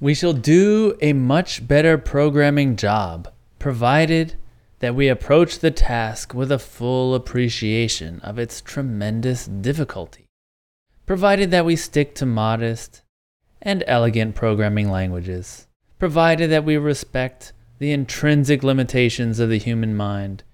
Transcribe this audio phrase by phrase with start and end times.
[0.00, 4.36] We shall do a much better programming job, provided
[4.78, 10.24] that we approach the task with a full appreciation of its tremendous difficulty,
[11.04, 13.02] provided that we stick to modest
[13.60, 15.66] and elegant programming languages,
[15.98, 20.44] provided that we respect the intrinsic limitations of the human mind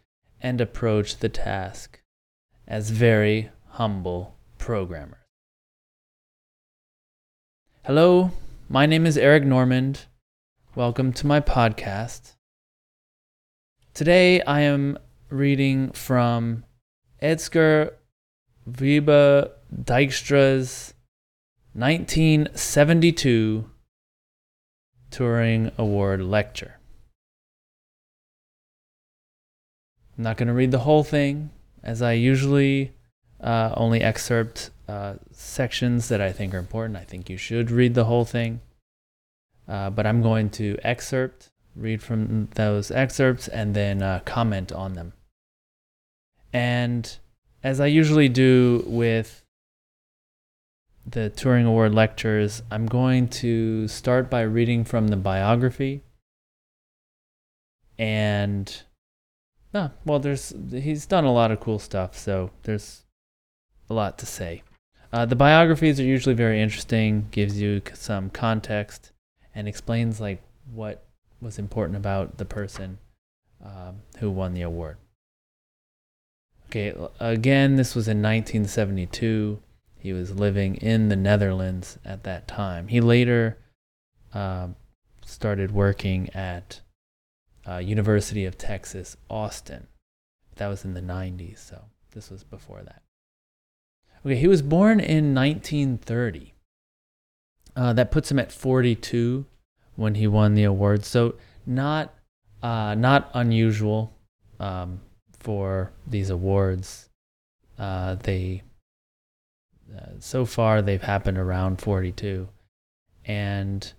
[0.41, 2.01] and approach the task
[2.67, 5.21] as very humble programmers.
[7.85, 8.33] Hello,
[8.69, 10.07] my name is Eric Normand.
[10.75, 12.34] Welcome to my podcast.
[13.95, 14.98] Today I am
[15.30, 16.65] reading from
[17.23, 17.92] Edsger
[18.69, 20.95] Wiebe Dijkstra's
[21.75, 23.70] 1972
[25.12, 26.80] Turing Award lecture.
[30.19, 31.51] I'm not going to read the whole thing,
[31.84, 32.95] as I usually
[33.41, 36.97] uh, only excerpt uh, sections that I think are important.
[36.97, 38.61] I think you should read the whole thing.
[39.69, 44.95] Uh, but I'm going to excerpt, read from those excerpts, and then uh, comment on
[44.95, 45.12] them.
[46.53, 47.17] And
[47.65, 49.43] as I usually do with
[51.05, 56.03] the Turing Award lectures, I'm going to start by reading from the biography.
[57.98, 58.83] And,
[59.75, 63.05] ah, well, there's he's done a lot of cool stuff, so there's
[63.91, 64.62] a lot to say.
[65.17, 69.12] Uh, the biographies are usually very interesting, gives you some context,
[69.55, 71.06] and explains like what
[71.41, 72.98] was important about the person
[73.64, 74.98] um, who won the award.
[76.67, 79.59] Okay, again, this was in 1972.
[79.98, 82.89] He was living in the Netherlands at that time.
[82.89, 83.56] He later
[84.34, 84.69] uh,
[85.25, 86.83] started working at
[87.67, 89.87] uh, University of Texas, Austin.
[90.56, 93.00] That was in the 90s, so this was before that.
[94.27, 96.52] Okay, he was born in 1930.
[97.77, 99.46] Uh, that puts him at 42
[99.94, 101.05] when he won the award.
[101.05, 102.12] So not
[102.60, 104.12] uh, not unusual
[104.58, 105.00] um,
[105.38, 107.08] for these awards.
[107.78, 108.62] Uh, they
[109.97, 112.48] uh, so far they've happened around 42,
[113.26, 113.92] and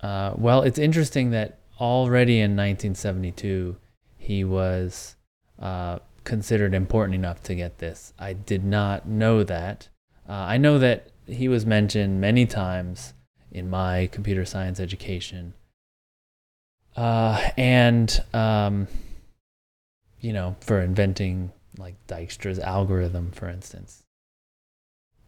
[0.00, 3.76] uh, well, it's interesting that already in 1972
[4.16, 5.14] he was
[5.60, 5.98] uh,
[6.28, 8.12] considered important enough to get this.
[8.18, 9.88] I did not know that.
[10.28, 13.14] Uh, I know that he was mentioned many times
[13.50, 15.54] in my computer science education.
[16.94, 18.88] Uh, and, um,
[20.20, 24.04] you know, for inventing like Dijkstra's algorithm, for instance.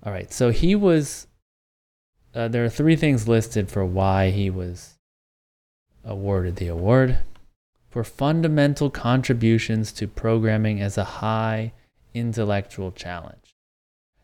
[0.02, 1.26] All right, so he was,
[2.34, 4.98] uh, there are three things listed for why he was
[6.04, 7.18] awarded the award
[7.90, 11.72] for fundamental contributions to programming as a high
[12.14, 13.54] intellectual challenge.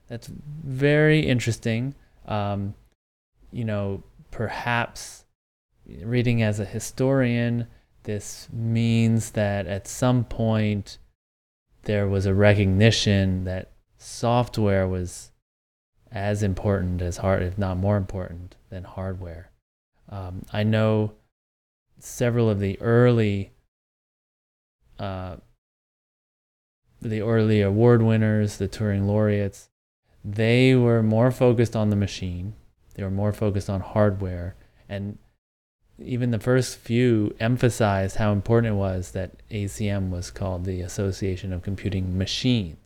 [0.09, 1.94] That's very interesting.
[2.27, 2.75] Um,
[3.53, 5.25] you know, perhaps
[6.03, 7.66] reading as a historian,
[8.04, 10.98] this means that at some point
[11.83, 15.33] there was a recognition that software was
[16.12, 19.50] as important as hard, if not more important than hardware.
[20.09, 21.12] Um, I know
[21.98, 23.50] several of the early
[24.99, 25.37] uh,
[27.01, 29.69] the early award winners, the Turing laureates,
[30.25, 32.55] they were more focused on the machine.
[32.95, 34.57] They were more focused on hardware.
[34.89, 35.19] And
[35.99, 41.53] even the first few emphasized how important it was that ACM was called the Association
[41.53, 42.77] of Computing Machines.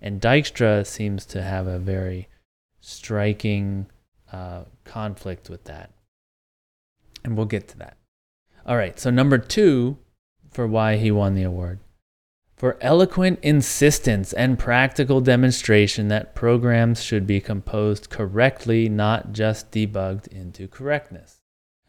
[0.00, 2.28] And Dijkstra seems to have a very
[2.80, 3.86] striking
[4.32, 5.90] uh, conflict with that.
[7.24, 7.96] And we'll get to that.
[8.66, 9.96] All right, so number two
[10.56, 11.78] for why he won the award.
[12.56, 20.28] For eloquent insistence and practical demonstration that programs should be composed correctly, not just debugged
[20.28, 21.42] into correctness.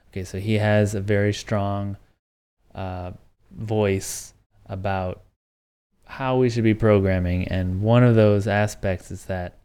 [0.10, 1.96] Okay, so he has a very strong
[2.76, 3.12] uh,
[3.52, 4.34] voice
[4.66, 5.22] about
[6.04, 9.60] how we should be programming, and one of those aspects is that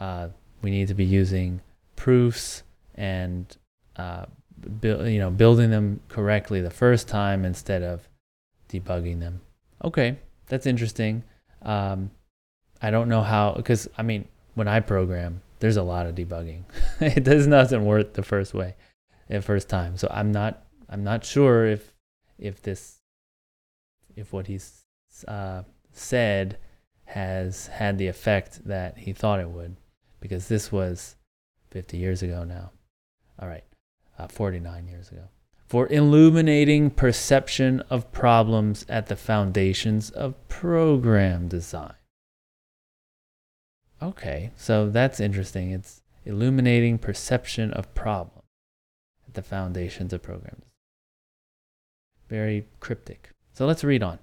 [0.00, 0.30] uh,
[0.62, 1.60] we need to be using
[1.94, 2.64] proofs
[2.96, 3.56] and
[3.94, 8.07] uh, bu- you know building them correctly the first time instead of
[8.68, 9.40] debugging them.
[9.84, 11.24] Okay, that's interesting.
[11.62, 12.10] Um,
[12.80, 16.64] I don't know how, because I mean, when I program, there's a lot of debugging.
[17.00, 18.76] it does doesn't work the first way,
[19.28, 19.96] the first time.
[19.96, 21.92] So I'm not, I'm not sure if,
[22.38, 22.98] if this,
[24.16, 24.84] if what he's
[25.26, 25.62] uh,
[25.92, 26.58] said
[27.06, 29.76] has had the effect that he thought it would,
[30.20, 31.16] because this was
[31.70, 32.70] 50 years ago now.
[33.40, 33.64] All right,
[34.18, 35.28] uh, 49 years ago
[35.68, 41.92] for illuminating perception of problems at the foundations of program design.
[44.00, 45.72] Okay, so that's interesting.
[45.72, 48.34] It's illuminating perception of problems.
[49.26, 50.64] at the foundations of programs.
[52.30, 53.30] Very cryptic.
[53.52, 54.18] So let's read on.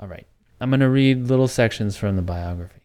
[0.00, 0.26] All right.
[0.60, 2.80] I'm going to read little sections from the biography.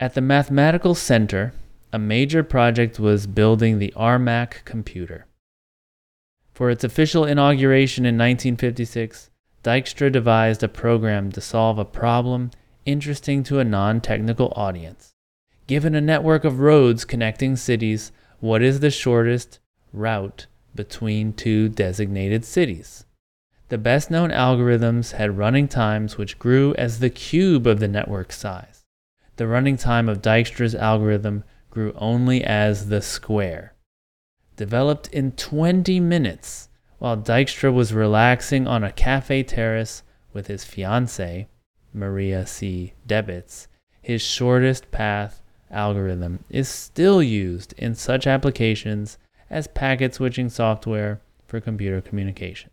[0.00, 1.52] At the Mathematical Center,
[1.92, 5.26] a major project was building the ARMAC computer.
[6.54, 9.30] For its official inauguration in 1956,
[9.64, 12.52] Dijkstra devised a program to solve a problem
[12.86, 15.14] interesting to a non technical audience.
[15.66, 19.58] Given a network of roads connecting cities, what is the shortest
[19.92, 23.04] route between two designated cities?
[23.68, 28.30] The best known algorithms had running times which grew as the cube of the network
[28.30, 28.84] size.
[29.36, 33.73] The running time of Dijkstra's algorithm grew only as the square.
[34.56, 36.68] Developed in 20 minutes,
[36.98, 40.02] while Dijkstra was relaxing on a cafe terrace
[40.32, 41.46] with his fiancee,
[41.92, 42.94] Maria C.
[43.06, 43.66] Debets,
[44.00, 49.18] his shortest path algorithm is still used in such applications
[49.50, 52.72] as packet switching software for computer communications.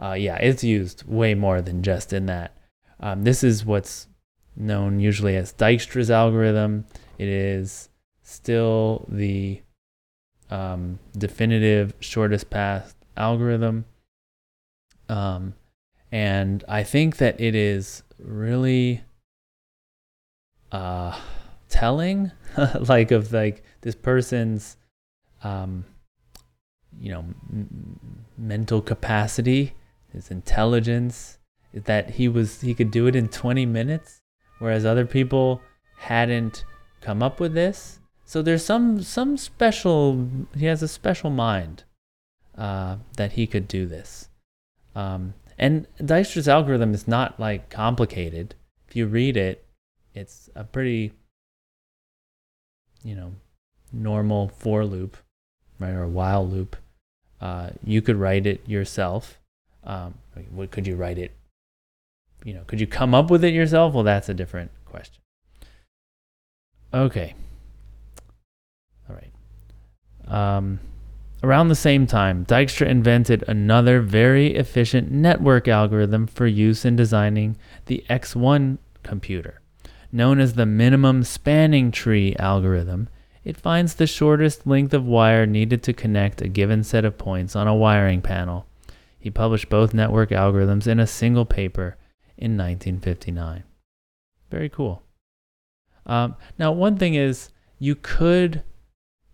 [0.00, 2.56] Uh, yeah, it's used way more than just in that.
[3.00, 4.08] Um, this is what's
[4.56, 6.84] known usually as Dijkstra's algorithm.
[7.18, 7.88] It is
[8.22, 9.61] still the
[10.52, 13.86] um, definitive shortest path algorithm.
[15.08, 15.54] Um,
[16.12, 19.02] and I think that it is really
[20.70, 21.18] uh,
[21.70, 22.32] telling,
[22.80, 24.76] like of like this person's,
[25.42, 25.86] um,
[27.00, 27.98] you know, m-
[28.36, 29.74] mental capacity,
[30.12, 31.38] his intelligence,
[31.72, 34.20] that he was he could do it in 20 minutes,
[34.58, 35.62] whereas other people
[35.96, 36.66] hadn't
[37.00, 38.00] come up with this.
[38.32, 40.26] So there's some some special.
[40.56, 41.84] He has a special mind
[42.56, 44.30] uh, that he could do this.
[44.96, 48.54] Um, and Dijkstra's algorithm is not like complicated.
[48.88, 49.66] If you read it,
[50.14, 51.12] it's a pretty,
[53.04, 53.34] you know,
[53.92, 55.18] normal for loop,
[55.78, 56.76] right, or while loop.
[57.38, 59.40] Uh, you could write it yourself.
[59.84, 60.14] Um,
[60.50, 61.32] what could you write it?
[62.46, 63.92] You know, could you come up with it yourself?
[63.92, 65.20] Well, that's a different question.
[66.94, 67.34] Okay.
[70.32, 70.80] Um,
[71.44, 77.56] Around the same time, Dijkstra invented another very efficient network algorithm for use in designing
[77.86, 79.60] the X1 computer.
[80.12, 83.08] Known as the minimum spanning tree algorithm,
[83.42, 87.56] it finds the shortest length of wire needed to connect a given set of points
[87.56, 88.66] on a wiring panel.
[89.18, 91.96] He published both network algorithms in a single paper
[92.36, 93.64] in 1959.
[94.48, 95.02] Very cool.
[96.06, 97.50] Um, now, one thing is,
[97.80, 98.62] you could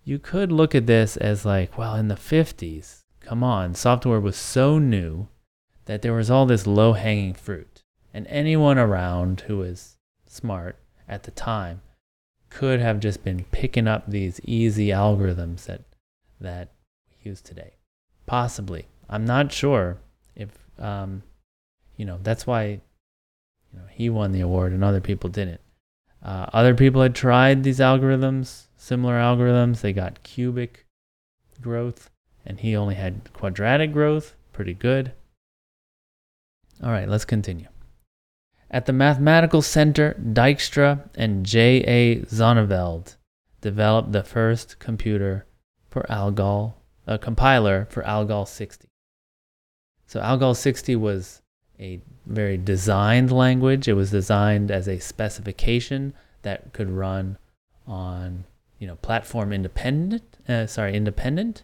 [0.08, 4.36] you could look at this as like, well, in the 50s, come on, software was
[4.36, 5.28] so new
[5.84, 7.82] that there was all this low hanging fruit.
[8.14, 10.76] And anyone around who was smart
[11.06, 11.82] at the time
[12.48, 15.82] could have just been picking up these easy algorithms that
[16.40, 16.70] that
[17.10, 17.74] we use today.
[18.24, 18.86] Possibly.
[19.10, 19.98] I'm not sure
[20.34, 21.22] if um,
[21.98, 22.80] you know, that's why you
[23.74, 25.60] know, he won the award and other people didn't.
[26.22, 29.82] Uh, other people had tried these algorithms similar algorithms.
[29.82, 30.86] They got cubic
[31.60, 32.08] growth,
[32.46, 34.34] and he only had quadratic growth.
[34.54, 35.12] Pretty good.
[36.82, 37.68] All right, let's continue.
[38.70, 42.20] At the Mathematical Center, Dijkstra and J.A.
[42.26, 43.16] Zonneveld
[43.60, 45.46] developed the first computer
[45.90, 46.76] for Algol,
[47.06, 48.88] a compiler for Algol 60.
[50.06, 51.42] So Algol 60 was
[51.80, 53.88] a very designed language.
[53.88, 57.38] It was designed as a specification that could run
[57.86, 58.44] on
[58.78, 61.62] you know platform independent uh, sorry independent.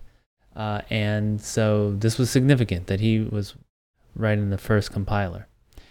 [0.55, 3.55] Uh, and so this was significant that he was
[4.15, 5.49] writing the first compiler.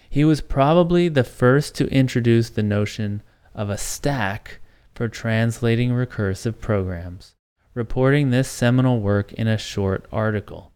[0.09, 4.61] He was probably the first to introduce the notion of a stack
[4.93, 7.35] for translating recursive programs
[7.73, 10.71] reporting this seminal work in a short article.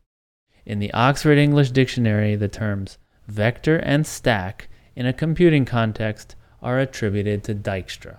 [0.65, 6.79] In the oxford english dictionary the terms vector and stack in a computing context are
[6.79, 8.17] attributed to dijkstra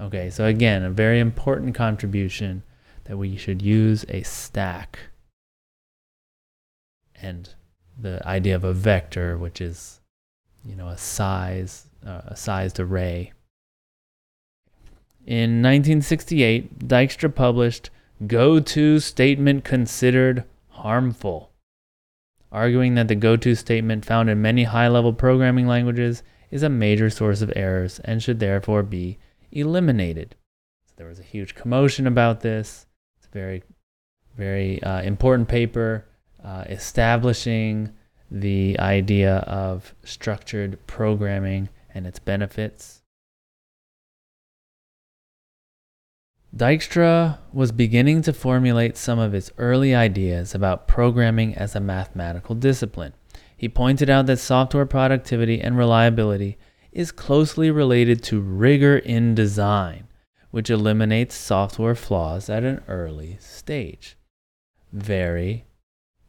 [0.00, 2.62] Okay, so again, a very important contribution
[3.04, 4.98] that we should use a stack.
[7.20, 7.48] And
[7.98, 10.00] the idea of a vector, which is,
[10.64, 13.32] you know, a size, uh, a sized array.
[15.26, 17.90] In 1968, Dijkstra published
[18.26, 21.50] Go-To Statement Considered Harmful,
[22.52, 27.40] arguing that the go-to statement found in many high-level programming languages is a major source
[27.40, 29.18] of errors and should therefore be
[29.54, 30.36] eliminated.
[30.86, 32.86] So there was a huge commotion about this.
[33.16, 33.62] It's a very,
[34.36, 36.06] very uh, important paper
[36.44, 37.92] uh, establishing
[38.30, 43.02] the idea of structured programming and its benefits.
[46.54, 52.54] Dijkstra was beginning to formulate some of his early ideas about programming as a mathematical
[52.54, 53.12] discipline.
[53.56, 56.56] He pointed out that software productivity and reliability
[56.94, 60.06] is closely related to rigor in design,
[60.50, 64.16] which eliminates software flaws at an early stage.
[64.92, 65.64] Very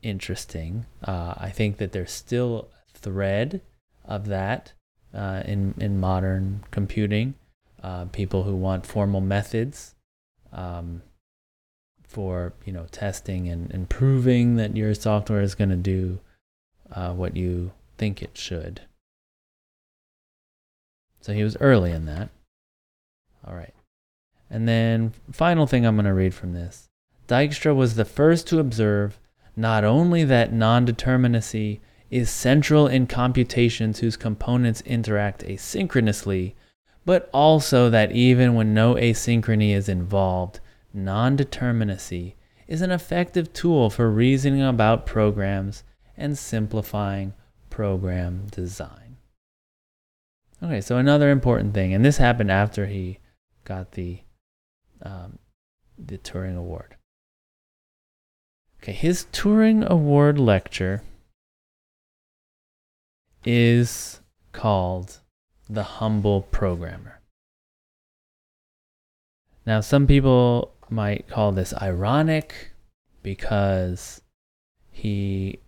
[0.02, 0.88] interesting.
[1.04, 3.62] Uh, I think that there's still a thread
[4.04, 4.74] of that
[5.14, 7.36] uh, in, in modern computing.
[7.84, 9.94] Uh, people who want formal methods
[10.52, 11.04] um,
[12.04, 16.20] for you know testing and, and proving that your software is going to do
[16.92, 18.82] uh, what you think it should.
[21.26, 22.30] So he was early in that.
[23.48, 23.74] All right.
[24.48, 26.88] And then, final thing I'm going to read from this
[27.28, 29.20] Dijkstra was the first to observe
[29.56, 31.80] not only that non determinacy
[32.12, 36.54] is central in computations whose components interact asynchronously,
[37.06, 40.60] but also that even when no asynchrony is involved,
[40.94, 42.36] non determinacy
[42.68, 45.84] is an effective tool for reasoning about programs
[46.16, 47.34] and simplifying
[47.72, 49.05] program design.
[50.64, 53.20] Okay, so another important thing, and this happened after he
[53.66, 54.20] got the
[55.02, 55.40] um,
[55.98, 56.96] the Turing Award.
[58.82, 61.04] Okay, his Turing Award lecture
[63.44, 64.22] is
[64.52, 65.20] called
[65.70, 67.22] The Humble Programmer.
[69.66, 72.72] Now, some people might call this ironic
[73.24, 74.22] because
[74.92, 75.60] he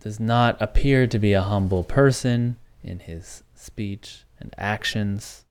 [0.00, 5.44] does not appear to be a humble person in his speech, and actions.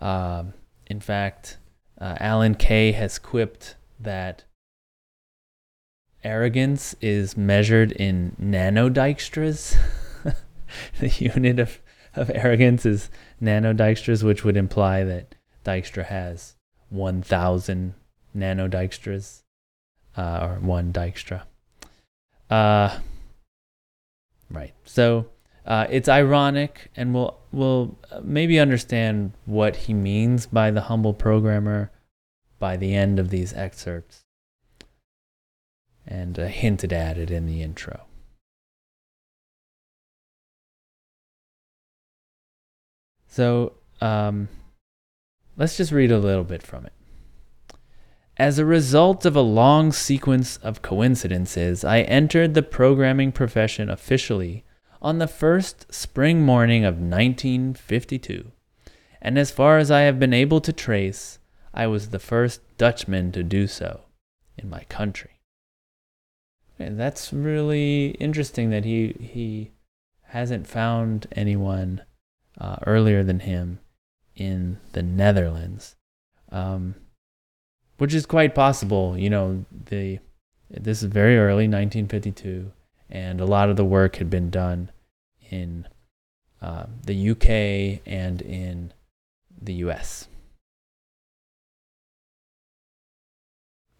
[0.00, 0.54] Um,
[0.86, 1.58] in fact,
[2.00, 4.44] uh, Alan Kay has quipped that
[6.24, 9.76] arrogance is measured in nanodijkstras.
[11.00, 11.80] the unit of,
[12.14, 13.10] of arrogance is
[13.40, 15.34] nanodijkstras, which would imply that
[15.64, 16.56] Dijkstra has
[16.90, 17.94] 1,000
[18.36, 19.42] nanodijkstras,
[20.16, 21.42] uh, or one Dijkstra.
[22.50, 22.98] Uh,
[24.50, 24.74] right.
[24.84, 25.26] So
[25.66, 31.90] uh, it's ironic, and we'll we'll maybe understand what he means by the humble programmer
[32.58, 34.24] by the end of these excerpts,
[36.06, 38.06] and uh, hinted at it in the intro.
[43.28, 44.48] So um,
[45.56, 46.92] let's just read a little bit from it.
[48.36, 54.64] As a result of a long sequence of coincidences, I entered the programming profession officially
[55.02, 58.52] on the first spring morning of 1952,
[59.20, 61.40] and as far as I have been able to trace,
[61.74, 64.02] I was the first Dutchman to do so
[64.56, 65.40] in my country.
[66.78, 69.72] And that's really interesting that he he
[70.28, 72.02] hasn't found anyone
[72.58, 73.80] uh, earlier than him
[74.36, 75.96] in the Netherlands,
[76.50, 76.94] um,
[77.98, 79.18] which is quite possible.
[79.18, 80.20] You know, the
[80.70, 82.72] this is very early, 1952
[83.12, 84.90] and a lot of the work had been done
[85.50, 85.86] in
[86.62, 88.92] uh, the UK and in
[89.60, 90.28] the US.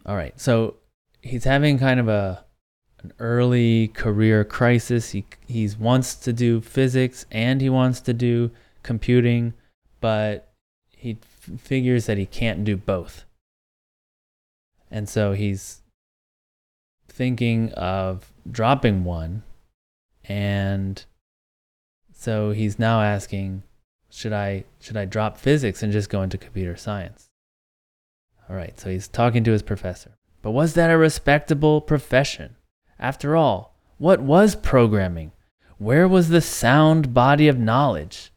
[0.06, 0.76] All right, so
[1.20, 2.44] he's having kind of a
[3.02, 5.10] an early career crisis.
[5.10, 8.50] He he wants to do physics and he wants to do
[8.82, 9.52] computing,
[10.00, 10.52] but
[10.90, 13.24] he f- figures that he can't do both.
[14.90, 15.82] And so he's
[17.08, 19.42] thinking of dropping one
[20.24, 21.04] and
[22.12, 23.62] so he's now asking
[24.12, 27.30] should I should I drop physics and just go into computer science?
[28.48, 30.18] All right, so he's talking to his professor.
[30.42, 32.56] But was that a respectable profession?
[32.98, 35.32] After all, what was programming?
[35.78, 38.30] Where was the sound body of knowledge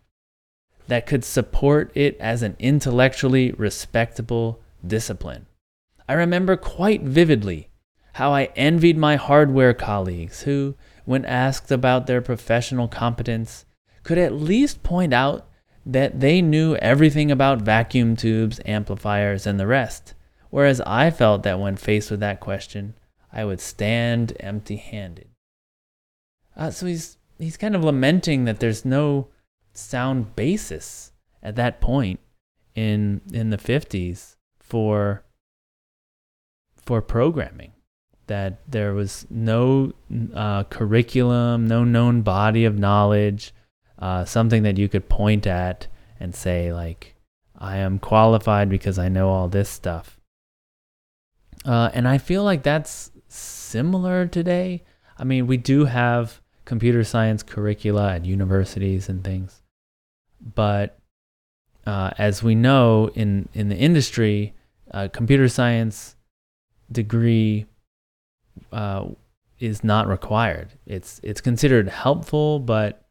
[0.88, 5.46] that could support it as an intellectually respectable discipline?
[6.08, 7.70] I remember quite vividly
[8.16, 13.66] how I envied my hardware colleagues who, when asked about their professional competence,
[14.04, 15.50] could at least point out
[15.86, 20.14] that they knew everything about vacuum tubes, amplifiers, and the rest,
[20.50, 22.94] whereas I felt that when faced with that question,
[23.34, 25.28] I would stand empty handed.
[26.56, 29.28] Uh, so he's, he's kind of lamenting that there's no
[29.74, 31.12] sound basis
[31.44, 32.22] at that point
[32.76, 35.26] in, in the 50s for,
[36.78, 37.74] for programming
[38.28, 39.94] that there was no
[40.34, 43.54] uh, curriculum, no known body of knowledge,
[44.00, 45.88] uh, something that you could point at
[46.20, 47.16] and say, like,
[47.58, 50.20] I am qualified because I know all this stuff.
[51.64, 54.84] Uh, and I feel like that's similar today.
[55.18, 59.62] I mean, we do have computer science curricula at universities and things,
[60.42, 61.00] but
[61.86, 64.54] uh, as we know in in the industry,
[65.12, 66.16] computer science
[66.92, 67.66] degree
[68.72, 69.08] uh,
[69.60, 70.74] is not required.
[70.86, 73.06] It's it's considered helpful, but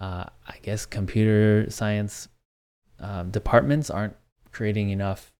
[0.00, 2.28] uh, I guess computer science
[3.00, 4.16] um, departments aren't
[4.52, 5.32] creating enough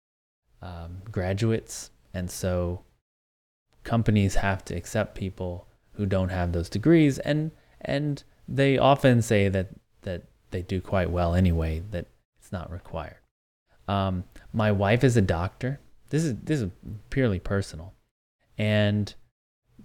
[0.63, 2.83] um, graduates, and so
[3.85, 9.49] companies have to accept people who don't have those degrees, and and they often say
[9.49, 9.69] that
[10.03, 11.83] that they do quite well anyway.
[11.91, 12.07] That
[12.39, 13.19] it's not required.
[13.89, 15.81] Um, my wife is a doctor.
[16.09, 16.71] This is this is
[17.11, 17.93] purely personal,
[18.57, 19.15] and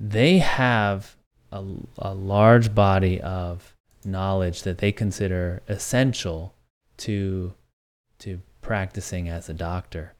[0.02, 1.16] they have
[1.52, 1.64] a,
[2.00, 6.56] a large body of knowledge that they consider essential
[6.98, 7.54] to
[8.18, 10.14] to practicing as a doctor.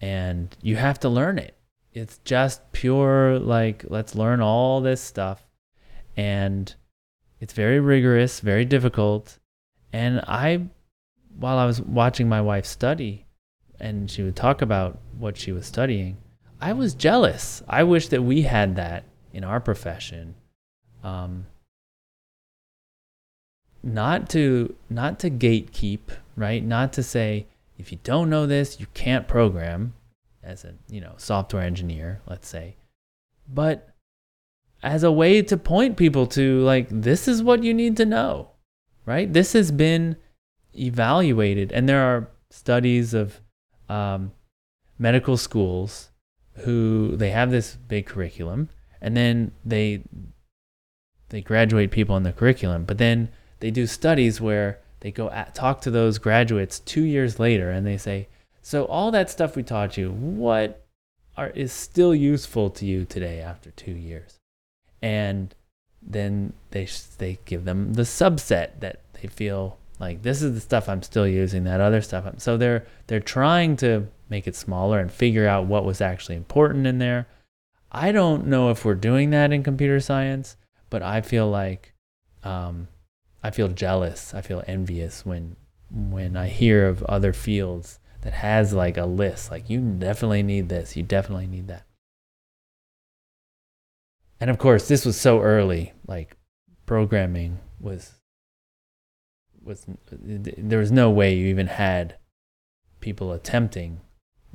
[0.00, 1.56] And you have to learn it.
[1.94, 5.46] It's just pure like let's learn all this stuff.
[6.14, 6.74] And
[7.40, 9.38] it's very rigorous very difficult.
[9.94, 10.66] And i
[11.38, 13.26] while i was watching my wife study
[13.80, 16.18] and she would talk about what she was studying
[16.60, 17.62] i was jealous.
[17.68, 20.34] I wish that we had that in our profession.
[21.04, 21.46] Um,
[23.82, 26.00] not to not to gatekeep
[26.34, 26.64] right?
[26.64, 27.46] Not to say
[27.78, 29.94] if you don't know this you can't program
[30.42, 32.76] as a you know software engineer let's say.
[33.48, 33.90] But
[34.82, 38.50] as a way to point people to like this is what you need to know
[39.06, 39.32] right?
[39.32, 40.16] This has been
[40.74, 41.72] evaluated.
[41.72, 43.40] And there are studies of
[43.88, 44.32] um,
[44.98, 46.10] medical schools
[46.58, 48.68] who they have this big curriculum
[49.00, 50.02] and then they
[51.28, 53.28] they graduate people in the curriculum but then
[53.60, 57.86] they do studies where they go at, talk to those graduates two years later and
[57.86, 58.28] they say
[58.62, 60.86] so all that stuff we taught you what
[61.36, 64.38] are is still useful to you today after two years?
[65.02, 65.54] And
[66.02, 70.88] then they they give them the subset that they feel like this is the stuff
[70.88, 74.98] I'm still using that other stuff I'm, so they're they're trying to make it smaller
[74.98, 77.26] and figure out what was actually important in there
[77.90, 80.56] I don't know if we're doing that in computer science,
[80.90, 81.94] but I feel like
[82.42, 82.88] um,
[83.42, 84.34] I feel jealous.
[84.34, 85.56] I feel envious when
[85.90, 89.50] when I hear of other fields that has like a list.
[89.50, 90.94] Like you definitely need this.
[90.94, 91.86] You definitely need that.
[94.40, 95.94] And of course, this was so early.
[96.06, 96.36] Like
[96.84, 98.12] programming was
[99.62, 102.16] was there was no way you even had
[103.00, 104.00] people attempting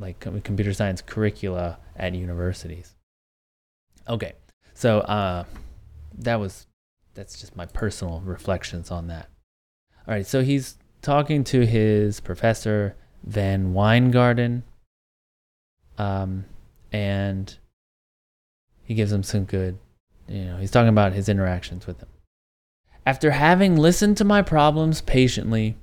[0.02, 2.96] like computer science curricula at universities.
[4.10, 4.34] Okay,
[4.74, 5.46] so uh,
[6.18, 6.68] that was
[7.14, 9.30] that's just my personal reflections on that.
[10.08, 14.64] All right, so he's talking to his professor Van Wijngaarden,
[15.98, 16.46] um,
[16.92, 17.56] and
[18.84, 19.78] he gives him some good,
[20.28, 22.08] you know, he's talking about his interactions with him.
[23.06, 25.78] After having listened to my problems patiently,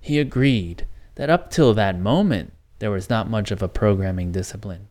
[0.00, 4.88] he agreed that up till that moment there was not much of a programming discipline.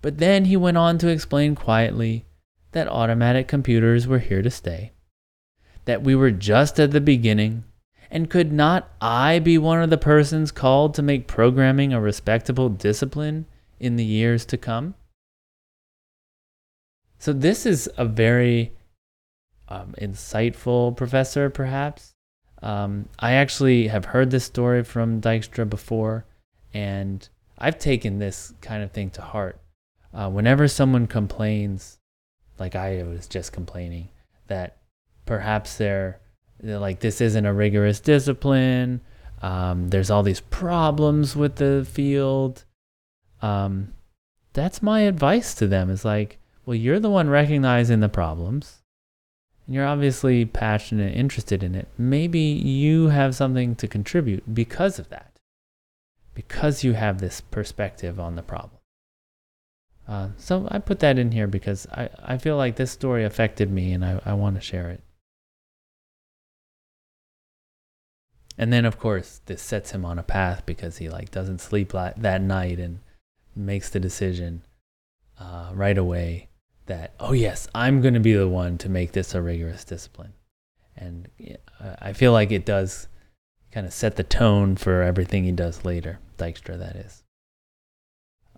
[0.00, 2.26] But then he went on to explain quietly
[2.72, 4.92] that automatic computers were here to stay,
[5.84, 7.64] that we were just at the beginning,
[8.10, 12.68] and could not I be one of the persons called to make programming a respectable
[12.68, 13.46] discipline
[13.80, 14.94] in the years to come?
[17.18, 18.72] So, this is a very
[19.68, 22.12] um, insightful professor, perhaps.
[22.60, 26.26] Um, I actually have heard this story from Dijkstra before,
[26.74, 29.60] and I've taken this kind of thing to heart.
[30.14, 31.98] Uh, whenever someone complains,
[32.58, 34.08] like I was just complaining,
[34.48, 34.76] that
[35.26, 36.20] perhaps they're,
[36.60, 39.00] they're like, this isn't a rigorous discipline.
[39.40, 42.64] Um, there's all these problems with the field.
[43.40, 43.94] Um,
[44.52, 48.82] that's my advice to them is like, well, you're the one recognizing the problems.
[49.66, 51.88] And you're obviously passionate, and interested in it.
[51.96, 55.31] Maybe you have something to contribute because of that,
[56.34, 58.78] because you have this perspective on the problem.
[60.08, 63.70] Uh, so I put that in here because I, I feel like this story affected
[63.70, 65.02] me and I, I want to share it.
[68.58, 71.92] And then of course this sets him on a path because he like doesn't sleep
[71.92, 73.00] that night and
[73.54, 74.62] makes the decision
[75.38, 76.48] uh, right away
[76.86, 80.32] that oh yes I'm going to be the one to make this a rigorous discipline.
[80.96, 81.28] And
[82.00, 83.08] I feel like it does
[83.72, 86.18] kind of set the tone for everything he does later.
[86.38, 87.22] Dijkstra, that is.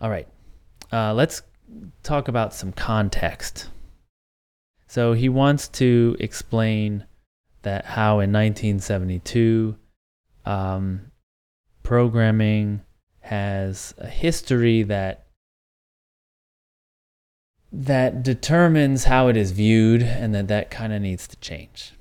[0.00, 0.28] All right
[0.92, 1.42] uh, let's
[2.02, 3.68] talk about some context.
[4.86, 7.04] So he wants to explain
[7.62, 9.76] that how in 1972
[10.44, 11.10] um,
[11.82, 12.82] programming
[13.20, 15.26] has a history that
[17.72, 21.92] that determines how it is viewed and that that kind of needs to change.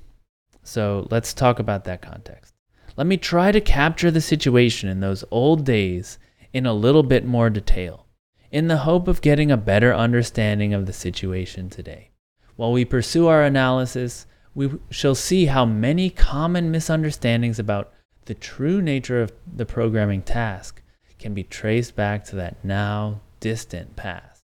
[0.62, 2.53] So let's talk about that context.
[2.95, 6.19] Let me try to capture the situation in those old days
[6.53, 8.06] in a little bit more detail,
[8.51, 12.12] in the hope of getting a better understanding of the situation today.
[12.56, 17.91] While we pursue our analysis, we shall see how many common misunderstandings about
[18.25, 20.82] the true nature of the programming task
[21.17, 24.41] can be traced back to that now distant past.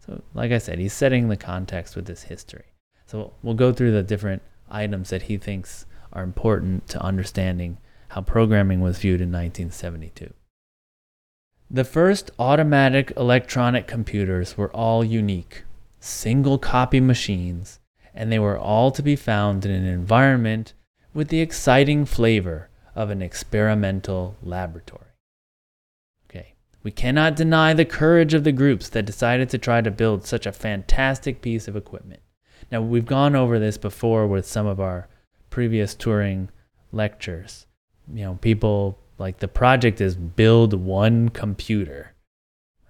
[0.00, 2.64] So, like I said, he's setting the context with this history.
[3.06, 8.22] So, we'll go through the different items that he thinks are important to understanding how
[8.22, 10.32] programming was viewed in 1972.
[11.70, 15.64] The first automatic electronic computers were all unique,
[16.00, 17.78] single copy machines,
[18.14, 20.72] and they were all to be found in an environment
[21.12, 25.12] with the exciting flavor of an experimental laboratory.
[26.30, 30.26] Okay, we cannot deny the courage of the groups that decided to try to build
[30.26, 32.22] such a fantastic piece of equipment.
[32.72, 35.08] Now, we've gone over this before with some of our
[35.50, 36.48] previous Turing
[36.92, 37.66] lectures.
[38.12, 42.14] You know, people like the project is build one computer,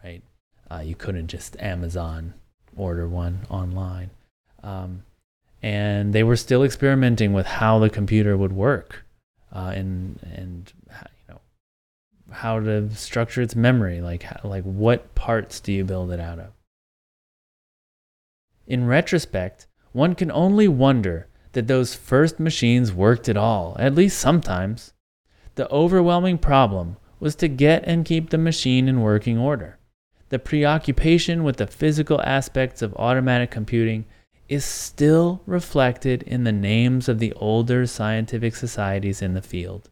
[0.05, 0.23] right?
[0.71, 2.35] Uh, you couldn't just Amazon
[2.77, 4.11] order one online.
[4.63, 5.05] Um,
[5.63, 9.05] and they were still experimenting with how the computer would work
[9.53, 11.41] uh, and, and you know,
[12.31, 14.01] how to structure its memory.
[14.01, 16.53] Like, like what parts do you build it out of?
[18.67, 24.19] In retrospect, one can only wonder that those first machines worked at all, at least
[24.19, 24.93] sometimes.
[25.55, 29.79] The overwhelming problem was to get and keep the machine in working order.
[30.29, 34.05] The preoccupation with the physical aspects of automatic computing
[34.49, 39.91] is still reflected in the names of the older scientific societies in the field,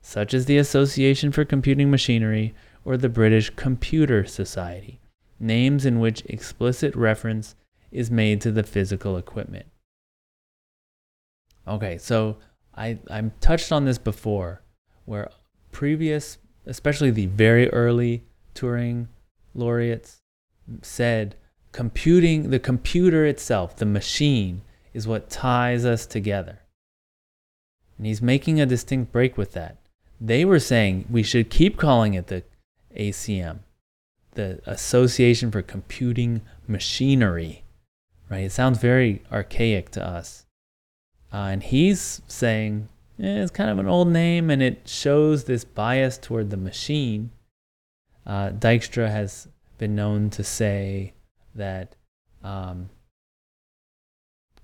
[0.00, 5.00] such as the Association for Computing Machinery or the British Computer Society,
[5.38, 7.54] names in which explicit reference
[7.90, 9.66] is made to the physical equipment.
[11.66, 12.36] Okay, so
[12.74, 14.62] I I touched on this before,
[15.04, 15.30] where
[15.70, 19.08] previous, especially the very early Turing
[19.54, 20.22] laureates,
[20.82, 21.36] said
[21.72, 26.60] computing the computer itself, the machine, is what ties us together.
[27.96, 29.78] And he's making a distinct break with that.
[30.20, 32.44] They were saying we should keep calling it the
[32.96, 33.60] ACM,
[34.32, 37.64] the Association for Computing Machinery.
[38.28, 38.44] Right?
[38.44, 40.46] It sounds very archaic to us.
[41.32, 45.64] Uh, and he's saying eh, it's kind of an old name and it shows this
[45.64, 47.30] bias toward the machine.
[48.26, 51.14] Uh, Dijkstra has been known to say
[51.54, 51.96] that
[52.44, 52.90] um,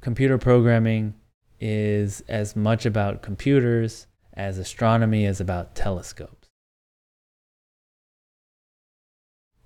[0.00, 1.14] computer programming
[1.60, 6.48] is as much about computers as astronomy is about telescopes.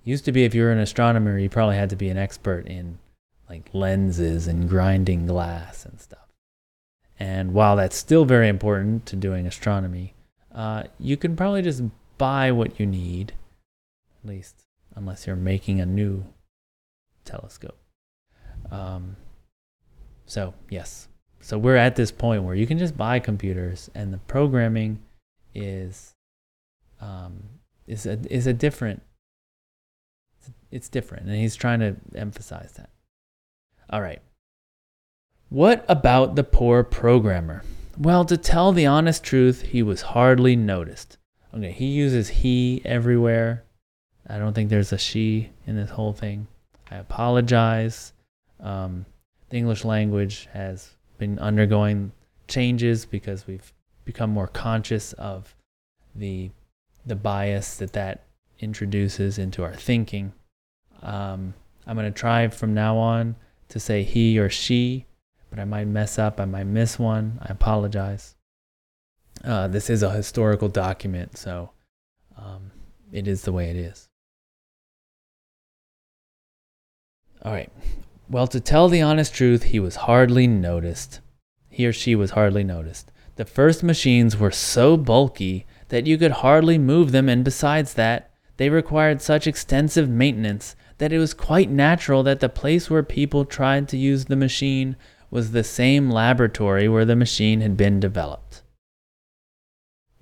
[0.03, 2.67] Used to be if you were an astronomer, you probably had to be an expert
[2.67, 2.97] in
[3.49, 6.22] like lenses and grinding glass and stuff.
[7.19, 10.15] And while that's still very important to doing astronomy,
[10.53, 11.83] uh, you can probably just
[12.17, 13.33] buy what you need,
[14.23, 14.63] at least
[14.95, 16.25] unless you're making a new
[17.25, 17.77] telescope.
[18.71, 19.15] Um,
[20.25, 21.07] so, yes.
[21.41, 24.99] So we're at this point where you can just buy computers and the programming
[25.53, 26.13] is
[27.01, 27.43] um,
[27.85, 29.01] is a is a different
[30.71, 32.89] it's different and he's trying to emphasize that.
[33.89, 34.21] All right.
[35.53, 37.61] What about the poor programmer?
[37.95, 41.19] Well, to tell the honest truth, he was hardly noticed.
[41.53, 43.63] Okay, he uses he everywhere.
[44.27, 46.47] I don't think there's a she in this whole thing.
[46.89, 48.13] I apologize.
[48.59, 49.05] Um,
[49.51, 50.89] the English language has
[51.19, 52.13] been undergoing
[52.47, 53.71] changes because we've
[54.05, 55.55] become more conscious of
[56.15, 56.49] the
[57.05, 58.23] the bias that that
[58.59, 60.33] introduces into our thinking.
[61.03, 61.53] Um,
[61.85, 63.35] I'm going to try from now on
[63.69, 65.05] to say he or she
[65.53, 66.39] but I might mess up.
[66.39, 67.37] I might miss one.
[67.39, 68.33] I apologize.
[69.43, 71.69] Uh, this is a historical document, so
[72.35, 72.71] um,
[73.11, 74.09] it is the way it is.
[77.43, 77.71] All right.
[78.27, 81.19] Well, to tell the honest truth, he was hardly noticed.
[81.69, 83.11] He or she was hardly noticed.
[83.35, 88.31] The first machines were so bulky that you could hardly move them, and besides that,
[88.57, 93.45] they required such extensive maintenance that it was quite natural that the place where people
[93.45, 94.95] tried to use the machine
[95.33, 98.61] was the same laboratory where the machine had been developed.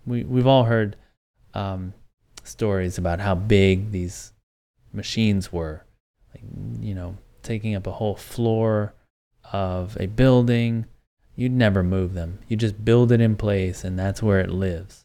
[0.06, 0.96] We, we've all heard
[1.54, 1.94] um,
[2.46, 4.32] stories about how big these
[4.94, 5.84] machines were.
[6.34, 6.46] Like,
[6.80, 8.94] you know, taking up a whole floor
[9.52, 10.86] of a building.
[11.36, 12.40] You'd never move them.
[12.48, 15.04] You just build it in place, and that's where it lives.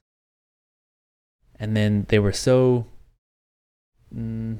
[1.58, 2.86] And then they were so,
[4.14, 4.58] mm,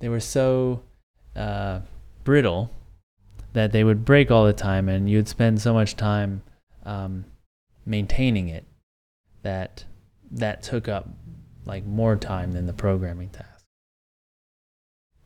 [0.00, 0.82] they were so
[1.34, 1.80] uh,
[2.24, 2.70] brittle
[3.54, 6.42] that they would break all the time and you'd spend so much time
[6.84, 7.24] um,
[7.86, 8.66] maintaining it
[9.42, 9.84] that
[10.30, 11.08] that took up
[11.64, 13.64] like more time than the programming task.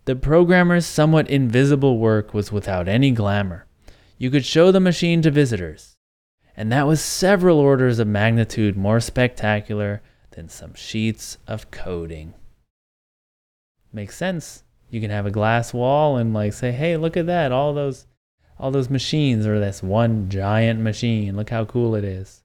[0.04, 3.66] The programmer's somewhat invisible work was without any glamour.
[4.18, 5.96] You could show the machine to visitors,
[6.56, 12.34] and that was several orders of magnitude more spectacular than some sheets of coding.
[13.92, 14.64] Makes sense.
[14.90, 17.52] You can have a glass wall and like say, "Hey, look at that.
[17.52, 18.06] All those
[18.58, 21.36] all those machines or this one giant machine.
[21.36, 22.42] Look how cool it is."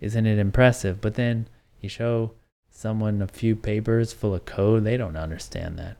[0.00, 1.00] Isn't it impressive?
[1.00, 1.48] But then
[1.80, 2.32] you show
[2.70, 5.96] someone a few papers full of code, they don't understand that.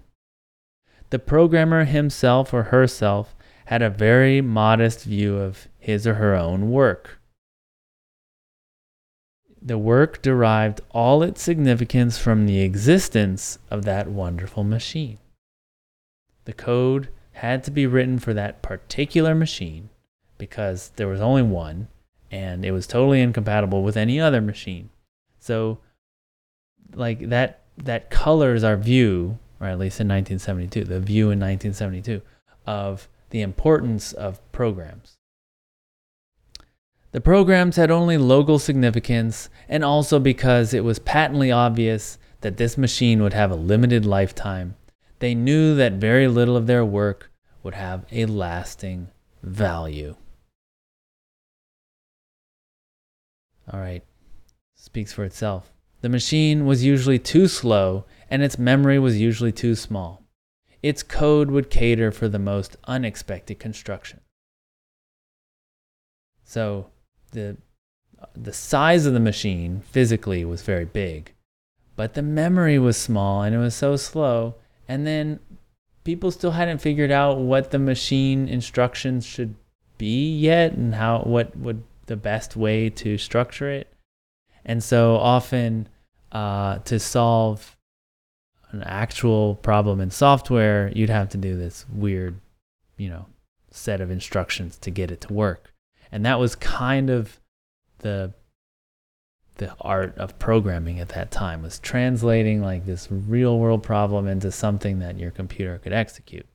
[1.11, 3.35] The programmer himself or herself
[3.67, 7.19] had a very modest view of his or her own work.
[9.63, 15.19] The work derived all its significance from the existence of that wonderful machine.
[16.45, 19.91] The code had to be written for that particular machine
[20.39, 21.89] because there was only one
[22.31, 24.89] and it was totally incompatible with any other machine.
[25.39, 25.79] So
[26.95, 32.23] like that that colors our view, or at least in 1972, the view in 1972
[32.67, 35.19] of the importance of programs.
[37.13, 42.79] The programs had only local significance, and also because it was patently obvious that this
[42.79, 44.75] machine would have a limited lifetime,
[45.19, 47.31] they knew that very little of their work
[47.63, 49.09] would have a lasting
[49.43, 50.17] value.
[53.73, 54.05] All right,
[54.75, 55.73] speaks for itself.
[56.03, 60.23] The machine was usually too slow, and its memory was usually too small.
[60.83, 64.21] Its code would cater for the most unexpected construction.
[66.45, 66.91] So
[67.33, 67.57] the
[68.35, 71.35] the size of the machine physically was very big,
[71.97, 74.55] but the memory was small and it was so slow.
[74.89, 75.41] And then
[76.05, 79.55] people still hadn't figured out what the machine instructions should
[79.99, 83.93] be yet and how what would the best way to structure it.
[84.65, 85.89] And so often
[86.33, 87.77] uh, to solve
[88.71, 92.41] an actual problem in software, you'd have to do this weird,
[92.97, 93.27] you know,
[93.71, 95.73] set of instructions to get it to work.
[96.11, 97.41] And that was kind of
[97.99, 98.33] the
[99.59, 104.53] the art of programming at that time was translating like this real world problem into
[104.53, 106.47] something that your computer could execute.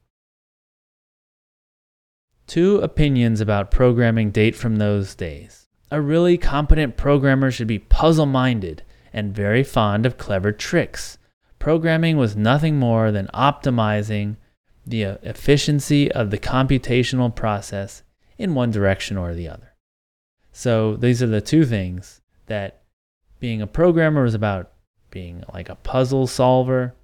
[2.48, 5.68] Two opinions about programming date from those days.
[5.90, 8.84] A really competent programmer should be puzzle minded
[9.14, 11.18] and very fond of clever tricks.
[11.60, 14.38] Programming was nothing more than optimizing
[14.86, 18.04] the uh, efficiency of the computational process
[18.38, 19.76] in one direction or the other.
[20.52, 22.81] So these are the two things that
[23.42, 24.72] being a programmer was about
[25.10, 26.96] being like a puzzle solver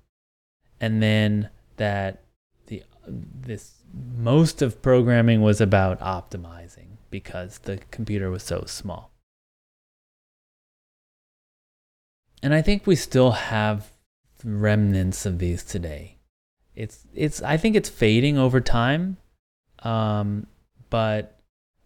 [0.79, 2.23] and then that
[2.67, 3.73] the this
[4.15, 9.11] most of programming was about optimizing because the computer was so small.
[12.43, 13.91] And I think we still have
[14.43, 16.17] remnants of these today.
[16.75, 19.17] It's it's I think it's fading over time.
[19.79, 20.47] Um,
[20.89, 21.39] but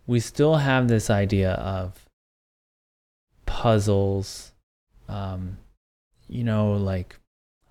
[0.07, 2.05] we still have this idea of
[3.51, 4.51] puzzles
[5.09, 5.57] um,
[6.27, 7.19] you know like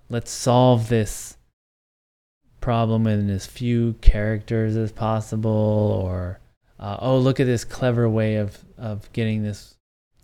[0.09, 1.37] let's solve this
[2.59, 6.39] problem in as few characters as possible or
[6.79, 9.75] uh, oh look at this clever way of of getting this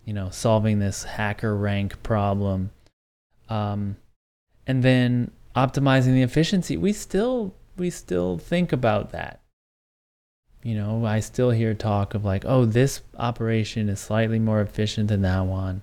[0.07, 2.71] you know, solving this HackerRank problem.
[3.49, 3.97] Um,
[4.65, 6.77] and then optimizing the efficiency.
[6.77, 9.41] We still we still think about that.
[10.67, 15.07] You know, I still hear talk of like, oh, this operation is slightly more efficient
[15.07, 15.81] than that one.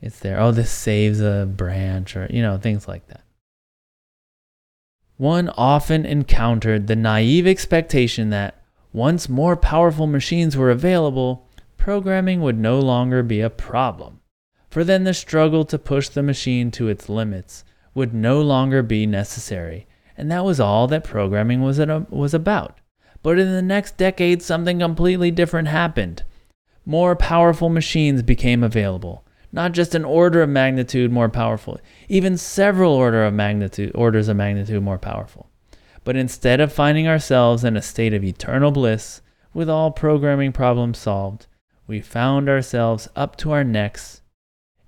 [0.00, 0.38] It's there.
[0.38, 3.24] Oh, this saves a branch or, you know, things like that.
[5.16, 12.60] One often encountered the naive expectation that once more powerful machines were available, programming would
[12.60, 14.20] no longer be a problem,
[14.70, 19.04] for then the struggle to push the machine to its limits would no longer be
[19.04, 22.78] necessary, and that was all that programming was, was about.
[23.22, 26.24] But in the next decade, something completely different happened.
[26.84, 32.92] More powerful machines became available, not just an order of magnitude more powerful, even several
[32.92, 35.48] order of magnitude, orders of magnitude more powerful.
[36.04, 39.20] But instead of finding ourselves in a state of eternal bliss,
[39.54, 41.46] with all programming problems solved,
[41.86, 44.22] we found ourselves up to our necks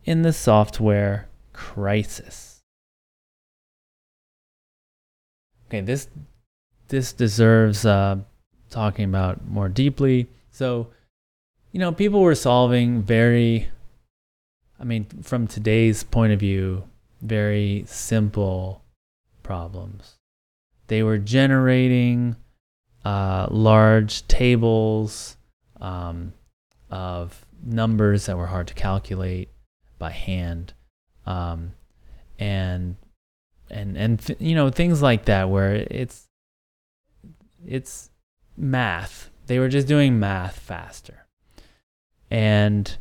[0.04, 2.62] in the software crisis.
[5.68, 6.08] Okay, this
[6.94, 8.16] this deserves uh,
[8.70, 10.28] talking about more deeply.
[10.52, 10.86] So,
[11.72, 13.68] you know, people were solving very,
[14.78, 16.84] I mean, from today's point of view,
[17.20, 18.84] very simple
[19.42, 20.14] problems.
[20.86, 22.36] They were generating
[23.04, 25.36] uh, large tables,
[25.80, 26.32] um,
[26.90, 29.48] of numbers that were hard to calculate.
[29.98, 30.74] by hand,
[31.26, 31.72] um,
[32.38, 32.96] and
[33.68, 36.28] and and you know things like that where it's
[37.66, 38.10] it's
[38.56, 39.30] math.
[39.46, 41.26] They were just doing math faster,
[42.30, 42.96] and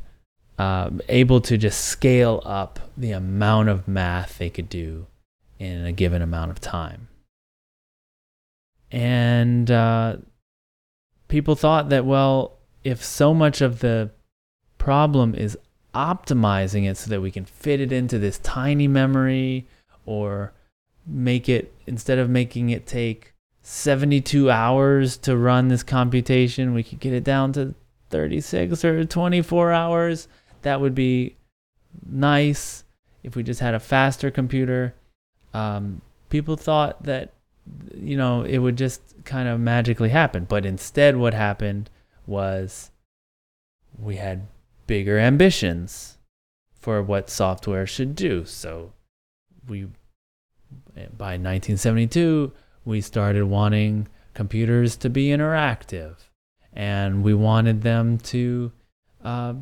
[0.57, 5.07] uh, able to just scale up the amount of math they could do
[5.59, 7.07] in a given amount of time.
[8.91, 10.17] And uh,
[11.27, 14.11] people thought that, well, if so much of the
[14.77, 15.57] problem is
[15.95, 19.67] optimizing it so that we can fit it into this tiny memory
[20.05, 20.53] or
[21.07, 23.32] make it, instead of making it take
[23.63, 27.73] 72 hours to run this computation, we could get it down to
[28.09, 30.27] 36 or 24 hours.
[30.61, 31.35] That would be
[32.05, 32.83] nice
[33.23, 34.93] if we just had a faster computer.
[35.53, 37.33] Um, people thought that,
[37.95, 40.43] you know, it would just kind of magically happen.
[40.43, 41.89] But instead, what happened
[42.27, 42.91] was
[43.97, 44.47] we had
[44.87, 46.17] bigger ambitions
[46.81, 48.43] for what software should do.
[48.43, 48.91] So
[49.67, 49.87] we,
[50.95, 52.51] by 1972,
[52.85, 56.15] we started wanting computers to be interactive
[56.73, 58.71] and we wanted them to,
[59.23, 59.53] uh,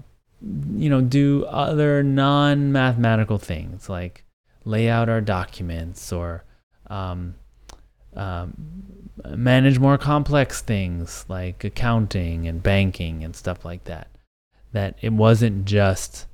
[0.73, 4.23] you know, do other non mathematical things like
[4.65, 6.43] lay out our documents or
[6.87, 7.35] um,
[8.15, 8.53] um,
[9.29, 14.07] manage more complex things like accounting and banking and stuff like that.
[14.73, 16.27] That it wasn't just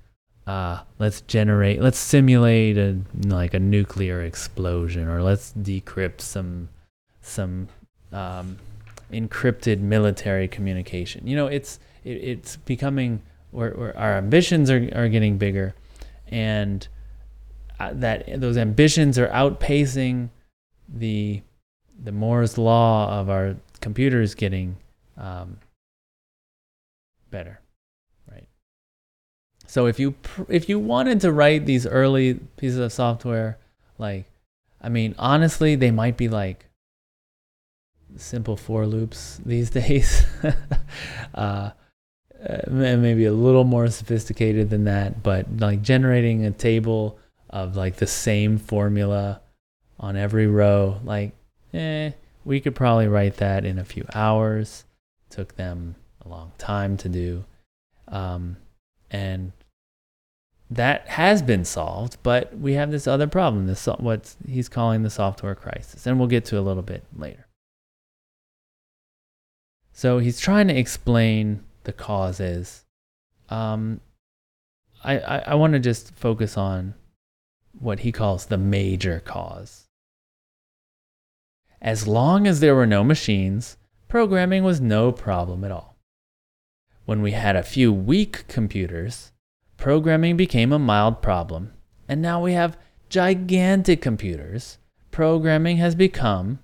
[0.47, 6.69] uh, let's generate, let's simulate a like a nuclear explosion, or let's decrypt some
[7.27, 7.67] some
[8.11, 8.57] um,
[9.11, 11.27] encrypted military communication.
[11.27, 15.75] You know, it's it, it's becoming where, our ambitions are are getting bigger,
[16.27, 16.87] and
[17.79, 20.29] uh, that those ambitions are outpacing
[20.87, 21.41] the
[22.03, 24.77] the Moore's law of our computers getting
[25.17, 25.57] um,
[27.31, 27.59] better,
[28.31, 28.47] right?
[29.65, 33.57] So if you pr- if you wanted to write these early pieces of software,
[33.97, 34.25] like,
[34.81, 36.66] I mean, honestly, they might be like
[38.21, 40.25] simple for loops these days.
[41.33, 41.71] uh,
[42.69, 47.17] maybe a little more sophisticated than that, but like generating a table
[47.49, 49.41] of like the same formula
[49.99, 51.31] on every row, like
[51.73, 52.11] eh,
[52.45, 54.85] we could probably write that in a few hours.
[55.29, 57.45] Took them a long time to do.
[58.07, 58.57] Um,
[59.11, 59.51] and
[60.69, 65.09] that has been solved, but we have this other problem, this what he's calling the
[65.09, 67.46] software crisis, and we'll get to a little bit later.
[69.97, 72.85] So he's trying to explain the causes.
[73.49, 73.99] Um,
[75.03, 76.93] I, I, I want to just focus on
[77.79, 79.87] what he calls the major cause.
[81.81, 85.97] As long as there were no machines, programming was no problem at all.
[87.05, 89.31] When we had a few weak computers,
[89.77, 91.73] programming became a mild problem,
[92.07, 92.77] and now we have
[93.09, 94.77] gigantic computers.
[95.09, 96.59] Programming has become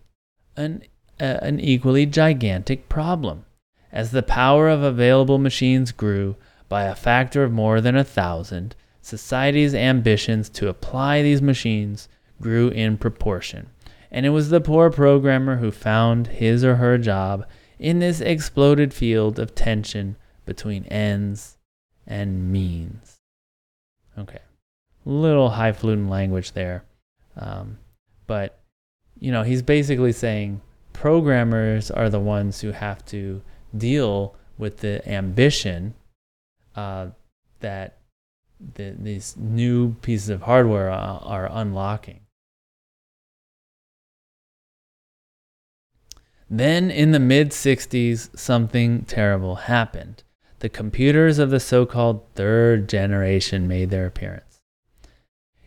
[0.56, 0.84] an,
[1.20, 3.46] uh, an equally gigantic problem.
[3.92, 6.36] As the power of available machines grew
[6.68, 12.08] by a factor of more than a thousand, society's ambitions to apply these machines
[12.42, 13.70] grew in proportion
[14.14, 17.46] and it was the poor programmer who found his or her job
[17.80, 21.58] in this exploded field of tension between ends
[22.06, 23.18] and means.
[24.18, 24.40] Okay,
[25.04, 26.86] little highfalutin language there,
[27.36, 27.80] um,
[28.28, 28.60] but
[29.20, 30.62] you know he's basically saying
[30.94, 33.42] programmers are the ones who have to
[33.76, 35.94] deal with the ambition
[36.76, 37.08] uh,
[37.60, 37.98] that
[38.76, 42.22] the, these new pieces of hardware are, are unlocking.
[46.50, 50.24] Then, in the mid 60s, something terrible happened.
[50.60, 54.62] The computers of the so called third generation made their appearance.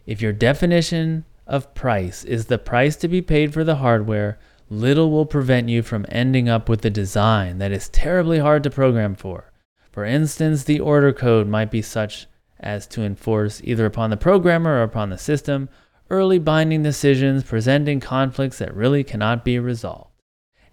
[0.06, 5.10] If your definition of price is the price to be paid for the hardware, little
[5.10, 9.14] will prevent you from ending up with a design that is terribly hard to program
[9.14, 9.52] for.
[9.92, 12.26] For instance, the order code might be such
[12.60, 15.68] as to enforce either upon the programmer or upon the system
[16.08, 20.10] early binding decisions presenting conflicts that really cannot be resolved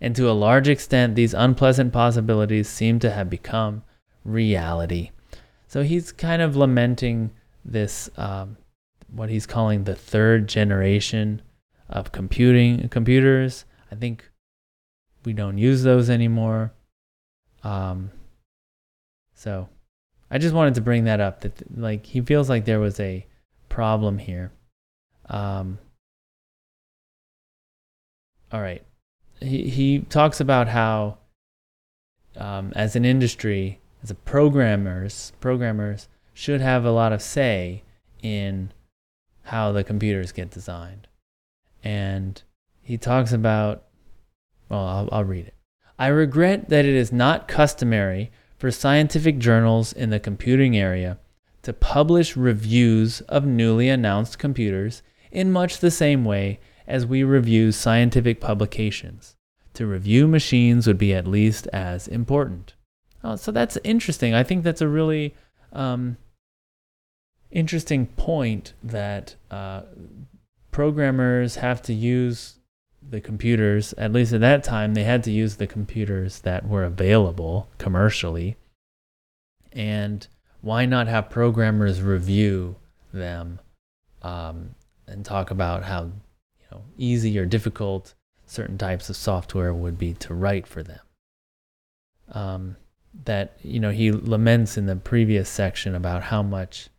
[0.03, 3.83] and to a large extent, these unpleasant possibilities seem to have become
[4.25, 5.11] reality.
[5.69, 7.31] So he's kind of lamenting
[7.63, 8.57] this, um,
[9.09, 11.41] what he's calling the third generation
[11.87, 13.63] of computing computers.
[13.93, 14.29] I think
[15.23, 16.73] we don't use those anymore.
[17.63, 18.11] Um,
[19.33, 19.69] so
[20.29, 21.41] I just wanted to bring that up.
[21.41, 23.25] That like he feels like there was a
[23.69, 24.51] problem here.
[25.29, 25.79] Um,
[28.51, 28.83] all right
[29.43, 31.17] he, he talks about how
[32.35, 37.83] um, as an industry, as a programmers, programmers should have a lot of say
[38.21, 38.71] in
[39.43, 41.07] how the computers get designed.
[41.83, 42.41] And
[42.83, 43.85] he talks about,
[44.69, 45.55] well, I'll, I'll read it.
[45.97, 51.17] I regret that it is not customary for scientific journals in the computing area
[51.63, 57.71] to publish reviews of newly announced computers in much the same way as we review
[57.71, 59.35] scientific publications.
[59.75, 62.73] To review machines would be at least as important.
[63.23, 64.33] Oh, so that's interesting.
[64.33, 65.33] I think that's a really
[65.71, 66.17] um,
[67.49, 69.83] interesting point that uh,
[70.71, 72.59] programmers have to use
[73.13, 76.83] the computers, at least at that time, they had to use the computers that were
[76.83, 78.57] available commercially.
[79.71, 80.27] And
[80.61, 82.75] why not have programmers review
[83.13, 83.59] them
[84.23, 84.73] um,
[85.05, 88.15] and talk about how you know easy or difficult
[88.47, 91.01] certain types of software would be to write for them?
[92.31, 92.77] Um,
[93.25, 96.89] that you know he laments in the previous section about how much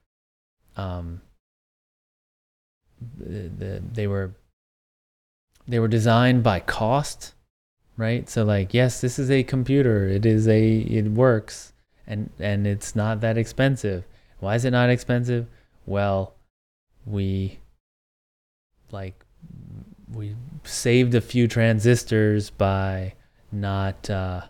[0.77, 1.23] um,
[3.19, 4.37] the, the, they were
[5.67, 7.35] they were designed by cost
[7.97, 11.73] right so like yes this is a computer it is a it works
[12.07, 14.05] and and it's not that expensive
[14.41, 15.47] why is it not expensive
[15.87, 16.35] well
[17.07, 17.59] we
[18.91, 19.25] like
[20.13, 23.15] we saved a few transistors by
[23.53, 24.43] not uh,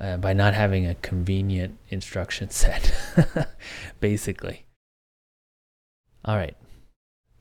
[0.00, 2.92] uh, by not having a convenient instruction set,
[4.00, 4.66] basically.
[6.24, 6.56] All right.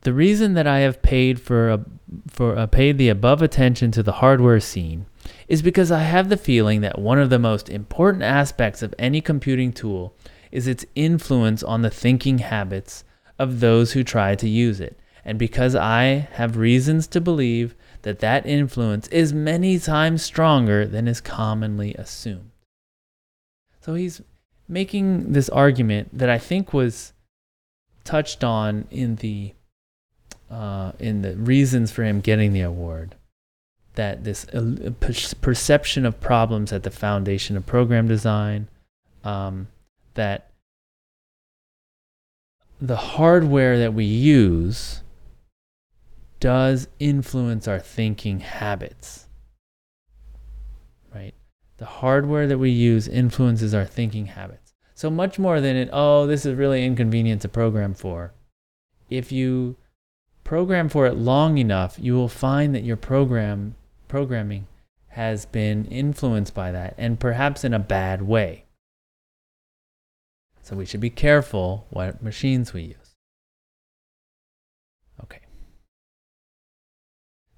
[0.04, 1.86] The reason that I have paid for a,
[2.28, 5.06] for a, paid the above attention to the hardware scene
[5.48, 9.22] is because I have the feeling that one of the most important aspects of any
[9.22, 10.14] computing tool
[10.52, 13.06] is its influence on the thinking habits
[13.40, 18.20] of those who try to use it, and because I have reasons to believe that
[18.20, 22.52] that influence is many times stronger than is commonly assumed.
[23.80, 24.22] So he's
[24.68, 27.14] making this argument that I think was
[28.04, 29.54] touched on in the
[30.54, 33.16] uh, in the reasons for him getting the award
[33.96, 38.68] that this uh, perception of problems at the foundation of program design
[39.24, 39.68] um,
[40.14, 40.52] that
[42.80, 45.02] the hardware that we use
[46.40, 49.28] does influence our thinking habits
[51.16, 51.34] right
[51.78, 56.28] the hardware that we use influences our thinking habits so much more than it, oh,
[56.28, 58.34] this is really inconvenient to program for.
[59.10, 59.76] If you
[60.44, 63.76] program for it long enough, you will find that your program
[64.08, 64.68] programming
[65.10, 68.66] has been influenced by that and perhaps in a bad way.
[70.62, 73.16] So we should be careful what machines we use.
[75.24, 75.42] Okay.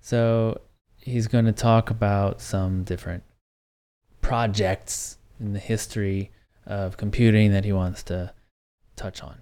[0.02, 0.62] So
[0.98, 3.24] he's going to talk about some different
[4.22, 6.32] projects in the history
[6.66, 8.34] of computing that he wants to
[8.96, 9.38] touch on.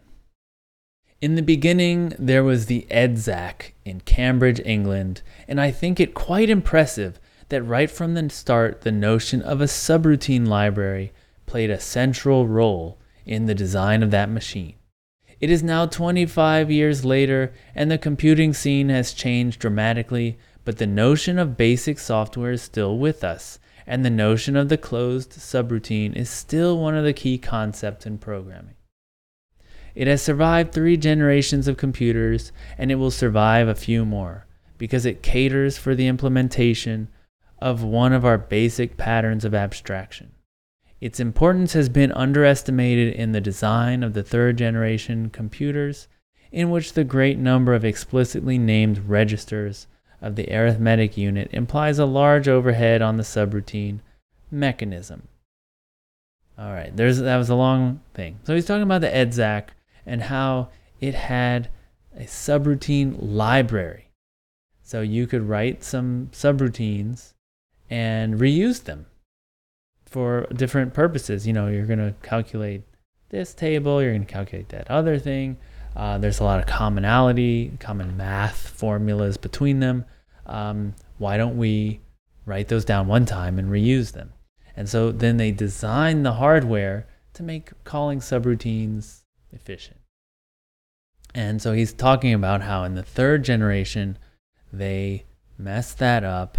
[1.23, 6.49] In the beginning, there was the EDSAC in Cambridge, England, and I think it quite
[6.49, 7.17] impressive
[7.47, 11.13] that right from the start, the notion of a subroutine library
[11.45, 14.73] played a central role in the design of that machine.
[15.39, 20.85] It is now 25 years later, and the computing scene has changed dramatically, but the
[20.85, 26.17] notion of basic software is still with us, and the notion of the closed subroutine
[26.17, 28.75] is still one of the key concepts in programming.
[29.95, 35.05] It has survived three generations of computers, and it will survive a few more because
[35.05, 37.07] it caters for the implementation
[37.59, 40.31] of one of our basic patterns of abstraction.
[40.99, 46.07] Its importance has been underestimated in the design of the third generation computers,
[46.51, 49.87] in which the great number of explicitly named registers
[50.21, 53.99] of the arithmetic unit implies a large overhead on the subroutine
[54.49, 55.27] mechanism.
[56.57, 58.39] All right, there's that was a long thing.
[58.43, 59.69] So he's talking about the EDSAC
[60.05, 61.69] and how it had
[62.15, 64.11] a subroutine library.
[64.81, 67.33] So you could write some subroutines
[67.89, 69.05] and reuse them
[70.05, 71.47] for different purposes.
[71.47, 72.83] You know, you're going to calculate
[73.29, 75.57] this table, you're going to calculate that other thing.
[75.95, 80.05] Uh, there's a lot of commonality, common math formulas between them.
[80.45, 81.99] Um, why don't we
[82.45, 84.33] write those down one time and reuse them?
[84.75, 89.22] And so then they design the hardware to make calling subroutines
[89.53, 89.97] efficient.
[91.35, 94.17] And so he's talking about how in the third generation,
[94.71, 95.25] they
[95.57, 96.57] messed that up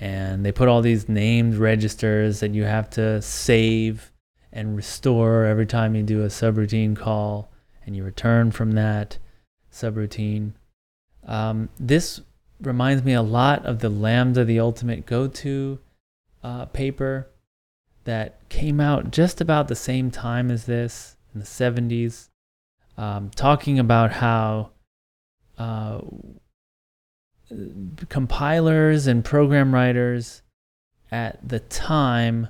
[0.00, 4.12] and they put all these named registers that you have to save
[4.52, 7.50] and restore every time you do a subroutine call
[7.84, 9.18] and you return from that
[9.72, 10.52] subroutine.
[11.26, 12.20] Um, this
[12.60, 15.78] reminds me a lot of the Lambda the Ultimate Go-To
[16.42, 17.28] uh, paper
[18.04, 22.28] that came out just about the same time as this in the 70s.
[22.96, 24.70] um, talking about how
[25.56, 26.00] uh,
[28.08, 30.42] compilers and program writers
[31.10, 32.48] at the time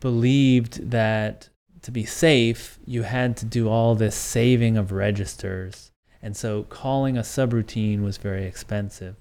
[0.00, 1.48] believed that
[1.82, 5.90] to be safe, you had to do all this saving of registers.
[6.22, 9.16] And so calling a subroutine was very expensive.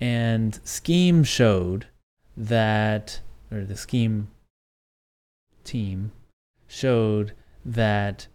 [0.00, 1.86] And Scheme showed
[2.36, 3.20] that,
[3.50, 4.28] or the Scheme
[5.64, 6.12] team
[6.74, 7.32] showed
[7.64, 8.26] that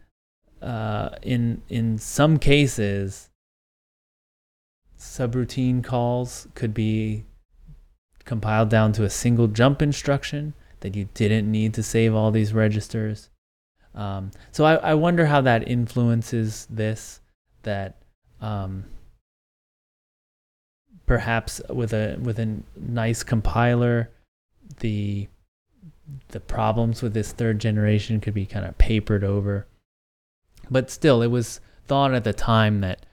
[0.62, 3.30] uh, in in some cases,
[4.98, 7.26] subroutine calls could be
[8.26, 12.54] compiled down to a single jump instruction that you didn't need to save all these
[12.54, 13.30] registers.
[13.94, 17.22] Um, so I, I wonder how that influences this.
[17.64, 17.98] That
[18.40, 18.86] um,
[21.06, 24.12] perhaps with a with a nice compiler,
[24.80, 25.28] the
[26.30, 29.68] the problems with this third generation could be kind of papered over.
[30.70, 33.06] But still, it was thought at the time that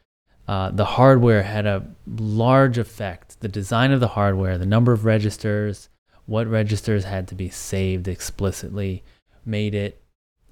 [0.46, 3.40] uh, the hardware had a large effect.
[3.40, 5.88] The design of the hardware, the number of registers,
[6.26, 9.02] what registers had to be saved explicitly,
[9.44, 10.02] made it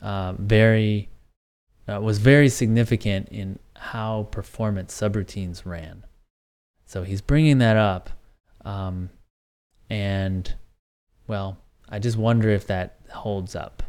[0.00, 1.08] uh, very
[1.88, 6.04] uh, was very significant in how performant subroutines ran.
[6.86, 8.10] So he's bringing that up,
[8.64, 9.10] um,
[9.90, 10.54] and
[11.26, 11.58] well,
[11.88, 13.82] I just wonder if that holds up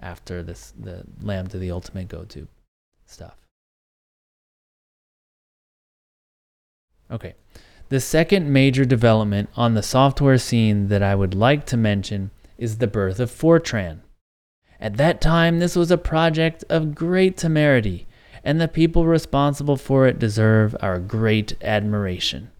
[0.00, 2.48] after this the Lambda the ultimate Go To
[3.06, 3.36] stuff.
[7.10, 7.34] Okay.
[7.88, 12.78] The second major development on the software scene that I would like to mention is
[12.78, 14.00] the birth of Fortran.
[14.80, 18.06] At that time, this was a project of great temerity,
[18.42, 22.50] and the people responsible for it deserve our great admiration.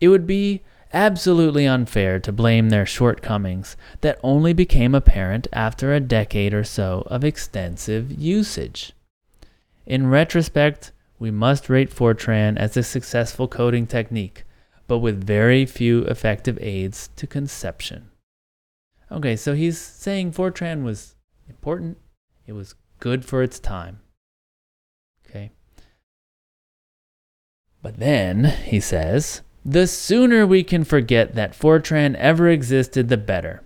[0.00, 0.62] It would be
[0.92, 7.06] absolutely unfair to blame their shortcomings that only became apparent after a decade or so
[7.06, 8.92] of extensive usage.
[9.86, 14.44] In retrospect, we must rate Fortran as a successful coding technique,
[14.86, 18.10] but with very few effective aids to conception.
[19.10, 21.16] Okay, so he's saying Fortran was
[21.48, 21.98] important,
[22.46, 24.00] it was good for its time.
[25.28, 25.50] Okay.
[27.82, 33.62] But then, he says, the sooner we can forget that Fortran ever existed, the better.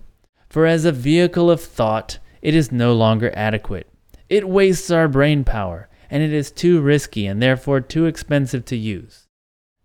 [0.49, 3.87] For as a vehicle of thought, it is no longer adequate.
[4.29, 8.75] It wastes our brain power, and it is too risky and therefore too expensive to
[8.75, 9.27] use.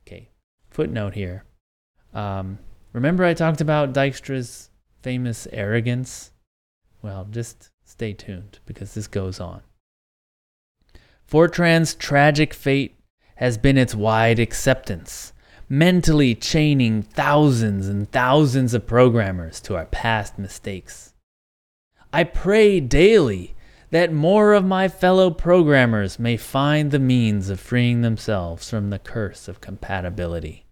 [0.06, 0.30] Okay,
[0.70, 1.44] footnote here.
[2.12, 2.58] Um,
[2.92, 4.70] remember I talked about Dijkstra's
[5.02, 6.32] famous arrogance?
[7.02, 9.62] Well, just stay tuned because this goes on.
[11.30, 12.98] Fortran's tragic fate
[13.36, 15.32] has been its wide acceptance
[15.68, 21.12] mentally chaining thousands and thousands of programmers to our past mistakes.
[22.12, 23.54] I pray daily
[23.90, 28.98] that more of my fellow programmers may find the means of freeing themselves from the
[28.98, 30.64] curse of compatibility.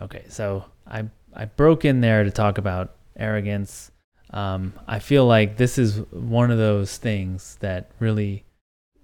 [0.00, 3.90] Okay, so I, I broke in there to talk about arrogance.
[4.30, 8.44] Um, I feel like this is one of those things that really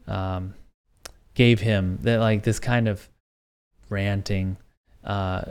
[0.07, 0.55] um,
[1.35, 3.09] gave him that like this kind of
[3.89, 4.57] ranting,
[5.05, 5.43] uh,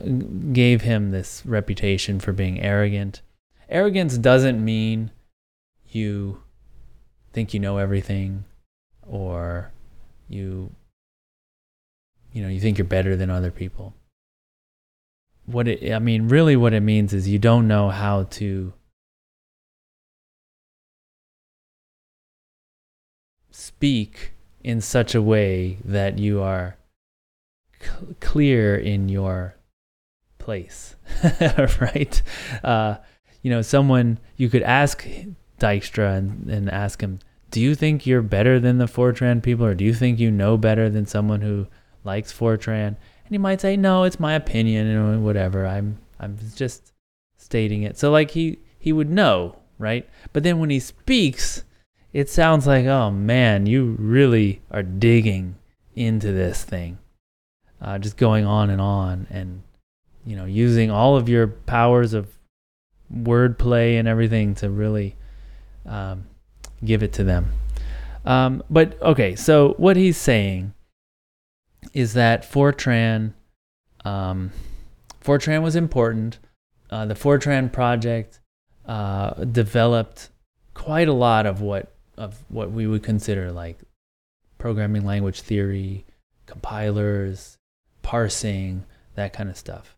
[0.52, 3.22] gave him this reputation for being arrogant.
[3.70, 5.12] Arrogance doesn't mean
[5.90, 6.42] you
[7.34, 8.44] think you know everything
[9.06, 9.72] or
[10.28, 10.72] you
[12.34, 13.94] you know you think you're better than other people
[15.46, 18.74] what it i mean really what it means is you don't know how to
[23.52, 24.34] speak
[24.64, 26.76] in such a way that you are
[27.82, 29.56] cl- clear in your
[30.38, 30.96] place,
[31.82, 32.22] right?
[32.64, 32.98] Uh,
[33.42, 35.08] you know, someone you could ask
[35.60, 37.20] Dijkstra and, and ask him,
[37.52, 40.58] do you think you're better than the Fortran people, or do you think you know
[40.58, 41.68] better than someone who
[42.04, 42.88] likes Fortran?
[42.88, 45.66] And he might say, no, it's my opinion, and whatever.
[45.66, 46.94] I'm I'm just
[47.38, 47.98] stating it.
[47.98, 50.08] So like he he would know, right?
[50.34, 51.64] But then when he speaks,
[52.14, 55.56] it sounds like, oh man, you really are digging
[55.96, 57.00] into this thing
[57.82, 59.62] uh, just going on and on and
[60.26, 62.28] you know using all of your powers of
[63.14, 65.16] wordplay and everything to really
[65.86, 66.26] um,
[66.84, 67.52] give it to them.
[68.26, 70.74] Um, but okay so what he's saying
[71.94, 73.34] is that fortran
[74.04, 74.52] um,
[75.24, 76.40] fortran was important.
[76.90, 78.40] Uh, the fortran project
[78.86, 80.30] uh, developed
[80.74, 83.80] quite a lot of what of what we would consider like
[84.58, 86.06] programming language theory
[86.46, 87.57] compilers
[88.08, 88.86] parsing,
[89.16, 89.98] that kind of stuff.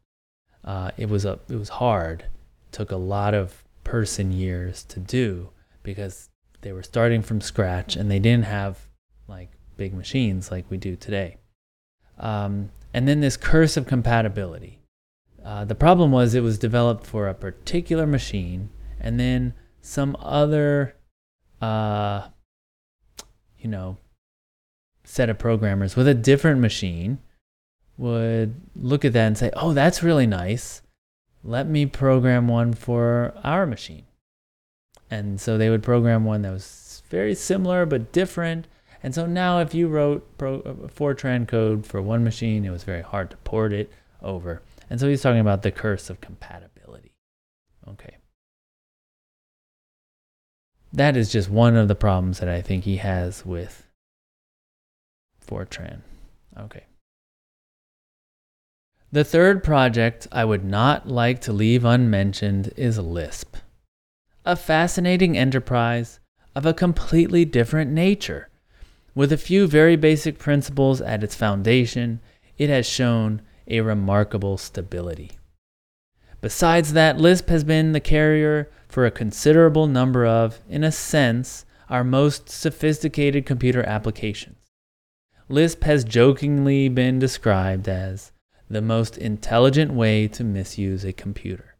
[0.66, 2.22] Uh, it was a it was hard.
[2.24, 5.50] It took a lot of person years to do
[5.84, 6.30] because
[6.62, 8.88] they were starting from scratch and they didn't have
[9.28, 11.38] like big machines like we do today.
[12.18, 14.80] Um, and then this curse of compatibility.
[15.46, 20.96] Uh, the problem was it was developed for a particular machine, and then some other,
[21.62, 22.28] uh,
[23.60, 23.98] you know,
[25.04, 27.20] set of programmers with a different machine
[28.00, 30.82] would look at that and say, "Oh, that's really nice.
[31.44, 34.06] Let me program one for our machine."
[35.12, 38.68] And so they would program one that was very similar but different.
[39.04, 42.84] And so now, if you wrote pro, uh, Fortran code for one machine, it was
[42.84, 43.92] very hard to port it
[44.22, 44.62] over.
[44.90, 47.14] And so he's talking about the curse of compatibility.
[47.88, 48.18] Okay.
[50.92, 53.86] That is just one of the problems that I think he has with
[55.46, 56.02] Fortran.
[56.58, 56.84] Okay.
[59.12, 63.56] The third project I would not like to leave unmentioned is Lisp.
[64.46, 66.20] A fascinating enterprise
[66.56, 68.50] of a completely different nature.
[69.16, 72.20] With a few very basic principles at its foundation,
[72.60, 75.32] it has shown a remarkable stability.
[76.40, 81.66] Besides that, Lisp has been the carrier for a considerable number of, in a sense,
[81.90, 84.58] our most sophisticated computer applications.
[85.48, 88.32] Lisp has jokingly been described as
[88.70, 91.76] the most intelligent way to misuse a computer.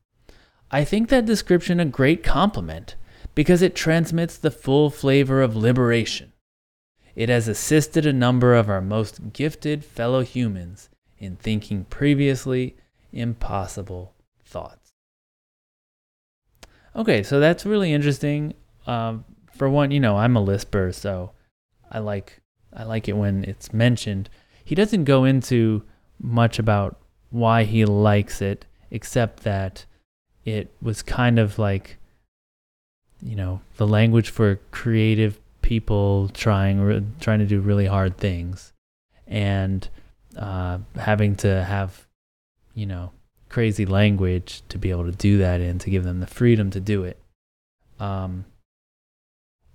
[0.72, 2.96] I think that description a great compliment
[3.36, 6.34] because it transmits the full flavor of liberation.
[7.16, 12.76] It has assisted a number of our most gifted fellow humans in thinking previously
[13.12, 14.14] impossible
[14.44, 14.94] thoughts.
[16.96, 18.54] Okay, so that's really interesting.
[18.88, 19.26] Um,
[19.56, 21.32] for one, you know, I'm a Lisper, so
[21.92, 22.42] I like
[22.74, 24.30] I like it when it's mentioned.
[24.64, 25.84] He doesn't go into
[26.22, 26.98] much about
[27.30, 29.86] why he likes it, except that
[30.46, 31.98] it was kind of like,
[33.22, 38.74] you know, the language for creative people trying trying to do really hard things,
[39.28, 39.88] and
[40.38, 42.08] uh, having to have,
[42.74, 43.12] you know,
[43.50, 46.80] crazy language to be able to do that in to give them the freedom to
[46.80, 47.18] do it.
[48.00, 48.46] Um,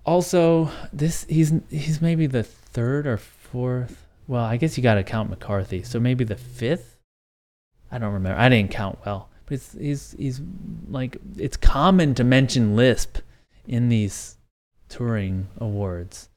[0.05, 5.03] also, this he's he's maybe the third or fourth well, I guess you got to
[5.03, 5.83] count McCarthy.
[5.83, 6.97] So maybe the fifth.
[7.91, 8.39] I don't remember.
[8.39, 10.41] I didn't count well, but it's, he's he's
[10.89, 13.19] like it's common to mention Lisp
[13.67, 14.37] in these
[14.89, 16.29] Turing awards,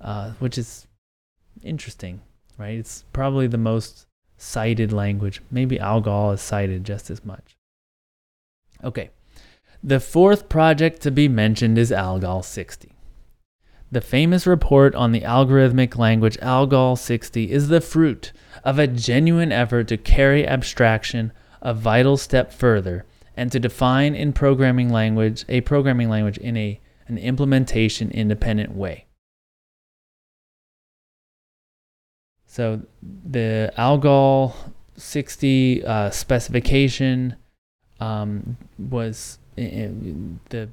[0.00, 0.86] uh, which is
[1.62, 2.20] interesting,
[2.58, 2.78] right?
[2.78, 5.40] It's probably the most cited language.
[5.50, 7.56] Maybe Algol is cited just as much.
[8.82, 9.10] Okay,
[9.82, 12.95] the fourth project to be mentioned is Algol 60.
[13.96, 18.30] The famous report on the algorithmic language Algol 60 is the fruit
[18.62, 21.32] of a genuine effort to carry abstraction
[21.62, 23.06] a vital step further
[23.38, 26.78] and to define in programming language a programming language in a
[27.08, 29.06] an implementation independent way.
[32.44, 34.54] So the Algol
[34.98, 37.36] 60 uh, specification
[37.98, 40.68] um, was in, the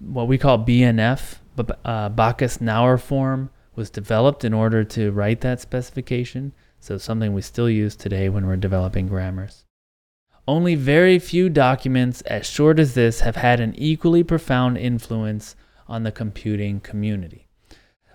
[0.00, 1.36] what we call BNF
[1.84, 7.70] uh, Backus-Naur form was developed in order to write that specification, so something we still
[7.70, 9.64] use today when we're developing grammars.
[10.46, 15.56] Only very few documents as short as this have had an equally profound influence
[15.88, 17.48] on the computing community.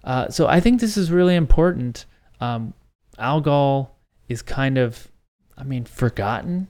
[0.03, 2.05] Uh, so I think this is really important.
[2.39, 2.73] Um,
[3.17, 5.09] Algol is kind of,
[5.57, 6.67] I mean, forgotten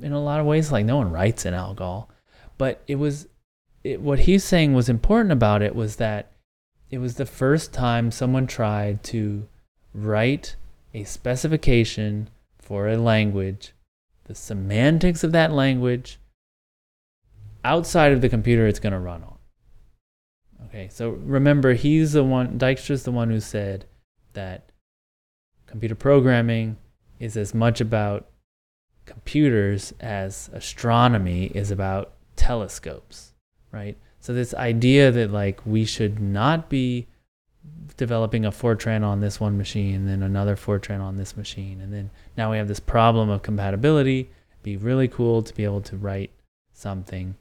[0.00, 0.72] in a lot of ways.
[0.72, 2.10] Like no one writes in Algol,
[2.58, 3.28] but it was
[3.84, 6.30] it, what he's saying was important about it was that
[6.90, 9.48] it was the first time someone tried to
[9.94, 10.56] write
[10.94, 12.28] a specification
[12.58, 13.72] for a language,
[14.24, 16.18] the semantics of that language
[17.64, 19.38] outside of the computer it's going to run on.
[20.66, 23.84] Okay, so remember, he's the one, Dijkstra's the one who said
[24.32, 24.70] that
[25.66, 26.76] computer programming
[27.18, 28.28] is as much about
[29.06, 33.31] computers as astronomy is about telescopes
[33.72, 33.96] right?
[34.20, 37.08] So this idea that like we should not be
[37.96, 41.92] developing a Fortran on this one machine, and then another Fortran on this machine, and
[41.92, 44.30] then now we have this problem of compatibility.
[44.62, 46.30] Be really cool to be able to write
[46.72, 47.34] something,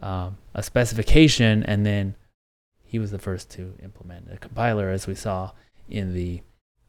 [0.00, 2.14] um, a specification, and then
[2.82, 5.52] he was the first to implement a compiler, as we saw
[5.90, 6.40] in the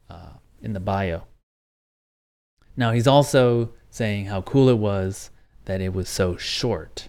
[0.08, 0.32] uh,
[0.62, 1.24] in the bio.
[2.76, 5.30] Now he's also saying how cool it was
[5.66, 7.08] that it was so short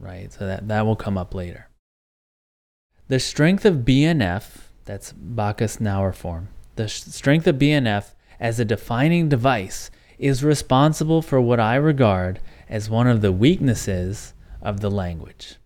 [0.00, 0.32] right?
[0.32, 1.68] So that, that will come up later.
[3.08, 9.90] The strength of BNF, that's Backus-Naur form, the strength of BNF as a defining device
[10.18, 15.56] is responsible for what I regard as one of the weaknesses of the language.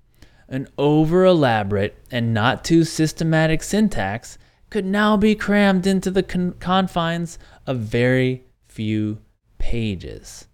[0.48, 4.38] an over elaborate and not too systematic syntax
[4.70, 9.18] could now be crammed into the con- confines of very few
[9.58, 10.46] pages.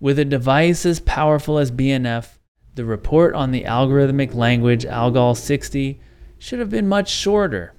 [0.00, 2.38] With a device as powerful as BNF,
[2.74, 6.00] the report on the algorithmic language ALGOL 60
[6.38, 7.74] should have been much shorter.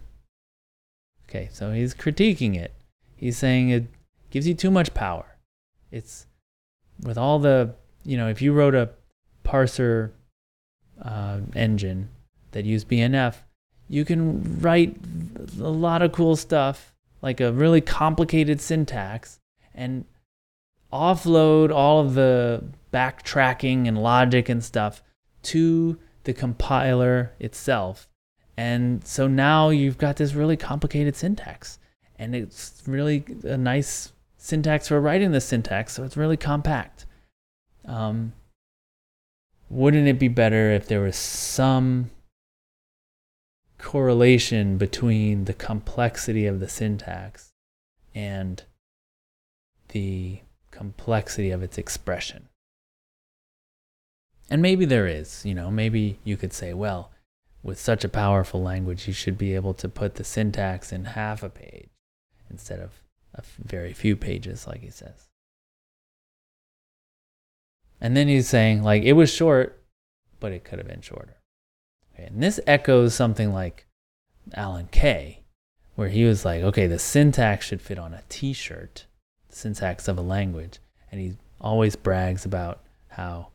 [1.28, 2.74] Okay, so he's critiquing it.
[3.16, 3.86] He's saying it
[4.30, 5.38] gives you too much power.
[5.92, 6.28] It's
[7.02, 7.74] with all the,
[8.04, 8.90] you know, if you wrote a
[9.44, 10.12] parser
[11.02, 12.10] uh, engine
[12.52, 13.38] that used BNF,
[13.90, 14.96] you can write
[15.60, 19.40] a lot of cool stuff, like a really complicated syntax,
[19.74, 20.06] and
[20.94, 22.64] offload all of the
[22.94, 25.02] backtracking and logic and stuff
[25.42, 28.08] to the compiler itself.
[28.56, 31.80] And so now you've got this really complicated syntax.
[32.18, 37.06] And it's really a nice syntax for writing the syntax, so it's really compact.
[37.86, 38.34] Um,
[39.70, 42.12] wouldn't it be better if there was some
[43.80, 47.52] correlation between the complexity of the syntax
[48.14, 48.64] and
[49.90, 50.42] the
[50.74, 52.50] complexity of its expression?
[54.50, 57.12] And maybe there is, you know, maybe you could say, well,
[57.64, 61.44] with such a powerful language, you should be able to put the syntax in half
[61.44, 61.90] a page
[62.50, 62.92] instead of
[63.34, 65.30] a very few pages, like he says.
[68.02, 69.82] And then he's saying, like, it was short,
[70.42, 71.38] but it could have been shorter.
[72.14, 73.88] Okay, and this echoes something like
[74.54, 75.44] Alan Kay,
[75.96, 79.06] where he was like, okay, the syntax should fit on a t shirt,
[79.54, 80.80] syntax of a language.
[81.12, 82.80] And he always brags about
[83.10, 83.50] how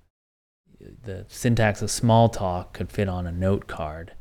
[1.05, 4.13] the syntax of Smalltalk could fit on a note card,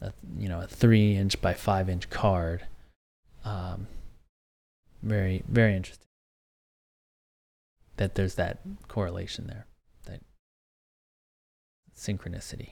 [0.00, 2.66] a, you know, a three inch by five inch card.
[3.44, 3.86] Um,
[5.02, 6.06] very, very interesting
[8.00, 8.58] that there's that
[8.88, 9.66] correlation there,
[10.06, 10.22] that
[11.96, 12.70] synchronicity.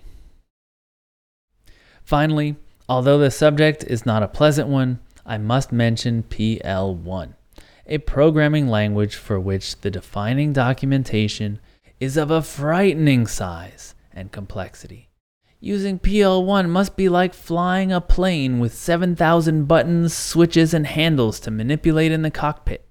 [2.02, 2.56] Finally,
[2.88, 7.34] although the subject is not a pleasant one, I must mention PL1,
[7.88, 11.58] a programming language for which the defining documentation
[11.98, 15.08] is of a frightening size and complexity.
[15.60, 21.50] Using PL1 must be like flying a plane with 7,000 buttons, switches, and handles to
[21.50, 22.88] manipulate in the cockpit.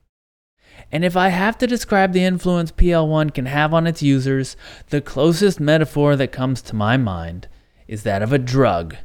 [0.91, 4.58] And if I have to describe the influence PL1 can have on its users,
[4.89, 7.48] the closest metaphor that comes to my mind
[7.88, 8.98] is that of a drug.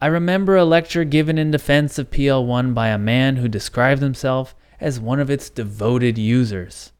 [0.00, 4.54] I remember a lecture given in defense of PL1 by a man who described himself
[4.80, 6.92] as one of its devoted users.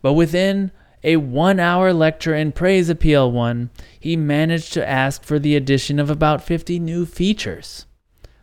[0.00, 0.72] But within
[1.04, 5.98] a one hour lecture in praise of PL1, he managed to ask for the addition
[5.98, 7.86] of about 50 new features,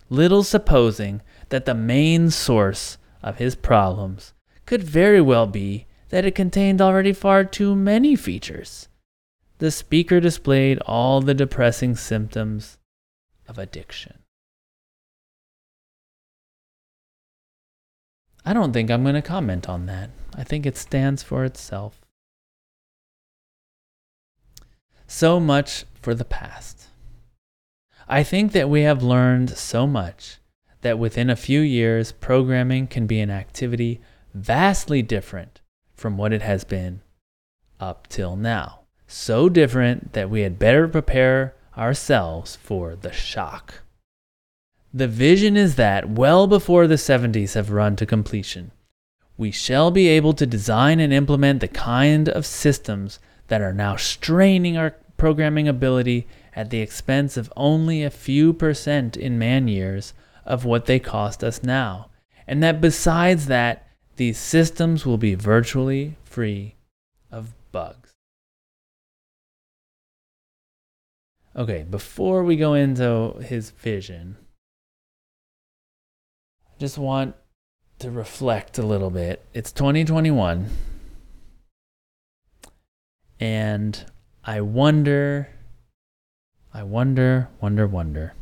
[0.09, 4.33] little supposing that the main source of his problems
[4.65, 8.87] could very well be that it contained already far too many features.
[9.59, 12.77] The speaker displayed all the depressing symptoms
[13.47, 14.18] of addiction.
[18.49, 20.09] I don't think I'm going to comment on that.
[20.35, 22.01] I think it stands for itself.
[25.05, 26.87] So much for the past.
[28.07, 30.39] I think that we have learned so much
[30.81, 34.01] that within a few years, programming can be an activity
[34.33, 35.61] vastly different
[35.93, 37.01] from what it has been
[37.79, 38.79] up till now.
[39.05, 43.83] So different that we had better prepare ourselves for the shock.
[44.93, 48.71] The vision is that well before the 70s have run to completion,
[49.37, 53.95] we shall be able to design and implement the kind of systems that are now
[53.95, 60.13] straining our programming ability at the expense of only a few percent in man years
[60.43, 62.09] of what they cost us now.
[62.47, 66.75] And that besides that, these systems will be virtually free
[67.31, 68.11] of bugs.
[71.55, 74.37] Okay, before we go into his vision,
[76.79, 77.35] just want
[77.99, 79.45] to reflect a little bit.
[79.53, 80.69] It's 2021.
[83.41, 84.05] And
[84.45, 85.49] I wonder,
[86.73, 88.33] I wonder, wonder, wonder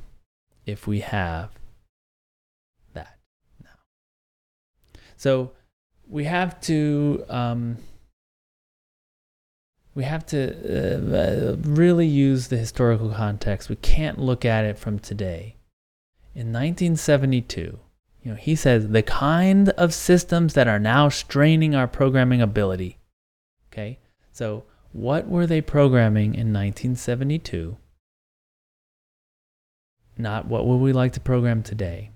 [0.65, 1.49] if we have
[2.93, 3.17] that
[3.63, 3.69] now.
[5.17, 5.53] So
[6.07, 7.77] we have to um,
[9.95, 13.67] we have to uh, really use the historical context.
[13.67, 15.55] We can't look at it from today.
[16.35, 17.79] In 1972,
[18.27, 22.97] you know, he says the kind of systems that are now straining our programming ability.
[23.71, 23.99] Okay,
[24.33, 27.77] so what were they programming in 1972?
[30.17, 32.11] Not what would we like to program today.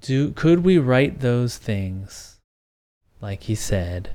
[0.00, 2.40] Do could we write those things
[3.20, 4.12] like he said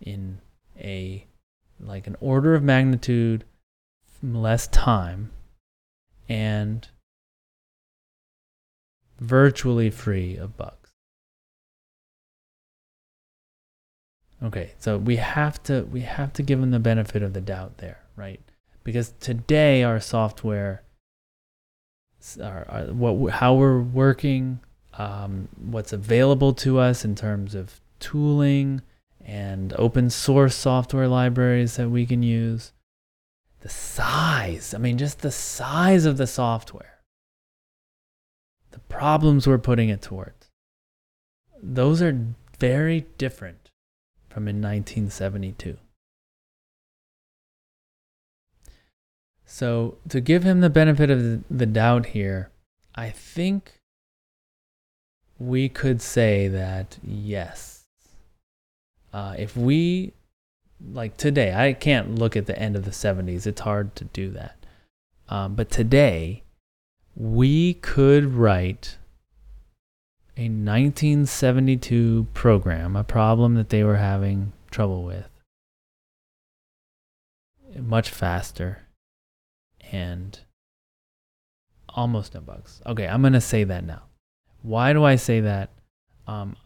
[0.00, 0.40] in
[0.76, 1.28] a
[1.78, 3.44] like an order of magnitude
[4.20, 5.30] less time
[6.28, 6.88] and
[9.24, 10.92] virtually free of bugs.
[14.42, 17.78] Okay, so we have to we have to give them the benefit of the doubt
[17.78, 18.40] there, right?
[18.82, 20.82] Because today our software,
[22.42, 24.60] our, our what how we're working,
[24.98, 28.82] um, what's available to us in terms of tooling
[29.24, 32.72] and open source software libraries that we can use,
[33.60, 36.93] the size, I mean, just the size of the software,
[38.74, 40.50] the problems we're putting it towards,
[41.62, 42.26] those are
[42.58, 43.70] very different
[44.28, 45.78] from in 1972.
[49.46, 52.50] So, to give him the benefit of the doubt here,
[52.96, 53.74] I think
[55.38, 57.84] we could say that yes,
[59.12, 60.14] uh, if we
[60.92, 63.46] like today, I can't look at the end of the 70s.
[63.46, 64.56] It's hard to do that.
[65.28, 66.43] Um, but today,
[67.16, 68.98] we could write
[70.36, 75.28] a 1972 program, a problem that they were having trouble with,
[77.76, 78.82] much faster
[79.92, 80.40] and
[81.90, 82.82] almost no bugs.
[82.86, 84.02] Okay, I'm going to say that now.
[84.62, 85.70] Why do I say that?
[86.26, 86.56] Um,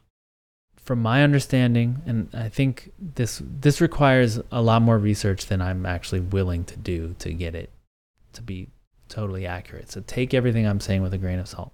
[0.76, 5.84] from my understanding, and I think this this requires a lot more research than I'm
[5.84, 7.70] actually willing to do to get it
[8.32, 8.68] to be
[9.08, 9.90] totally accurate.
[9.90, 11.72] So take everything I'm saying with a grain of salt.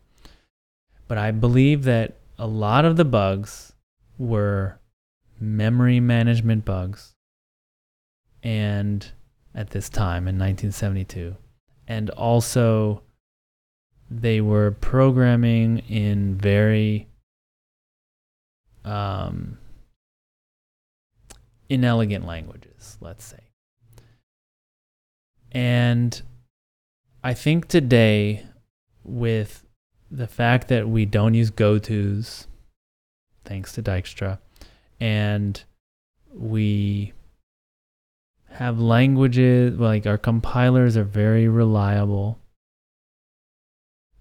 [1.08, 3.72] But I believe that a lot of the bugs
[4.18, 4.78] were
[5.40, 7.14] memory management bugs
[8.42, 9.06] and
[9.54, 11.36] at this time in 1972
[11.86, 13.02] and also
[14.10, 17.08] they were programming in very
[18.84, 19.58] um,
[21.68, 23.40] inelegant languages, let's say.
[25.52, 26.20] And
[27.24, 28.44] I think today,
[29.02, 29.64] with
[30.10, 32.46] the fact that we don't use gotos,
[33.44, 34.38] thanks to Dijkstra,
[35.00, 35.62] and
[36.30, 37.14] we
[38.50, 42.38] have languages like our compilers are very reliable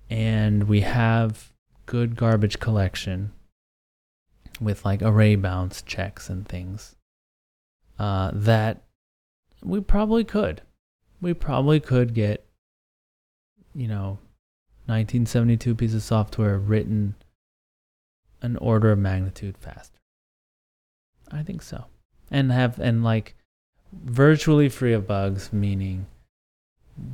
[0.09, 1.51] and we have
[1.85, 3.31] good garbage collection
[4.61, 6.95] with like array bounds checks and things
[7.99, 8.83] uh, that
[9.63, 10.61] we probably could.
[11.21, 12.45] We probably could get,
[13.75, 14.19] you know,
[14.85, 17.15] 1972 piece of software written
[18.41, 19.99] an order of magnitude faster.
[21.31, 21.85] I think so.
[22.29, 23.35] And have, and like
[23.93, 26.07] virtually free of bugs, meaning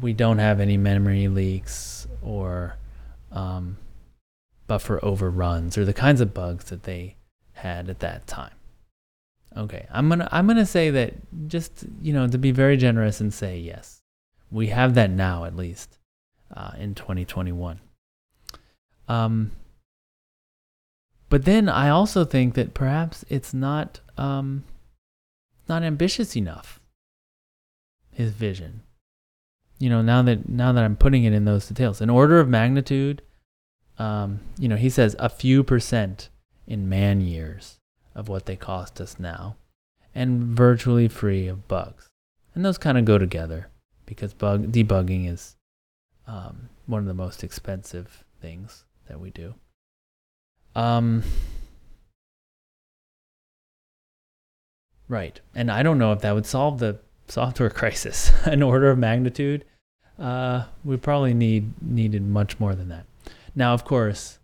[0.02, 2.78] we don't have any memory leaks or
[3.32, 3.78] um,
[4.68, 7.16] buffer overruns or the kinds of bugs that they
[7.54, 8.54] had at that time.
[9.58, 11.16] Okay, I'm gonna I'm gonna say that
[11.48, 14.02] just you know to be very generous and say yes,
[14.52, 15.99] we have that now at least
[16.56, 17.80] uh, in 2021.
[19.08, 19.52] Um,
[21.30, 24.64] but then I also think that perhaps it's not um,
[25.68, 26.80] not ambitious enough.
[28.12, 28.82] His vision,
[29.80, 32.50] you know, now that now that I'm putting it in those details, an order of
[32.50, 33.22] magnitude.
[33.98, 36.30] Um, you know, he says a few percent
[36.66, 37.80] in man years
[38.16, 39.58] of what they cost us now
[40.16, 42.08] and virtually free of bugs.
[42.56, 43.68] And those kind of go together
[44.06, 45.56] because bug debugging is
[46.30, 49.56] um, one of the most expensive things that we do.
[50.76, 51.24] Um,
[55.08, 55.42] right.
[55.56, 58.32] And I don't know if that would solve the software crisis.
[58.46, 59.66] An order of magnitude,
[60.20, 63.06] uh, we probably need needed much more than that.
[63.56, 64.38] Now, of course,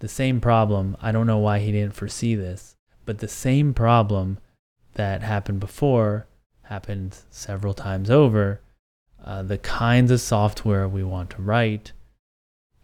[0.00, 0.96] the same problem.
[1.00, 2.76] I don't know why he didn't foresee this,
[3.06, 4.38] but the same problem
[4.94, 6.26] that happened before
[6.64, 8.60] happened several times over.
[9.24, 11.92] Uh, the kinds of software we want to write,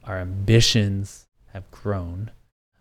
[0.05, 2.31] our ambitions have grown.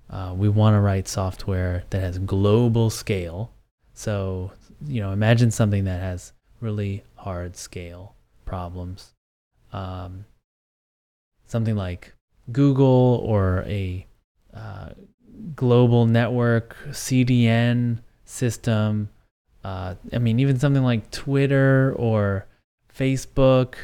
[0.09, 3.51] Uh, we want to write software that has global scale.
[3.93, 4.51] So,
[4.85, 9.13] you know, imagine something that has really hard scale problems.
[9.71, 10.25] Um,
[11.47, 12.13] something like
[12.51, 14.05] Google or a
[14.53, 14.89] uh,
[15.55, 19.09] global network CDN system.
[19.63, 22.45] Uh, I mean, even something like Twitter or
[22.97, 23.75] Facebook,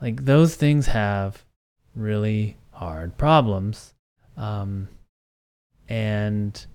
[0.00, 1.44] like those things have
[1.94, 3.94] really hard problems.
[4.36, 4.88] Um,
[5.88, 6.66] and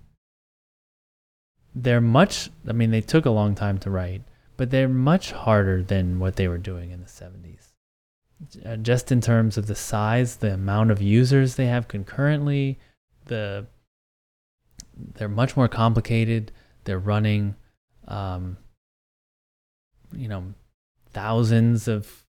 [1.73, 4.23] they're much, I mean, they took a long time to write,
[4.57, 7.71] but they're much harder than what they were doing in the 70s.
[8.65, 12.77] Uh, just in terms of the size, the amount of users they have concurrently,
[13.25, 13.65] the
[15.15, 16.51] they're much more complicated.
[16.83, 17.55] They're running
[18.07, 18.57] um,
[20.13, 20.53] you know,
[21.15, 22.25] thousands of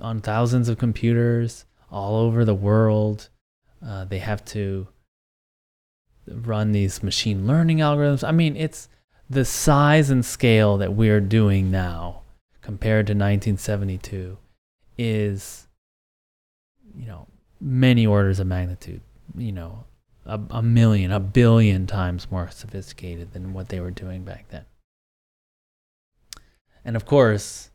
[0.00, 3.28] on thousands of computers all over the world.
[3.84, 4.88] Uh, they have to
[6.26, 8.26] run these machine learning algorithms.
[8.26, 8.88] I mean, it's
[9.28, 12.22] the size and scale that we're doing now
[12.62, 14.38] compared to 1972
[14.96, 15.66] is,
[16.96, 17.26] you know,
[17.60, 19.00] many orders of magnitude,
[19.36, 19.84] you know,
[20.24, 24.64] a, a million, a billion times more sophisticated than what they were doing back then.
[26.84, 27.70] And of course,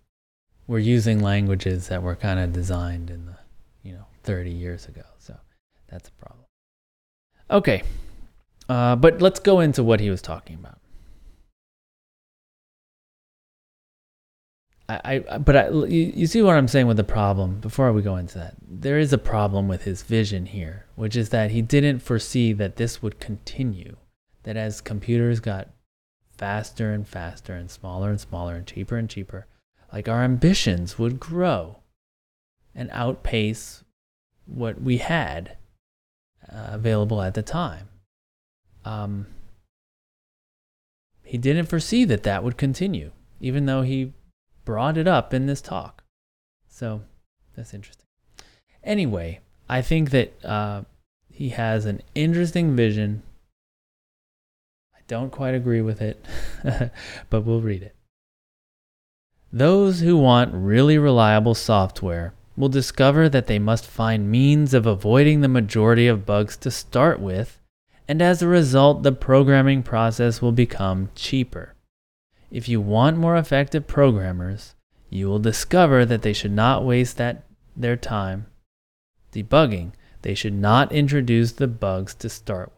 [0.68, 3.38] we're using languages that were kind of designed in the,
[3.84, 5.03] you know, 30 years ago.
[5.18, 5.36] So
[5.89, 6.45] that's a problem.
[7.49, 7.84] Okay.
[8.68, 10.80] Uh, but let's go into what he was talking about.
[14.89, 18.01] I, I but I, you, you see what I'm saying with the problem before we
[18.01, 18.55] go into that.
[18.65, 22.78] There is a problem with his vision here, which is that he didn't foresee that
[22.78, 23.97] this would continue.
[24.43, 25.70] That as computers got
[26.38, 29.47] faster and faster and smaller and smaller and cheaper and cheaper,
[29.91, 31.77] like our ambitions would grow
[32.75, 33.83] and outpace
[34.45, 35.57] what we had
[36.51, 37.89] uh, available at the time.
[38.85, 39.27] Um,
[41.23, 43.11] he didn't foresee that that would continue,
[43.41, 44.13] even though he
[44.63, 46.03] brought it up in this talk.
[46.69, 47.01] So
[47.55, 48.05] that's interesting.
[48.83, 50.83] Anyway, I think that uh,
[51.29, 53.23] he has an interesting vision.
[54.95, 56.23] I don't quite agree with it,
[57.29, 57.96] but we'll read it.
[59.51, 65.41] Those who want really reliable software will discover that they must find means of avoiding
[65.41, 67.59] the majority of bugs to start with,
[68.07, 71.75] and as a result, the programming process will become cheaper.
[72.51, 74.75] If you want more effective programmers,
[75.09, 77.43] you will discover that they should not waste that
[77.75, 78.47] their time
[79.31, 79.91] debugging.
[80.23, 82.76] They should not introduce the bugs to start with.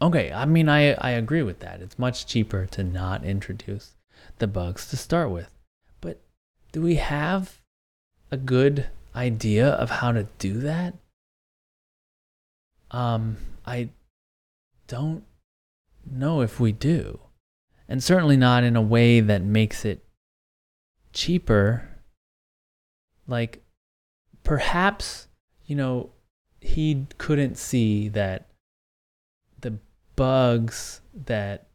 [0.00, 1.80] Okay, I mean I I agree with that.
[1.80, 3.94] It's much cheaper to not introduce
[4.38, 5.50] the bugs to start with.
[6.00, 6.20] But
[6.72, 7.60] do we have
[8.30, 8.86] a good
[9.16, 10.94] idea of how to do that?
[12.90, 13.90] Um I
[14.86, 15.24] don't
[16.10, 17.20] know if we do.
[17.88, 20.04] And certainly not in a way that makes it
[21.12, 21.88] cheaper.
[23.26, 23.62] Like,
[24.44, 25.28] perhaps,
[25.66, 26.10] you know,
[26.60, 28.47] he couldn't see that
[30.18, 31.68] bugs that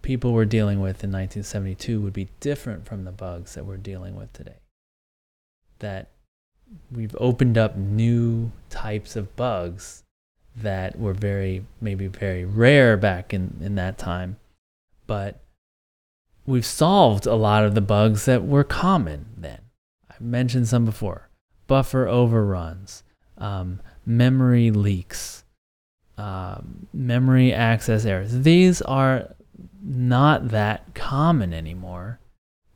[0.00, 4.16] people were dealing with in 1972 would be different from the bugs that we're dealing
[4.16, 4.56] with today.
[5.80, 6.08] That
[6.90, 10.02] we've opened up new types of bugs
[10.56, 14.38] that were very maybe very rare back in, in that time.
[15.06, 15.42] But
[16.46, 19.60] we've solved a lot of the bugs that were common then.
[20.10, 21.28] I mentioned some before.
[21.66, 23.02] Buffer overruns
[23.36, 25.41] um, memory leaks
[26.18, 29.34] um, memory access errors these are
[29.82, 32.20] not that common anymore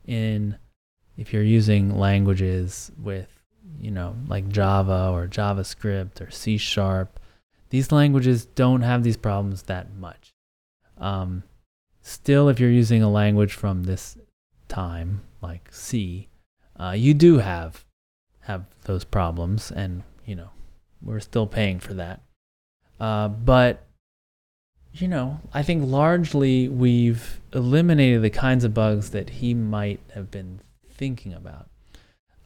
[0.05, 0.57] in
[1.17, 3.29] if you're using languages with
[3.79, 7.19] you know like java or javascript or c sharp
[7.69, 10.33] these languages don't have these problems that much.
[10.97, 11.43] Um,
[12.01, 14.17] still, if you're using a language from this
[14.67, 16.29] time, like C,
[16.79, 17.83] uh, you do have
[18.41, 20.49] have those problems, and you know
[21.01, 22.21] we're still paying for that.
[22.99, 23.83] Uh, but
[24.93, 30.31] you know, I think largely we've eliminated the kinds of bugs that he might have
[30.31, 31.69] been thinking about.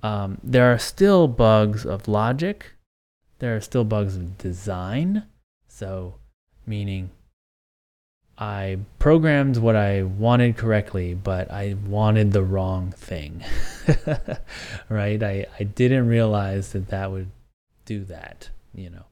[0.04, 2.74] Um, there are still bugs of logic
[3.42, 5.24] there are still bugs of design.
[5.68, 6.16] So,
[6.68, 7.10] meaning
[8.38, 13.44] I programmed what I wanted correctly, but I wanted the wrong thing.
[14.90, 15.24] right?
[15.24, 17.32] I, I didn't realize that that would
[17.86, 19.06] do that, you know.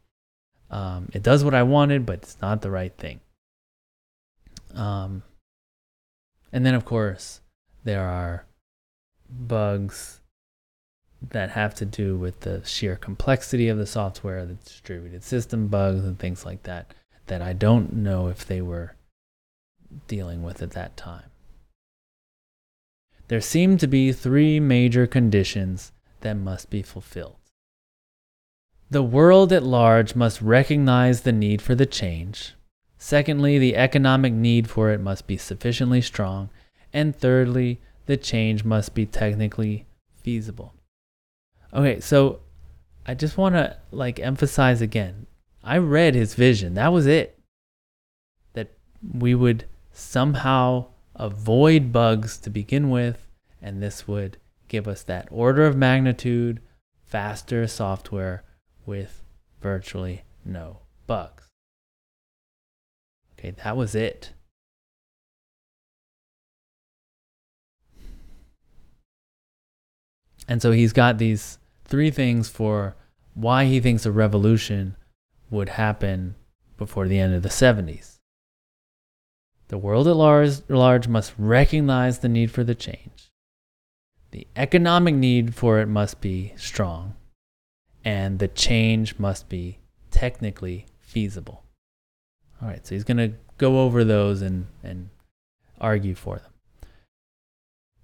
[0.69, 3.19] Um, it does what I wanted, but it's not the right thing.
[4.75, 5.23] Um,
[6.51, 7.41] and then, of course,
[7.83, 8.45] there are
[9.29, 10.21] bugs
[11.31, 16.03] that have to do with the sheer complexity of the software, the distributed system bugs,
[16.05, 16.93] and things like that,
[17.27, 18.95] that I don't know if they were
[20.07, 21.25] dealing with at that time.
[23.27, 25.91] There seem to be three major conditions
[26.21, 27.38] that must be fulfilled.
[28.91, 32.55] The world at large must recognize the need for the change.
[32.97, 36.49] Secondly, the economic need for it must be sufficiently strong.
[36.91, 39.85] And thirdly, the change must be technically
[40.23, 40.73] feasible.
[41.71, 42.39] Okay, so
[43.05, 45.27] I just want to like emphasize again.
[45.63, 46.73] I read his vision.
[46.73, 47.37] That was it.
[48.53, 48.71] That
[49.13, 53.27] we would somehow avoid bugs to begin with,
[53.61, 54.37] and this would
[54.67, 56.59] give us that order of magnitude
[57.05, 58.43] faster software
[58.89, 59.23] with
[59.61, 61.47] virtually no bugs.
[63.37, 64.33] Okay, that was it.
[70.47, 72.95] And so he's got these three things for
[73.35, 74.95] why he thinks a revolution
[75.51, 76.33] would happen
[76.75, 78.17] before the end of the 70s.
[79.67, 83.29] The world at large, large, must recognize the need for the change.
[84.31, 87.15] The economic need for it must be strong
[88.03, 89.79] and the change must be
[90.11, 91.63] technically feasible.
[92.61, 95.09] All right, so he's going to go over those and, and
[95.79, 96.51] argue for them.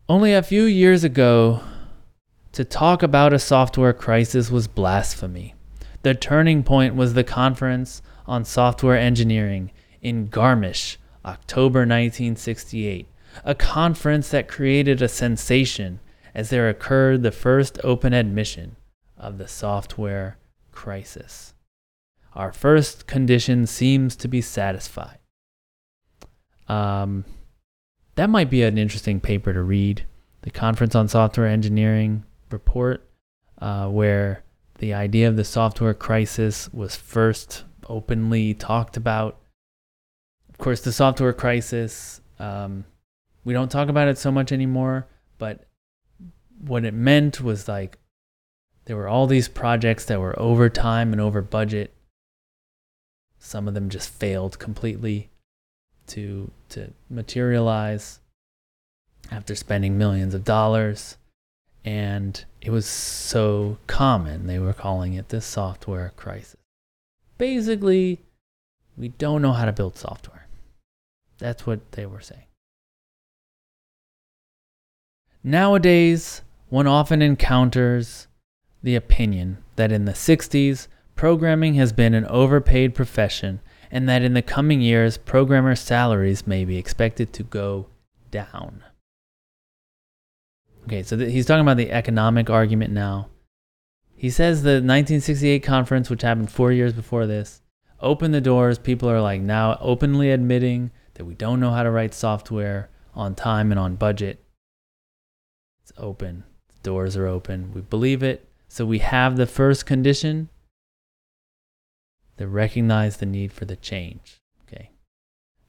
[0.08, 1.62] Only a few years ago,
[2.52, 5.56] to talk about a software crisis was blasphemy.
[6.04, 9.72] The turning point was the conference on software engineering
[10.02, 13.08] in Garmisch, October 1968,
[13.44, 16.00] a conference that created a sensation
[16.34, 18.78] as there occurred the first open admission
[19.18, 20.38] of the software
[20.72, 21.54] crisis.
[22.34, 25.20] Our first condition seems to be satisfied.
[26.68, 27.26] Um,
[28.16, 30.06] that might be an interesting paper to read.
[30.42, 33.10] The Conference on Software Engineering report,
[33.60, 34.44] uh, where
[34.80, 39.40] the idea of the software crisis was first openly talked about.
[40.50, 42.86] Of course, the software crisis, um,
[43.44, 45.08] we don't talk about it so much anymore,
[45.38, 45.66] but
[46.60, 47.98] what it meant was like
[48.86, 51.92] there were all these projects that were over time and over budget.
[53.40, 55.30] Some of them just failed completely
[56.08, 58.20] to to materialize
[59.32, 61.18] after spending millions of dollars.
[61.84, 66.58] And it was so common they were calling it the software crisis.
[67.38, 68.22] Basically
[68.98, 70.48] we don't know how to build software.
[71.38, 72.46] That's what they were saying.
[75.44, 78.28] Nowadays one often encounters
[78.86, 83.60] the opinion that in the 60s programming has been an overpaid profession
[83.90, 87.88] and that in the coming years, programmer salaries may be expected to go
[88.30, 88.84] down.
[90.84, 93.30] Okay, so th- he's talking about the economic argument now.
[94.16, 97.62] He says the 1968 conference, which happened four years before this,
[98.00, 98.78] opened the doors.
[98.78, 103.34] People are like now openly admitting that we don't know how to write software on
[103.34, 104.46] time and on budget.
[105.82, 106.44] It's open.
[106.68, 107.74] The doors are open.
[107.74, 108.45] We believe it.
[108.76, 110.50] So we have the first condition
[112.36, 114.42] that recognize the need for the change.
[114.68, 114.92] Okay.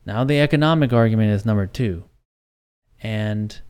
[0.04, 2.02] Now the economic argument is number two.
[3.00, 3.61] And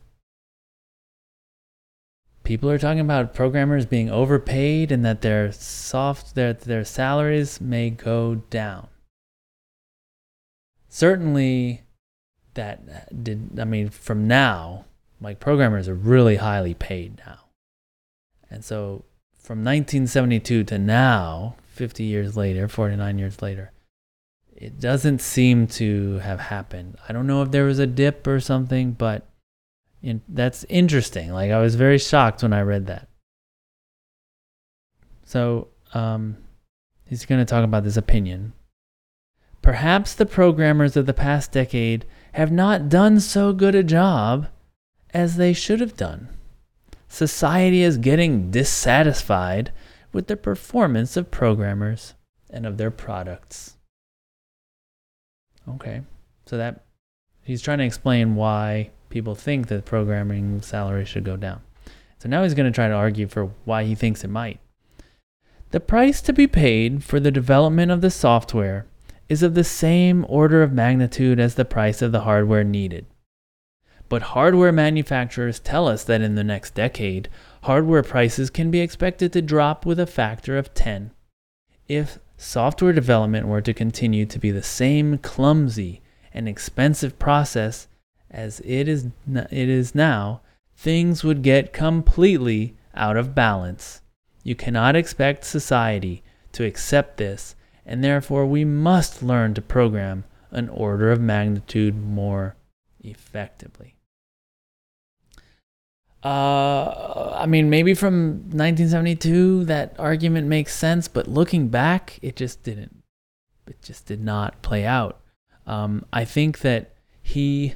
[2.43, 7.91] people are talking about programmers being overpaid and that their soft their their salaries may
[7.91, 8.87] go down.
[10.89, 11.83] Certainly
[12.55, 14.85] that did I mean from now,
[15.21, 17.41] like programmers are really highly paid now.
[18.49, 19.05] And so
[19.47, 23.71] from 1972 to now, 50 years later, 49 years later,
[24.53, 26.97] it doesn't seem to have happened.
[27.07, 29.25] I don't know if there was a dip or something, but
[30.03, 31.31] in, that's interesting.
[31.31, 33.07] Like I was very shocked when I read that.
[35.23, 36.35] So um,
[37.05, 38.51] he's going to talk about this opinion.
[39.61, 44.47] Perhaps the programmers of the past decade have not done so good a job
[45.13, 46.27] as they should have done.
[47.17, 49.71] Society is getting dissatisfied
[50.13, 52.13] with the performance of programmers
[52.47, 53.75] and of their products.
[55.67, 56.03] Okay,
[56.45, 56.85] so that
[57.41, 61.61] he's trying to explain why people think that programming salary should go down.
[62.19, 64.59] So now he's going to try to argue for why he thinks it might.
[65.71, 68.85] The price to be paid for the development of the software
[69.27, 73.07] is of the same order of magnitude as the price of the hardware needed.
[74.09, 77.29] But hardware manufacturers tell us that in the next decade,
[77.63, 81.11] hardware prices can be expected to drop with a factor of 10
[81.87, 86.01] if software development were to continue to be the same clumsy
[86.33, 87.87] and expensive process
[88.29, 90.41] as it is, it is now,
[90.75, 94.01] things would get completely out of balance.
[94.43, 97.55] You cannot expect society to accept this,
[97.85, 102.55] and therefore we must learn to program an order of magnitude more
[102.99, 103.96] effectively.
[106.23, 112.63] Uh, I mean, maybe from 1972 that argument makes sense, but looking back, it just
[112.63, 113.03] didn't.
[113.67, 115.19] It just did not play out.
[115.65, 117.75] Um, I think that he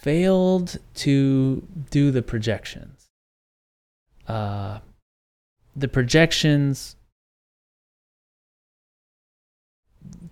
[0.00, 3.08] failed to do the projections.
[4.28, 4.78] Uh,
[5.74, 6.96] the projections,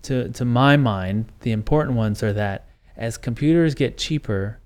[0.03, 4.59] to to my mind, the important ones are that as computers get cheaper,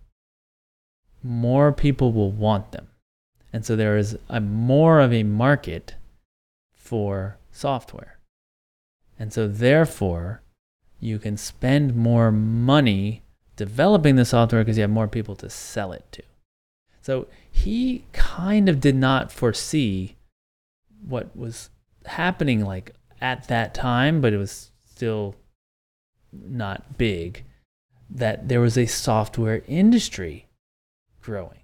[1.23, 2.87] more people will want them.
[3.51, 5.95] And so there is a more of a market
[6.73, 8.19] for software.
[9.17, 10.41] And so therefore,
[10.99, 13.21] you can spend more money
[13.55, 16.23] developing the software because you have more people to sell it to.
[17.01, 20.15] So he kind of did not foresee
[21.05, 21.69] what was
[22.05, 25.35] happening like at that time, but it was still
[26.31, 27.43] not big,
[28.09, 30.47] that there was a software industry
[31.23, 31.59] growing.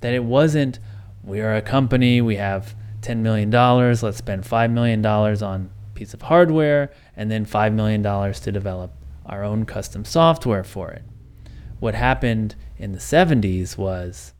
[0.00, 0.78] That it wasn't,
[1.22, 6.14] we are a company, we have $10 million, let's spend $5 million on a piece
[6.14, 8.92] of hardware, and then $5 million to develop
[9.26, 11.04] our own custom software for it.
[11.80, 14.32] What happened in the 70s was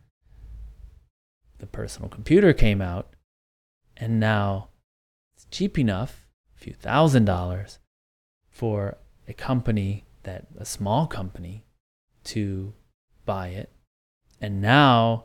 [1.58, 3.14] the personal computer came out,
[3.96, 4.68] and now
[5.36, 6.26] it's cheap enough,
[6.56, 7.78] a few thousand dollars,
[8.48, 8.96] for
[9.28, 11.64] a company that a small company
[12.24, 12.72] to
[13.24, 13.70] buy it,
[14.40, 15.24] and now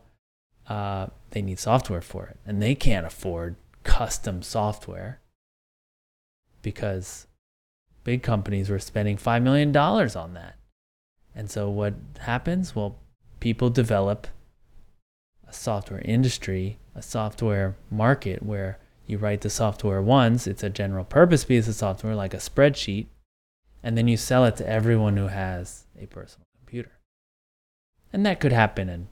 [0.68, 5.20] uh, they need software for it, and they can't afford custom software
[6.62, 7.28] because
[8.04, 10.56] big companies were spending $5 million on that.
[11.36, 12.76] And so what happens?
[12.76, 12.98] Well,
[13.40, 14.28] people develop
[15.48, 21.04] a software industry, a software market where you write the software once, it's a general
[21.04, 23.08] purpose piece of software like a spreadsheet,
[23.84, 26.92] and then you sell it to everyone who has a personal computer.
[28.14, 29.08] And that could happen in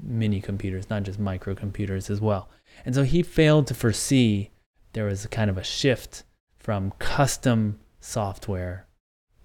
[0.00, 2.48] mini computers, not just microcomputers as well.
[2.86, 4.50] And so he failed to foresee
[4.92, 6.22] there was a kind of a shift
[6.56, 8.86] from custom software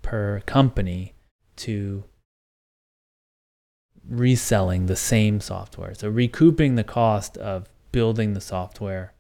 [0.01, 1.15] per company
[1.57, 2.03] to
[4.07, 5.93] reselling the same software.
[5.93, 9.13] So recouping the cost of building the software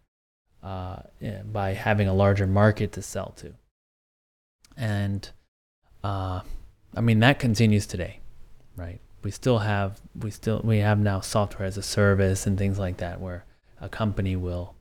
[0.63, 0.97] uh,
[1.51, 3.53] by having a larger market to sell to.
[4.77, 5.29] And
[6.03, 6.41] uh,
[6.95, 8.19] I mean that continues today,
[8.75, 9.01] right?
[9.23, 12.97] We still have we still we have now software as a service and things like
[12.97, 13.45] that where
[13.81, 14.75] a company will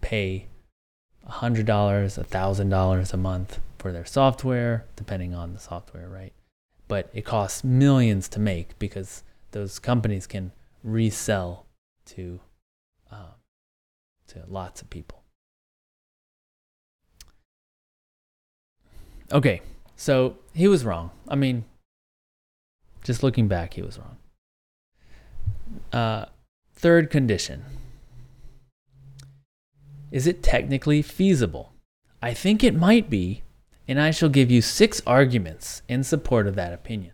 [0.00, 0.46] pay
[1.28, 6.32] $100, $1,000 a month for their software, depending on the software, right?
[6.88, 10.52] But it costs millions to make because those companies can
[10.84, 11.66] resell
[12.06, 12.40] to
[13.10, 13.34] um,
[14.28, 15.22] to lots of people.
[19.32, 19.60] Okay,
[19.96, 21.10] so he was wrong.
[21.28, 21.64] I mean,
[23.06, 24.16] just looking back, he was wrong.
[25.92, 26.26] Uh,
[26.74, 27.64] third condition
[30.10, 31.72] is it technically feasible?
[32.22, 33.42] I think it might be,
[33.88, 37.12] and I shall give you six arguments in support of that opinion.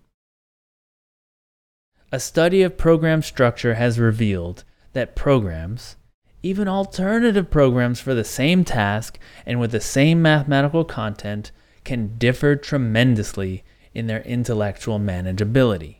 [2.12, 5.96] A study of program structure has revealed that programs,
[6.42, 11.50] even alternative programs for the same task and with the same mathematical content,
[11.84, 13.64] can differ tremendously
[13.94, 15.96] in their intellectual manageability.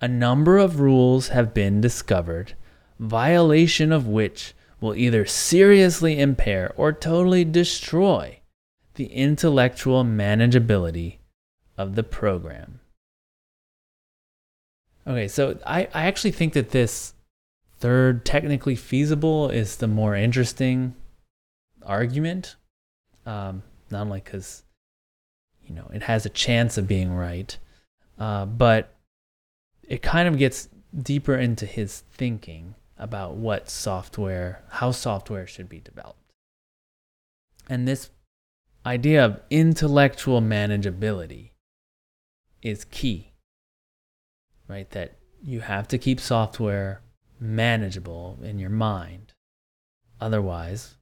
[0.00, 2.54] A number of rules have been discovered,
[2.98, 8.38] violation of which will either seriously impair or totally destroy
[8.94, 11.18] the intellectual manageability
[11.76, 12.80] of the program.
[15.06, 17.14] Okay, so I, I actually think that this
[17.78, 20.94] third technically feasible is the more interesting
[21.82, 22.56] argument.
[23.24, 24.64] Um, not only because,
[25.68, 27.56] you know, it has a chance of being right,
[28.18, 28.94] uh, but
[29.82, 30.68] it kind of gets
[31.02, 36.18] deeper into his thinking about what software, how software should be developed.
[37.68, 38.10] And this
[38.86, 41.50] idea of intellectual manageability
[42.62, 43.32] is key,
[44.66, 44.90] right?
[44.90, 47.02] That you have to keep software
[47.38, 49.34] manageable in your mind.
[50.20, 50.96] Otherwise,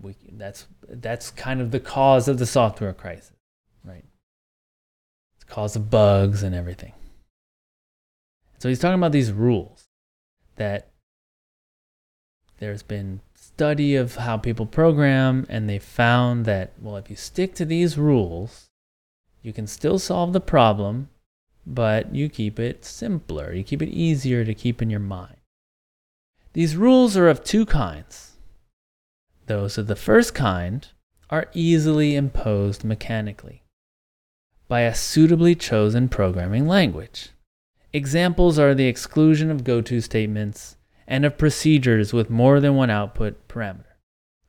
[0.00, 3.33] we, that's, that's kind of the cause of the software crisis?
[5.44, 6.92] It's cause of bugs and everything.
[8.58, 9.84] So he's talking about these rules
[10.56, 10.88] that
[12.58, 17.54] there's been study of how people program and they found that well if you stick
[17.54, 18.70] to these rules
[19.42, 21.08] you can still solve the problem
[21.66, 23.52] but you keep it simpler.
[23.52, 25.36] You keep it easier to keep in your mind.
[26.52, 28.30] These rules are of two kinds
[29.46, 30.88] those of the first kind
[31.28, 33.63] are easily imposed mechanically
[34.68, 37.30] by a suitably chosen programming language
[37.94, 40.76] examples are the exclusion of goto statements
[41.06, 43.94] and of procedures with more than one output parameter.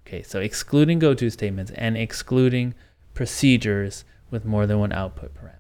[0.06, 2.74] Okay, so excluding goto statements and excluding
[3.14, 5.60] procedures with more than one output parameter.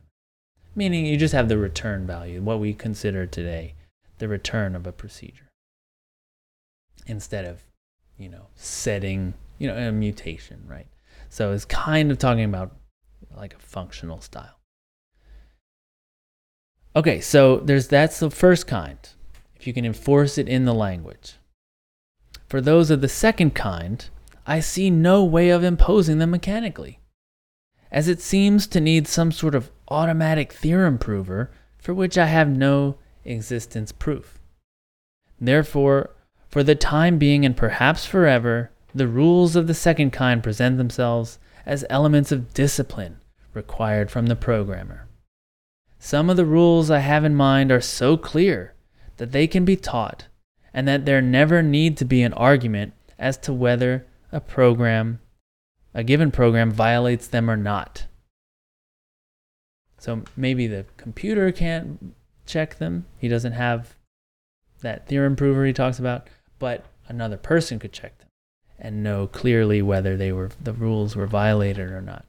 [0.75, 3.75] Meaning you just have the return value, what we consider today
[4.17, 5.49] the return of a procedure.
[7.05, 7.63] Instead of,
[8.17, 10.87] you know, setting, you know, a mutation, right?
[11.29, 12.75] So it's kind of talking about
[13.35, 14.59] like a functional style.
[16.95, 18.97] Okay, so there's that's the first kind
[19.55, 21.35] if you can enforce it in the language.
[22.47, 24.07] For those of the second kind,
[24.45, 26.99] I see no way of imposing them mechanically,
[27.91, 32.49] as it seems to need some sort of automatic theorem prover for which I have
[32.49, 34.39] no existence proof.
[35.39, 36.11] Therefore,
[36.47, 41.39] for the time being and perhaps forever, the rules of the second kind present themselves
[41.65, 43.17] as elements of discipline
[43.55, 45.07] required from the programmer.
[45.97, 48.73] Some of the rules I have in mind are so clear
[49.17, 50.27] that they can be taught,
[50.73, 55.19] and that there never need to be an argument as to whether a program,
[55.93, 58.05] a given program, violates them or not.
[59.97, 62.13] So maybe the computer can't
[62.45, 63.05] check them.
[63.17, 63.95] He doesn't have
[64.81, 66.27] that theorem prover he talks about,
[66.59, 68.27] but another person could check them
[68.77, 72.25] and know clearly whether they were the rules were violated or not.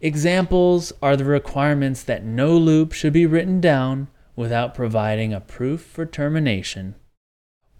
[0.00, 4.06] Examples are the requirements that no loop should be written down
[4.36, 6.94] without providing a proof for termination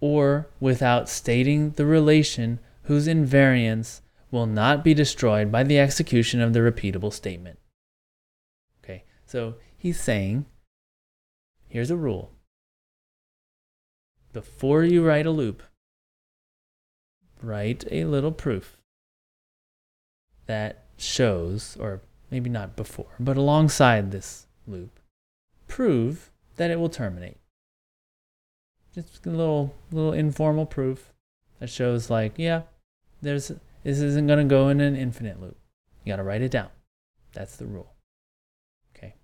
[0.01, 4.01] or without stating the relation whose invariance
[4.33, 7.59] will not be destroyed by the execution of the repeatable statement.
[8.83, 10.45] Okay, so he's saying
[11.69, 12.33] here's a rule.
[14.33, 15.63] Before you write a loop,
[17.41, 18.77] write a little proof
[20.47, 25.01] that shows, or maybe not before, but alongside this loop,
[25.67, 27.39] prove that it will terminate.
[28.95, 31.13] Just a little little informal proof
[31.61, 32.63] that shows like, yeah,
[33.23, 33.49] there's
[33.85, 35.57] this isn't gonna go in an infinite loop.
[36.05, 36.69] You gotta write it down.
[37.33, 37.93] That's the rule.
[38.97, 39.15] Okay.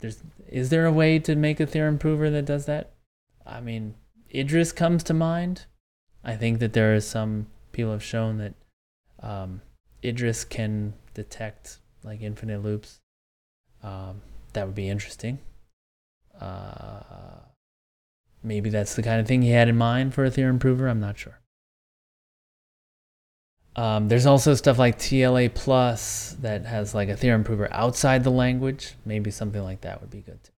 [0.00, 2.92] There's is there a way to make a theorem prover that does that?
[3.46, 3.94] I mean,
[4.34, 5.66] Idris comes to mind.
[6.24, 8.54] I think that there are some people have shown that
[9.22, 9.60] um,
[10.02, 13.00] Idris can detect like infinite loops.
[13.82, 14.22] Um,
[14.54, 15.38] that would be interesting.
[16.40, 17.40] Uh,
[18.42, 20.88] maybe that's the kind of thing he had in mind for a theorem prover.
[20.88, 21.40] I'm not sure.
[23.76, 28.30] Um, there's also stuff like TLA plus that has like a theorem prover outside the
[28.30, 28.94] language.
[29.04, 30.52] Maybe something like that would be good too.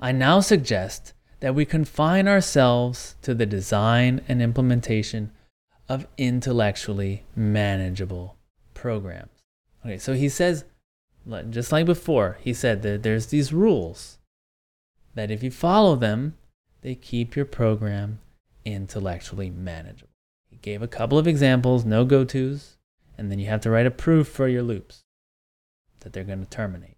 [0.00, 5.30] I now suggest that we confine ourselves to the design and implementation
[5.88, 8.36] of intellectually manageable
[8.74, 9.42] programs.
[9.84, 10.64] Okay, so he says,
[11.50, 14.18] just like before, he said that there's these rules
[15.14, 16.36] that if you follow them,
[16.82, 18.20] they keep your program
[18.64, 20.10] intellectually manageable.
[20.50, 22.76] He gave a couple of examples, no go tos,
[23.16, 25.04] and then you have to write a proof for your loops
[26.00, 26.96] that they're going to terminate.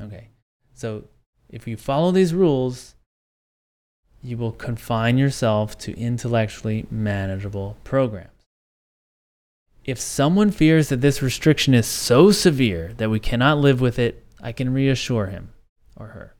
[0.00, 0.28] Okay,
[0.72, 1.04] so
[1.48, 2.94] if you follow these rules,
[4.22, 8.28] you will confine yourself to intellectually manageable programs.
[9.84, 14.24] If someone fears that this restriction is so severe that we cannot live with it,
[14.42, 15.52] I can reassure him
[15.96, 16.34] or her.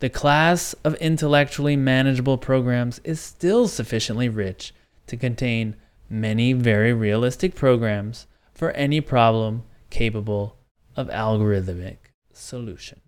[0.00, 4.74] The class of intellectually manageable programs is still sufficiently rich
[5.06, 5.76] to contain
[6.10, 10.56] many very realistic programs for any problem capable
[10.96, 11.98] of algorithmic
[12.32, 13.00] solution.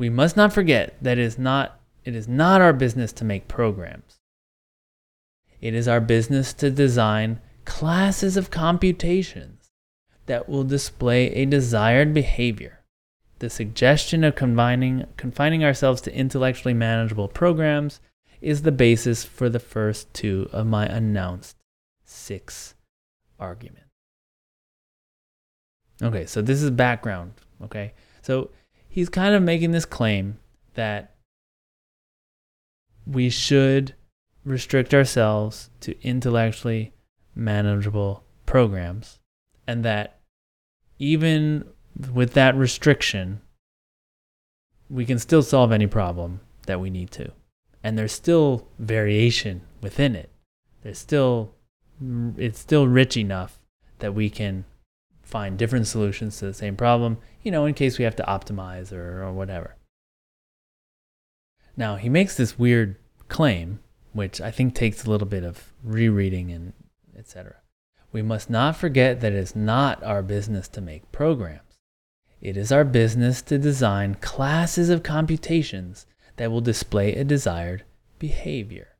[0.00, 3.48] We must not forget that it is not, it is not our business to make
[3.48, 4.18] programs.
[5.60, 9.68] It is our business to design classes of computations
[10.24, 12.80] that will display a desired behavior.
[13.40, 18.00] The suggestion of confining, confining ourselves to intellectually manageable programs
[18.40, 21.58] is the basis for the first two of my announced
[22.04, 22.74] six
[23.38, 23.90] arguments.
[26.02, 27.34] Okay, so this is background.
[27.62, 28.48] Okay, so
[28.90, 30.38] he's kind of making this claim
[30.74, 31.14] that
[33.06, 33.94] we should
[34.44, 36.92] restrict ourselves to intellectually
[37.34, 39.18] manageable programs
[39.66, 40.20] and that
[40.98, 41.64] even
[42.12, 43.40] with that restriction
[44.90, 47.30] we can still solve any problem that we need to.
[47.82, 50.30] And there's still variation within it.
[50.82, 51.54] There's still
[52.36, 53.60] it's still rich enough
[54.00, 54.64] that we can
[55.30, 58.92] find different solutions to the same problem, you know, in case we have to optimize
[58.92, 59.76] or, or whatever.
[61.76, 62.96] Now, he makes this weird
[63.28, 63.80] claim,
[64.12, 66.72] which I think takes a little bit of rereading and
[67.16, 67.56] etc.
[68.12, 71.78] We must not forget that it is not our business to make programs.
[72.40, 77.84] It is our business to design classes of computations that will display a desired
[78.18, 78.96] behavior.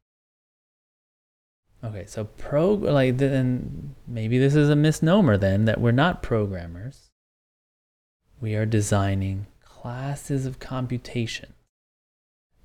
[1.82, 7.10] Okay, so pro like then maybe this is a misnomer then that we're not programmers.
[8.40, 11.54] We are designing classes of computation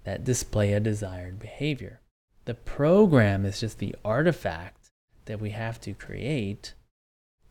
[0.03, 2.01] that display a desired behavior.
[2.43, 4.91] The program is just the artifact
[5.25, 6.73] that we have to create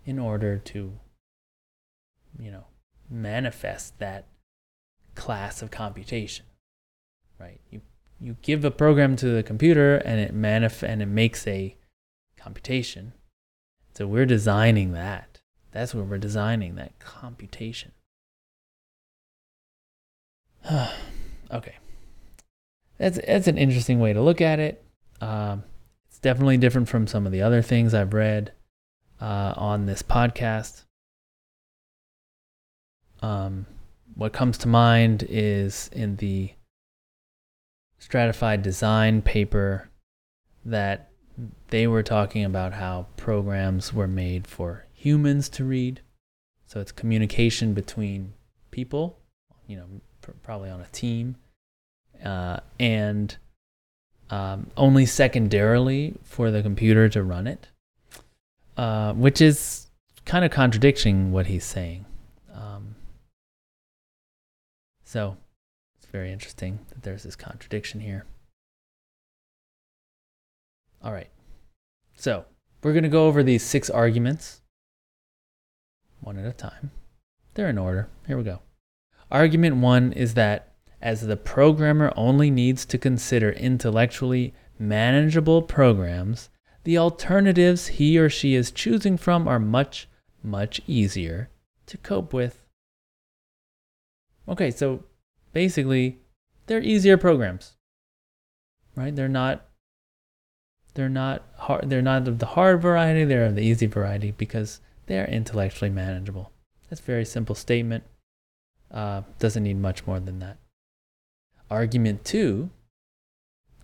[0.04, 0.98] in order to
[2.38, 2.64] you know
[3.10, 4.26] manifest that
[5.14, 6.44] class of computation.
[7.38, 7.60] Right?
[7.70, 7.80] You
[8.20, 11.76] you give a program to the computer and it manif- and it makes a
[12.36, 13.12] computation.
[13.94, 15.40] So we're designing that.
[15.72, 17.92] That's where we're designing that computation.
[21.50, 21.76] okay.
[22.98, 24.84] That's that's an interesting way to look at it.
[25.20, 25.64] Um,
[26.08, 28.52] it's definitely different from some of the other things I've read
[29.20, 30.84] uh, on this podcast.
[33.22, 33.66] Um,
[34.14, 36.52] what comes to mind is in the
[38.04, 39.88] stratified design paper
[40.62, 41.08] that
[41.70, 46.02] they were talking about how programs were made for humans to read.
[46.66, 48.34] So it's communication between
[48.70, 49.18] people,
[49.66, 49.86] you know,
[50.20, 51.36] pr- probably on a team,
[52.22, 53.34] uh, and
[54.28, 57.68] um, only secondarily for the computer to run it,
[58.76, 59.86] uh, which is
[60.26, 62.04] kind of contradicting what he's saying.
[62.54, 62.96] Um,
[65.04, 65.38] so
[66.14, 68.24] very interesting that there's this contradiction here.
[71.02, 71.28] All right.
[72.16, 72.44] So
[72.84, 74.60] we're going to go over these six arguments
[76.20, 76.92] one at a time.
[77.54, 78.10] They're in order.
[78.28, 78.60] Here we go.
[79.28, 86.48] Argument one is that as the programmer only needs to consider intellectually manageable programs,
[86.84, 90.08] the alternatives he or she is choosing from are much,
[90.44, 91.50] much easier
[91.86, 92.62] to cope with.
[94.48, 95.02] Okay, so
[95.54, 96.18] basically,
[96.66, 97.76] they're easier programs,
[98.94, 99.16] right?
[99.16, 99.66] They're not.
[100.92, 101.88] They're not hard.
[101.88, 103.24] They're not of the hard variety.
[103.24, 106.52] They're of the easy variety because they are intellectually manageable.
[106.90, 108.04] That's a very simple statement.
[108.90, 110.58] Uh, doesn't need much more than that.
[111.70, 112.70] Argument two.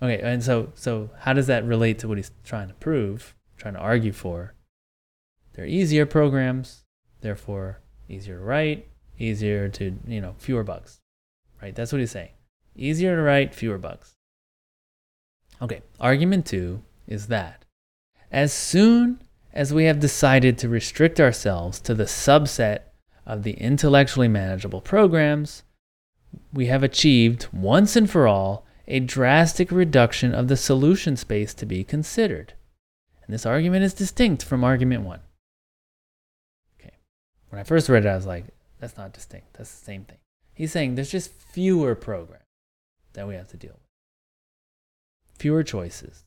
[0.03, 3.75] Okay, and so so how does that relate to what he's trying to prove, trying
[3.75, 4.55] to argue for?
[5.55, 6.85] They're easier programs,
[7.23, 8.87] therefore easier to write,
[9.19, 11.01] easier to you know fewer bugs,
[11.63, 11.75] right?
[11.75, 12.31] That's what he's saying.
[12.75, 14.15] Easier to write, fewer bugs.
[15.63, 17.65] Okay, argument two is that
[18.31, 19.21] as soon
[19.53, 22.81] as we have decided to restrict ourselves to the subset
[23.27, 25.65] of the intellectually manageable programs,
[26.53, 31.67] we have achieved once and for all a drastic reduction of the solution space to
[31.67, 32.55] be considered.
[33.25, 35.21] And this argument is distinct from argument one.
[36.81, 36.95] Okay.
[37.51, 38.47] When I first read it, I was like,
[38.79, 39.55] that's not distinct.
[39.55, 40.19] That's the same thing.
[40.61, 42.45] He's saying there's just fewer programs
[43.15, 46.27] that we have to deal with, fewer choices,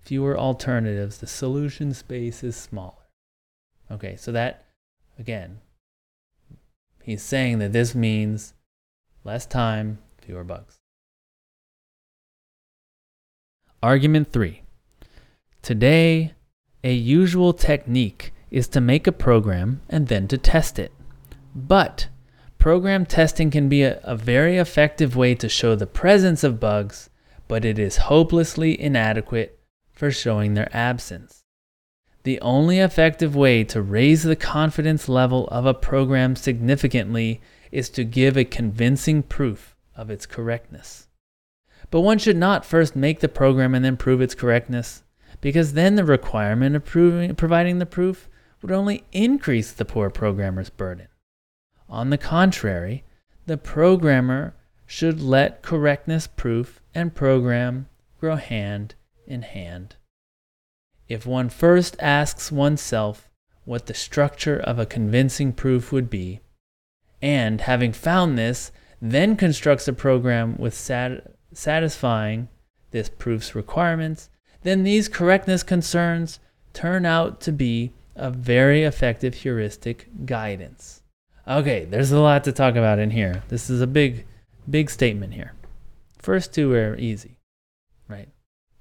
[0.00, 1.18] fewer alternatives.
[1.18, 3.10] The solution space is smaller.
[3.90, 4.64] Okay, so that,
[5.18, 5.58] again,
[7.02, 8.54] he's saying that this means
[9.22, 10.78] less time, fewer bugs.
[13.82, 14.62] Argument 3.
[15.60, 16.32] Today,
[16.82, 20.90] a usual technique is to make a program and then to test it.
[21.54, 22.08] But
[22.64, 27.10] program testing can be a, a, very effective way to show the presence of bugs,
[27.46, 29.60] but it is hopelessly inadequate
[29.92, 31.44] for showing their absence.
[32.22, 38.02] The only effective way to raise the confidence level of a program significantly is to
[38.02, 41.08] give a convincing proof of its correctness.
[41.90, 45.02] But one should not first make the program and then prove its correctness,
[45.42, 48.26] because then the requirement of proving, providing the proof
[48.62, 51.08] would only increase the poor programmer's burden.
[51.88, 53.04] On the contrary,
[53.46, 54.54] the programmer
[54.86, 57.88] should let correctness proof and program
[58.20, 58.94] grow hand
[59.26, 59.96] in hand.
[61.08, 63.28] If one first asks oneself
[63.64, 66.40] what the structure of a convincing proof would be,
[67.20, 72.48] and having found this, then constructs a program with sat- satisfying
[72.90, 74.30] this proof's requirements,
[74.62, 76.40] then these correctness concerns
[76.72, 81.02] turn out to be a very effective heuristic guidance.
[81.46, 83.42] Okay, there's a lot to talk about in here.
[83.48, 84.24] This is a big,
[84.68, 85.52] big statement here.
[86.18, 87.36] First two are easy,
[88.08, 88.28] right?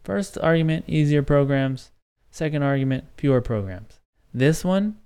[0.05, 1.91] First argument, easier programs.
[2.31, 3.99] Second argument, fewer programs.
[4.33, 4.97] This one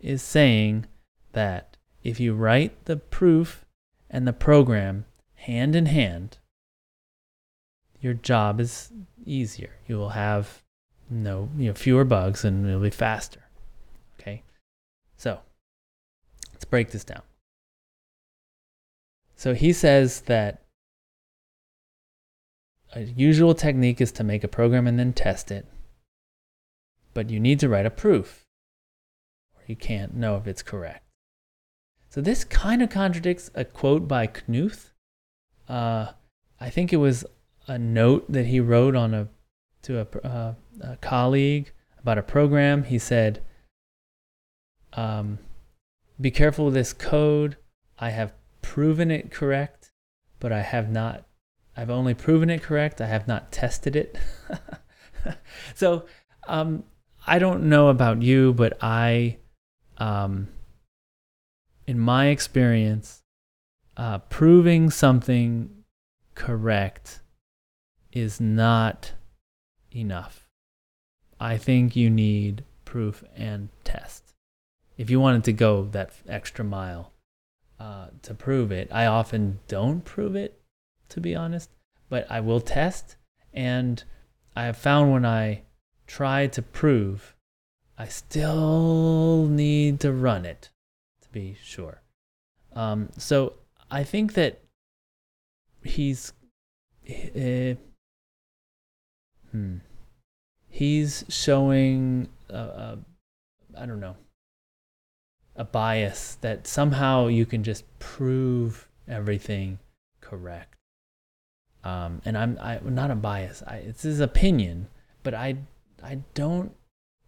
[0.00, 0.86] is saying
[1.32, 3.64] that if you write the proof
[4.10, 5.04] and the program
[5.36, 6.38] hand in hand,
[8.00, 8.90] your job is
[9.24, 9.70] easier.
[9.86, 10.62] You will have
[11.08, 13.44] no, you know, fewer bugs and it'll be faster.
[14.18, 14.42] Okay.
[15.16, 15.38] So
[16.62, 17.22] let's break this down.
[19.34, 20.62] So he says that
[22.94, 25.66] a usual technique is to make a program and then test it,
[27.14, 28.44] but you need to write a proof
[29.56, 31.02] or you can't know if it's correct.
[32.10, 34.92] So this kind of contradicts a quote by Knuth.
[35.68, 36.12] Uh,
[36.60, 37.24] I think it was
[37.66, 39.28] a note that he wrote on a
[39.82, 42.84] to a, uh, a colleague about a program.
[42.84, 43.42] He said,
[44.92, 45.40] um,
[46.22, 47.58] "Be careful with this code.
[47.98, 48.32] I have
[48.62, 49.90] proven it correct,
[50.40, 51.26] but I have not.
[51.76, 53.00] I've only proven it correct.
[53.00, 54.18] I have not tested it."
[55.74, 56.06] so
[56.48, 56.84] um,
[57.26, 59.36] I don't know about you, but I
[59.98, 60.48] um,
[61.86, 63.22] in my experience,
[63.96, 65.84] uh, proving something
[66.34, 67.20] correct
[68.12, 69.12] is not
[69.94, 70.48] enough.
[71.40, 74.21] I think you need proof and test.
[74.96, 77.12] If you wanted to go that extra mile
[77.80, 80.60] uh, to prove it, I often don't prove it,
[81.10, 81.70] to be honest,
[82.08, 83.16] but I will test.
[83.54, 84.02] And
[84.54, 85.62] I have found when I
[86.06, 87.34] try to prove,
[87.98, 90.70] I still need to run it
[91.22, 92.02] to be sure.
[92.74, 93.54] Um, so
[93.90, 94.60] I think that
[95.82, 96.32] he's
[97.08, 97.74] uh,
[99.50, 99.76] hmm,
[100.68, 102.96] he's showing uh, uh,
[103.76, 104.16] I don't know
[105.56, 109.78] a bias that somehow you can just prove everything
[110.20, 110.76] correct.
[111.84, 113.62] Um, and I'm I not a bias.
[113.68, 114.88] It's his opinion,
[115.22, 115.56] but I
[116.02, 116.74] I don't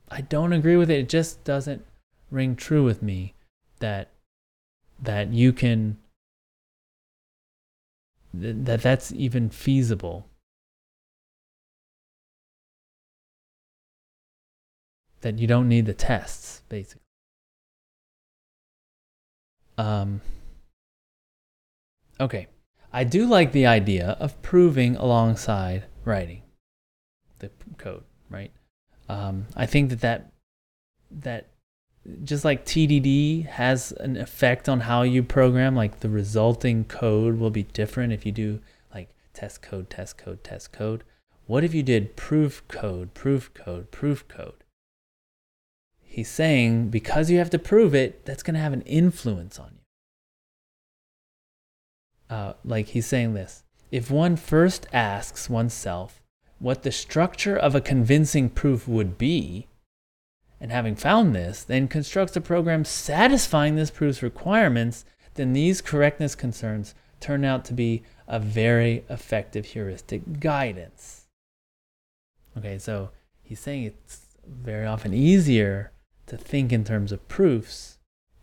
[0.09, 1.01] I don't agree with it.
[1.01, 1.85] It just doesn't
[2.31, 3.35] ring true with me
[3.81, 4.11] that
[5.03, 5.99] that you can
[8.33, 10.27] that that's even feasible.
[15.21, 17.04] That you don't need the tests, basically.
[19.79, 20.21] Um,
[22.21, 22.49] okay.
[22.93, 26.43] I do like the idea of proving alongside writing
[27.41, 28.53] the code, right?
[29.09, 30.33] Um, I think that that,
[31.11, 31.49] that
[32.23, 37.51] just like TDD has an effect on how you program, like the resulting code will
[37.51, 38.61] be different if you do
[38.95, 41.05] like test code, test code, test code.
[41.47, 44.64] What if you did proof code, proof code, proof code?
[46.15, 49.73] He's saying because you have to prove it, that's going to have an influence on
[52.31, 52.37] you.
[52.37, 56.23] Uh, like he's saying this if one first asks oneself
[56.61, 59.67] what the structure of a convincing proof would be,
[60.61, 65.05] and having found this, then constructs a program satisfying this proof's requirements,
[65.35, 71.27] then these correctness concerns turn out to be a very effective heuristic guidance.
[72.57, 73.11] Okay, so
[73.43, 75.91] he's saying it's very often easier
[76.27, 77.99] to think in terms of proofs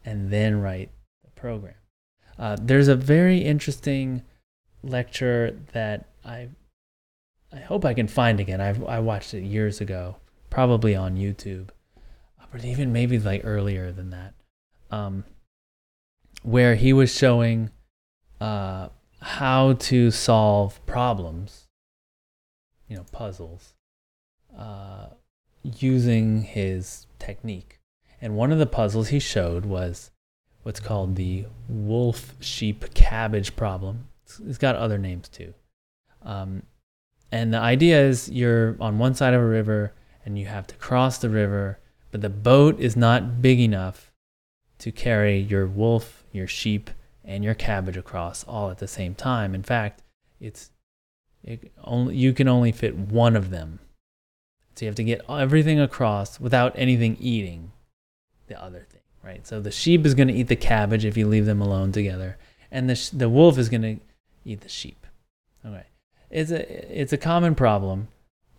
[0.05, 0.91] and then write
[1.23, 1.75] the program.
[2.37, 4.23] Uh, there's a very interesting
[4.83, 6.49] lecture that I
[7.53, 8.61] I hope I can find again.
[8.61, 10.15] i I watched it years ago,
[10.49, 11.69] probably on YouTube
[12.51, 14.33] but even maybe like earlier than that,
[14.91, 15.23] um,
[16.43, 17.71] where he was showing
[18.41, 18.89] uh,
[19.21, 21.67] how to solve problems,
[22.89, 23.73] you know, puzzles,
[24.57, 25.07] uh,
[25.63, 27.79] using his technique.
[28.21, 30.11] And one of the puzzles he showed was
[30.63, 34.07] what's called the wolf sheep cabbage problem.
[34.23, 35.53] it's, got other names too.
[36.21, 36.63] Um,
[37.31, 39.93] and the idea is you're on one side of a river
[40.23, 41.79] and you have to cross the river
[42.11, 44.11] but the boat is not big enough
[44.79, 46.89] to carry your wolf, your sheep,
[47.23, 49.55] and your cabbage across all at the same time.
[49.55, 50.03] In fact,
[50.39, 50.71] it's
[51.43, 53.79] it only you can only fit one of them.
[54.81, 57.71] So you have to get everything across without anything eating
[58.47, 59.45] the other thing, right?
[59.45, 62.39] So the sheep is going to eat the cabbage if you leave them alone together,
[62.71, 63.97] and the the wolf is going to
[64.43, 65.05] eat the sheep.
[65.63, 65.83] Okay,
[66.31, 68.07] it's a it's a common problem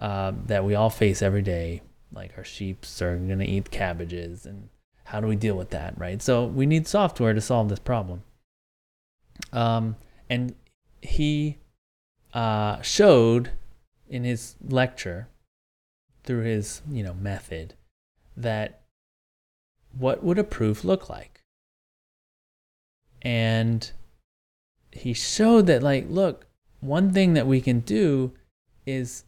[0.00, 1.82] uh, that we all face every day
[2.12, 4.68] like our sheep are going to eat cabbages and
[5.02, 8.22] how do we deal with that right so we need software to solve this problem
[9.52, 9.96] um,
[10.30, 10.54] and
[11.00, 11.58] he
[12.32, 13.50] uh, showed
[14.08, 15.26] in his lecture
[16.24, 17.74] through his you know method
[18.36, 18.82] that
[19.96, 21.42] what would a proof look like
[23.20, 23.92] and
[24.90, 26.46] he showed that like look
[26.80, 28.32] one thing that we can do
[28.86, 29.24] is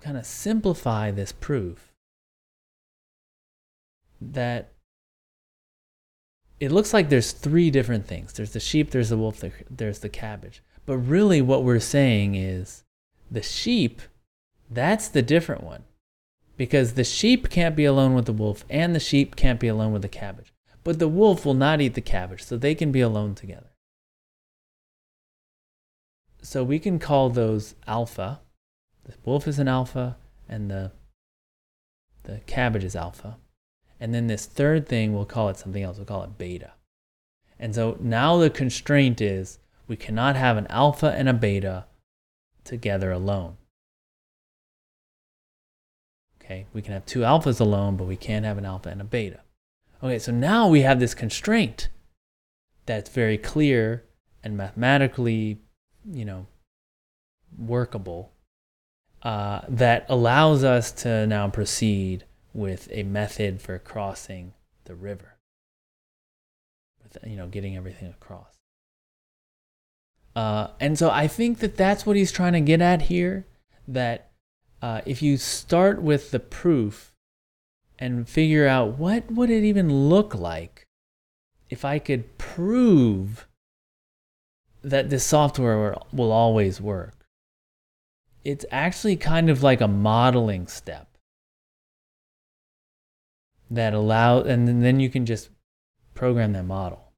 [0.00, 1.92] kind of simplify this proof
[4.20, 4.72] that
[6.60, 10.08] it looks like there's three different things there's the sheep, there's the wolf, there's the
[10.08, 10.62] cabbage.
[10.86, 12.84] But really, what we're saying is
[13.30, 14.00] the sheep,
[14.70, 15.84] that's the different one.
[16.58, 19.92] Because the sheep can't be alone with the wolf, and the sheep can't be alone
[19.92, 20.52] with the cabbage.
[20.84, 23.70] But the wolf will not eat the cabbage, so they can be alone together.
[26.42, 28.40] So we can call those alpha.
[29.04, 30.16] The wolf is an alpha,
[30.48, 30.90] and the,
[32.24, 33.38] the cabbage is alpha.
[34.00, 35.96] And then this third thing, we'll call it something else.
[35.96, 36.72] We'll call it beta.
[37.58, 41.84] And so now the constraint is we cannot have an alpha and a beta
[42.64, 43.57] together alone.
[46.48, 49.04] Okay, we can have two alphas alone, but we can't have an alpha and a
[49.04, 49.40] beta.
[50.02, 51.90] Okay, so now we have this constraint
[52.86, 54.04] that's very clear
[54.42, 55.58] and mathematically,
[56.10, 56.46] you know,
[57.58, 58.32] workable
[59.22, 64.54] uh, that allows us to now proceed with a method for crossing
[64.86, 65.36] the river.
[67.02, 68.54] with you know getting everything across.
[70.34, 73.46] Uh, and so I think that that's what he's trying to get at here.
[73.86, 74.27] That
[74.80, 77.12] uh, if you start with the proof
[77.98, 80.86] and figure out what would it even look like
[81.68, 83.46] if I could prove
[84.82, 87.26] that this software will always work.
[88.44, 91.18] It's actually kind of like a modeling step
[93.70, 95.50] that allow and then you can just
[96.14, 97.12] program that model.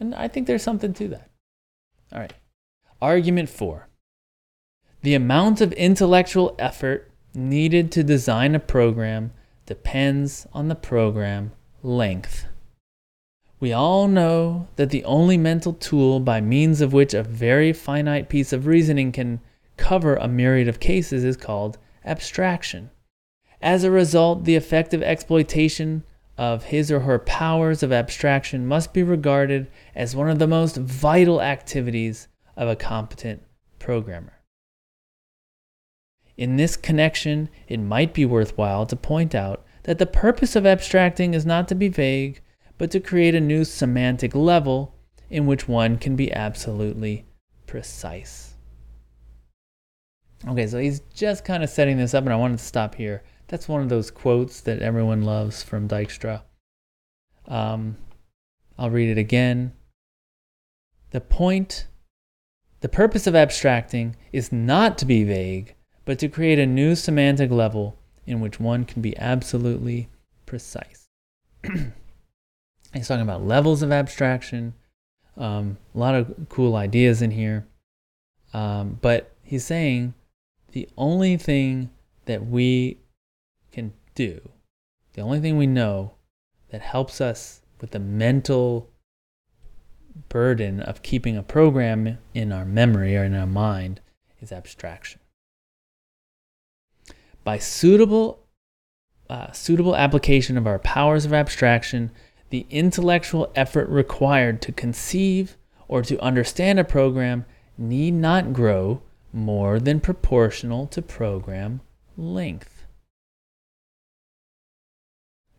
[0.00, 1.27] And I think there's something to that.
[2.12, 2.32] All right.
[3.00, 3.88] Argument four.
[5.02, 9.32] The amount of intellectual effort needed to design a program
[9.66, 11.52] depends on the program
[11.82, 12.46] length.
[13.60, 18.28] We all know that the only mental tool by means of which a very finite
[18.28, 19.40] piece of reasoning can
[19.76, 22.90] cover a myriad of cases is called abstraction.
[23.60, 26.04] As a result, the effective exploitation
[26.38, 30.76] of his or her powers of abstraction must be regarded as one of the most
[30.76, 33.42] vital activities of a competent
[33.80, 34.34] programmer.
[36.36, 41.34] In this connection, it might be worthwhile to point out that the purpose of abstracting
[41.34, 42.40] is not to be vague,
[42.78, 44.94] but to create a new semantic level
[45.28, 47.26] in which one can be absolutely
[47.66, 48.54] precise.
[50.46, 53.24] Okay, so he's just kind of setting this up, and I wanted to stop here
[53.48, 56.42] that's one of those quotes that everyone loves from Dijkstra.
[57.46, 57.96] Um,
[58.78, 59.72] I'll read it again.
[61.10, 61.86] The point,
[62.80, 67.50] the purpose of abstracting is not to be vague, but to create a new semantic
[67.50, 70.10] level in which one can be absolutely
[70.44, 71.08] precise.
[72.92, 74.74] He's talking about levels of abstraction,
[75.36, 77.66] um, a lot of cool ideas in here.
[78.54, 80.14] Um, but he's saying
[80.72, 81.90] the only thing
[82.24, 82.98] that we
[83.72, 84.40] can do,
[85.14, 86.12] the only thing we know
[86.70, 88.90] that helps us with the mental
[90.28, 94.00] burden of keeping a program in our memory or in our mind
[94.40, 95.20] is abstraction.
[97.44, 98.44] By suitable,
[99.30, 102.10] uh, suitable application of our powers of abstraction,
[102.50, 107.44] the intellectual effort required to conceive or to understand a program
[107.76, 111.80] need not grow more than proportional to program
[112.16, 112.77] length.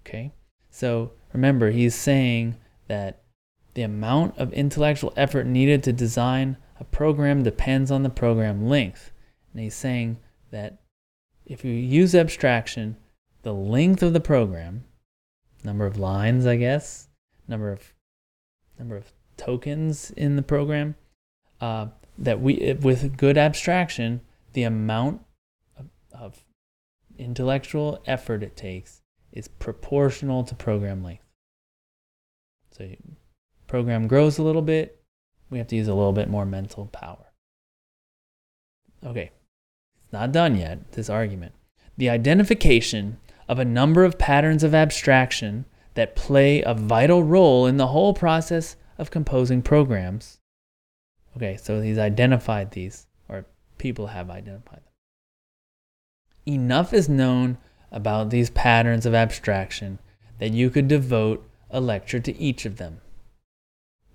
[0.10, 0.34] Okay?
[0.72, 2.58] So remember, he's saying
[2.88, 3.22] that
[3.76, 9.12] the amount of intellectual effort needed to design a program depends on the program length.
[9.54, 10.18] And he's saying
[10.52, 10.82] that
[11.46, 12.98] if you use abstraction,
[13.44, 14.84] the length of the program,
[15.64, 17.08] number of lines, I guess,
[17.48, 17.94] number of
[18.78, 20.96] number of tokens in the program,
[21.62, 21.88] uh,
[22.18, 24.22] that we with good abstraction,
[24.54, 25.22] the amount
[25.78, 26.46] of, of
[27.18, 28.99] intellectual effort it takes
[29.32, 31.24] is proportional to program length.
[32.72, 32.90] So
[33.68, 35.02] program grows a little bit,
[35.50, 37.32] we have to use a little bit more mental power.
[39.06, 39.32] Okay,
[40.04, 41.54] it's not done yet, this argument.
[41.98, 45.66] The identification of a number of patterns of abstraction
[45.96, 50.40] that play a vital role in the whole process of composing programs.
[51.36, 53.46] Okay, so he's identified these, or
[53.78, 54.84] people have identified them.
[56.46, 57.58] Enough is known
[57.92, 60.00] about these patterns of abstraction
[60.40, 63.02] that you could devote a lecture to each of them,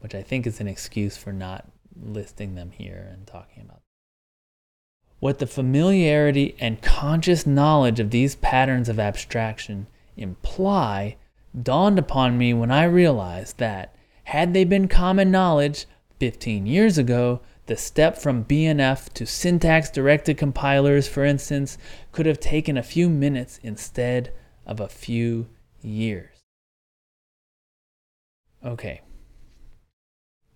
[0.01, 1.67] which I think is an excuse for not
[2.01, 3.77] listing them here and talking about.
[3.77, 3.83] Them.
[5.21, 9.87] What the familiarity and conscious knowledge of these patterns of abstraction
[10.17, 11.17] imply
[11.61, 13.95] dawned upon me when I realized that,
[14.25, 15.87] had they been common knowledge
[16.19, 21.79] 15 years ago, the step from BNF to syntax directed compilers, for instance,
[22.13, 24.33] could have taken a few minutes instead
[24.67, 25.49] of a few
[25.81, 26.31] years.
[28.65, 29.01] Okay.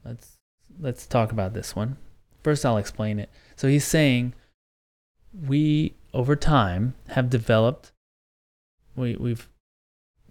[0.05, 0.39] Let's
[0.81, 1.97] let's talk about this one.
[2.43, 3.31] First I'll explain it.
[3.57, 4.35] So he's saying
[5.33, 7.93] we over time have developed
[8.97, 9.49] we we've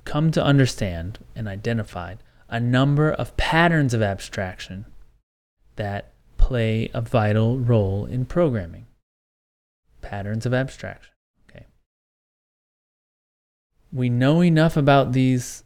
[0.06, 4.86] come to understand and identified a number of patterns of abstraction
[5.76, 6.14] that
[6.48, 8.86] play a vital role in programming.
[10.02, 11.14] Patterns of abstraction.
[11.50, 11.66] Okay.
[13.92, 15.66] We know enough about these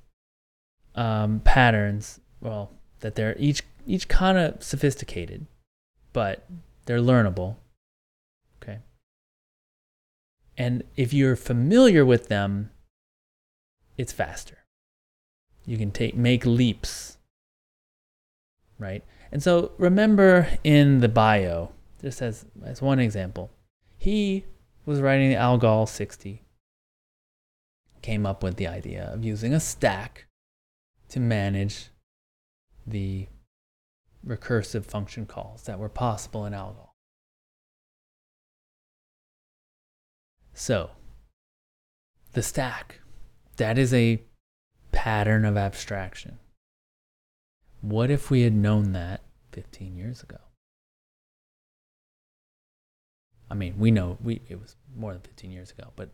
[0.95, 2.71] um, patterns, well,
[3.01, 5.45] that they're each each kind of sophisticated,
[6.13, 6.47] but
[6.87, 7.57] they're learnable.
[8.59, 8.79] Okay.
[10.57, 12.71] And if you're familiar with them,
[13.99, 14.57] it's faster.
[15.67, 17.19] You can take make leaps.
[18.79, 19.03] Right?
[19.31, 21.71] And so remember in the bio,
[22.01, 23.49] just as, as one example,
[23.97, 24.45] he
[24.85, 26.43] was writing the Algol 60.
[28.01, 30.25] came up with the idea of using a stack
[31.09, 31.89] to manage
[32.85, 33.27] the
[34.25, 36.89] recursive function calls that were possible in ALGOL.
[40.53, 40.91] So,
[42.33, 42.99] the stack,
[43.57, 44.21] that is a
[44.91, 46.39] pattern of abstraction.
[47.81, 49.21] What if we had known that
[49.53, 50.37] 15 years ago?
[53.49, 56.09] I mean, we know we it was more than 15 years ago, but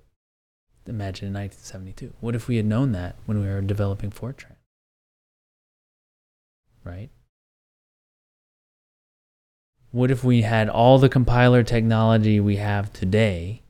[0.88, 2.14] imagine in 1972.
[2.19, 4.56] What if we had known that when we were developing Fortran?
[6.84, 7.10] Right?
[9.91, 13.61] What if we had all the compiler technology we have today?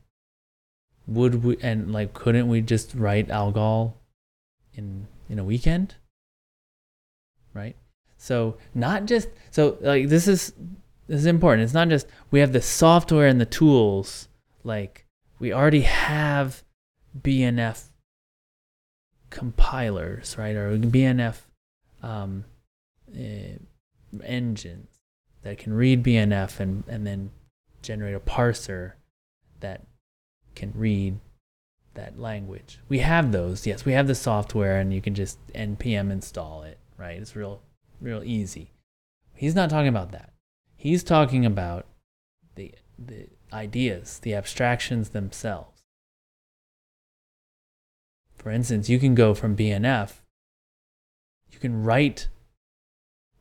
[1.06, 3.96] Would we and like couldn't we just write Algol
[4.74, 5.96] in in a weekend?
[7.52, 7.76] Right?
[8.18, 10.52] So not just so like this is
[11.06, 11.62] this is important.
[11.62, 14.28] It's not just we have the software and the tools
[14.64, 15.06] like
[15.38, 16.62] we already have
[17.18, 17.84] BNF
[19.30, 20.56] compilers, right?
[20.56, 21.36] Or BNF
[22.02, 22.44] um,
[23.16, 24.90] uh, engines
[25.42, 27.30] that can read BNF and, and then
[27.82, 28.92] generate a parser
[29.60, 29.86] that
[30.54, 31.18] can read
[31.94, 32.80] that language.
[32.88, 33.84] We have those, yes.
[33.84, 37.20] We have the software and you can just npm install it, right?
[37.20, 37.60] It's real
[38.00, 38.72] real easy.
[39.34, 40.32] He's not talking about that.
[40.76, 41.86] He's talking about
[42.54, 45.82] the the ideas, the abstractions themselves.
[48.36, 50.20] For instance, you can go from BNF,
[51.50, 52.28] you can write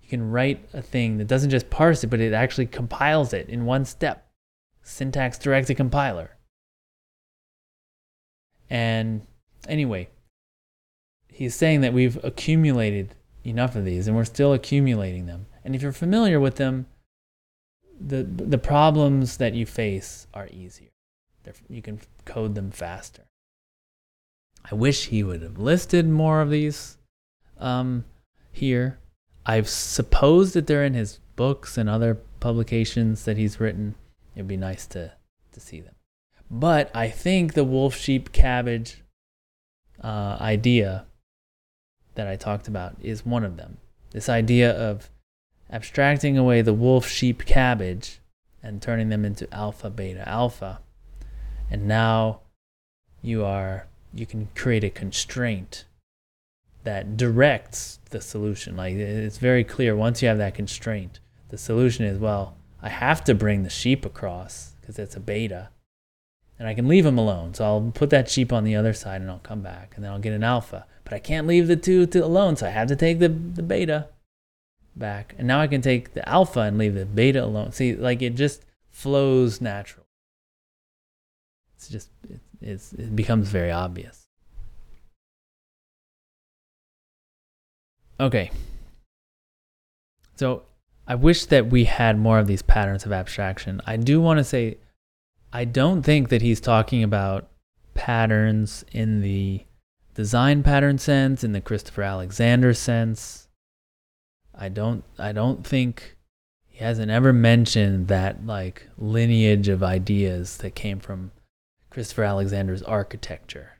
[0.01, 3.49] you can write a thing that doesn't just parse it, but it actually compiles it
[3.49, 4.25] in one step.
[4.81, 6.37] Syntax directed compiler.
[8.69, 9.27] And
[9.67, 10.07] anyway,
[11.27, 13.15] he's saying that we've accumulated
[13.47, 15.47] enough of these and we're still accumulating them.
[15.63, 16.87] And if you're familiar with them,
[17.99, 20.89] the the problems that you face are easier.
[21.43, 23.23] They're, you can code them faster.
[24.69, 26.97] I wish he would have listed more of these
[27.57, 28.05] um,
[28.51, 28.99] here.
[29.45, 33.95] I've supposed that they're in his books and other publications that he's written.
[34.35, 35.13] It'd be nice to,
[35.53, 35.95] to see them.
[36.51, 39.03] But I think the wolf, sheep, cabbage
[40.03, 41.05] uh, idea
[42.17, 43.77] that I talked about is one of them.
[44.11, 45.09] This idea of
[45.71, 48.19] abstracting away the wolf, sheep, cabbage
[48.61, 50.79] and turning them into alpha, beta, alpha.
[51.69, 52.41] And now
[53.21, 55.85] you are you can create a constraint
[56.83, 58.75] that directs the solution.
[58.75, 61.19] Like it's very clear once you have that constraint,
[61.49, 65.69] the solution is well, I have to bring the sheep across because it's a beta.
[66.59, 67.53] And I can leave them alone.
[67.53, 70.11] So I'll put that sheep on the other side and I'll come back and then
[70.11, 70.87] I'll get an alpha.
[71.07, 73.63] But I can't leave the two to alone, so I have to take the, the
[73.63, 74.09] beta
[74.93, 75.35] back.
[75.37, 77.71] And now I can take the alpha and leave the beta alone.
[77.71, 80.05] See, like it just flows natural.
[81.77, 84.27] It's just, it, it's, it becomes very obvious.
[88.19, 88.51] Okay.
[90.35, 90.63] So
[91.07, 93.79] I wish that we had more of these patterns of abstraction.
[93.85, 94.79] I do want to say,
[95.53, 97.47] I don't think that he's talking about
[97.93, 99.63] patterns in the
[100.17, 103.47] design pattern sense, in the Christopher Alexander sense.
[104.53, 106.17] I don't I don't think
[106.65, 111.29] he hasn't ever mentioned that like lineage of ideas that came from
[111.91, 113.77] Christopher Alexander's architecture.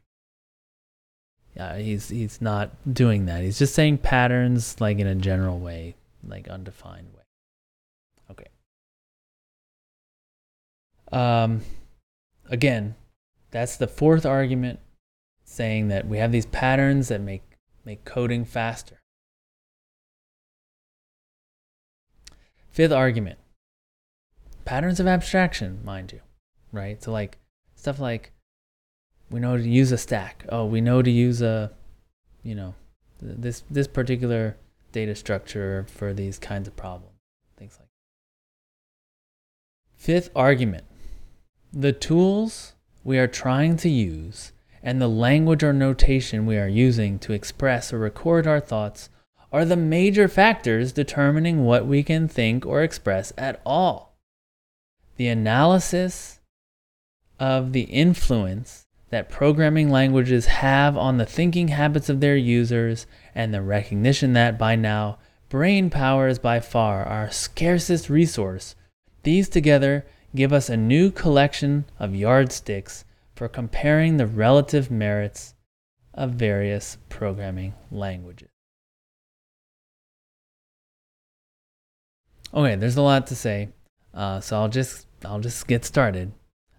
[1.56, 3.42] Yeah, he's he's not doing that.
[3.42, 7.24] He's just saying patterns like in a general way, like undefined way.
[8.30, 8.48] Okay.
[11.12, 11.62] Um
[12.48, 12.94] again,
[13.50, 14.82] that's the fourth argument
[15.58, 17.42] saying that we have these patterns that make
[17.84, 19.02] make coding faster.
[22.72, 23.40] Fifth argument
[24.66, 26.20] patterns of abstraction, mind you,
[26.72, 27.02] right?
[27.02, 27.40] So, like
[27.76, 28.32] stuff like
[29.32, 30.46] we know to use a stack.
[30.50, 31.72] Oh, we know to use a,
[32.44, 32.76] you know,
[33.20, 34.58] this this particular
[34.92, 37.18] data structure for these kinds of problems,
[37.58, 37.90] things like.
[39.96, 40.84] Fifth argument
[41.74, 42.74] the tools
[43.04, 44.52] we are trying to use
[44.84, 49.10] and the language or notation we are using to express or record our thoughts
[49.52, 54.18] are the major factors determining what we can think or express at all.
[55.16, 56.40] The analysis
[57.40, 63.54] of the influence that programming languages have on the thinking habits of their users and
[63.54, 65.18] the recognition that by now
[65.50, 68.76] brain power is by far our scarcest resource,
[69.24, 70.06] these together
[70.36, 73.06] give us a new collection of yardsticks
[73.38, 75.54] for comparing the relative merits
[76.16, 78.50] of various programming languages.
[82.52, 83.70] Okay, there's a lot to say,
[84.16, 86.32] uh, so I'll just I'll just get started.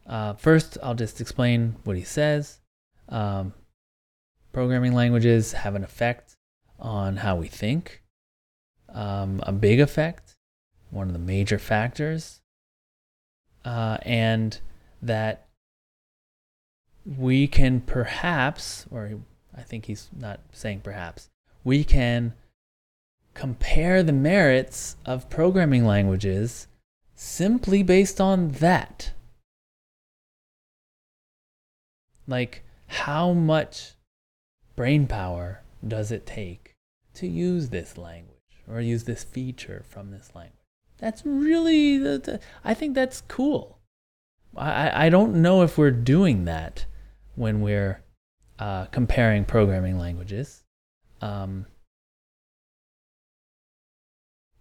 [0.05, 2.59] Uh, first, I'll just explain what he says.
[3.09, 3.53] Um,
[4.53, 6.35] programming languages have an effect
[6.81, 8.03] on how we think,
[8.89, 10.35] um, a big effect,
[10.91, 12.41] one of the major factors,
[13.65, 14.61] uh, and
[15.03, 15.48] that
[17.05, 19.21] we can perhaps, or
[19.57, 21.29] I think he's not saying perhaps,
[21.65, 22.35] we can
[23.35, 26.67] compare the merits of programming languages
[27.15, 29.13] simply based on that.
[32.27, 33.95] Like, how much
[34.77, 36.75] brain power does it take
[37.15, 38.37] to use this language
[38.69, 40.55] or use this feature from this language?
[40.99, 42.21] That's really,
[42.65, 43.78] I think that's cool.
[44.57, 46.87] I, I don't know if we're doing that
[47.35, 48.03] when we're
[48.59, 50.65] uh, comparing programming languages.
[51.21, 51.67] Um,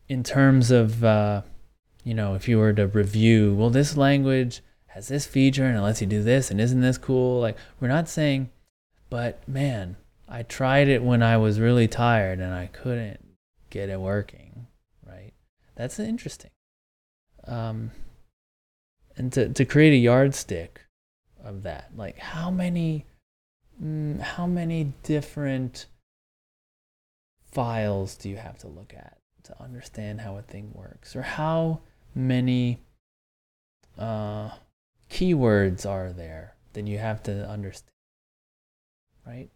[0.07, 1.41] in terms of, uh,
[2.03, 5.81] you know, if you were to review, well, this language has this feature and it
[5.81, 7.39] lets you do this, and isn't this cool?
[7.39, 8.49] Like, we're not saying,
[9.09, 9.97] but man,
[10.27, 13.23] I tried it when I was really tired and I couldn't
[13.69, 14.67] get it working,
[15.05, 15.33] right?
[15.75, 16.51] That's interesting.
[17.45, 17.91] Um,
[19.17, 20.81] and to, to create a yardstick
[21.43, 23.05] of that, like how many,
[23.83, 25.87] mm, how many different
[27.51, 31.79] files do you have to look at to understand how a thing works, or how
[32.13, 32.79] many
[33.97, 34.49] uh,
[35.09, 37.91] keywords are there that you have to understand,
[39.25, 39.49] right?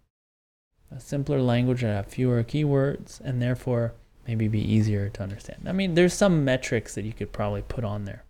[0.90, 3.94] A simpler language would have fewer keywords and therefore
[4.28, 5.68] maybe be easier to understand.
[5.68, 8.26] I mean, there's some metrics that you could probably put on there.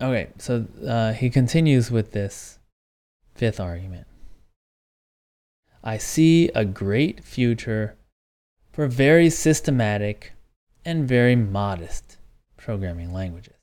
[0.00, 2.58] Okay, so uh, he continues with this
[3.34, 4.06] fifth argument.
[5.84, 7.96] I see a great future
[8.72, 10.32] for very systematic
[10.84, 12.16] and very modest
[12.56, 13.54] programming languages.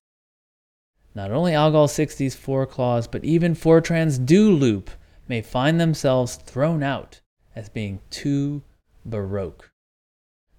[1.16, 4.92] Not only Algol 60's for clause, but even Fortran's do loop
[5.28, 7.22] may find themselves thrown out
[7.56, 8.62] as being too
[9.04, 9.72] baroque.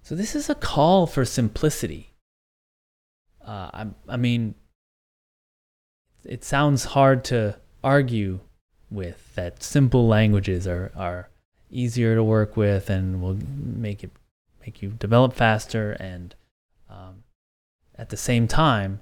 [0.01, 2.13] So this is a call for simplicity.
[3.45, 4.55] Uh, I, I mean,
[6.29, 8.39] it sounds hard to argue
[8.91, 11.27] with that simple languages are, are
[11.71, 14.11] easier to work with and will make it
[14.61, 16.35] make you develop faster and
[16.89, 17.23] um,
[17.97, 19.01] at the same time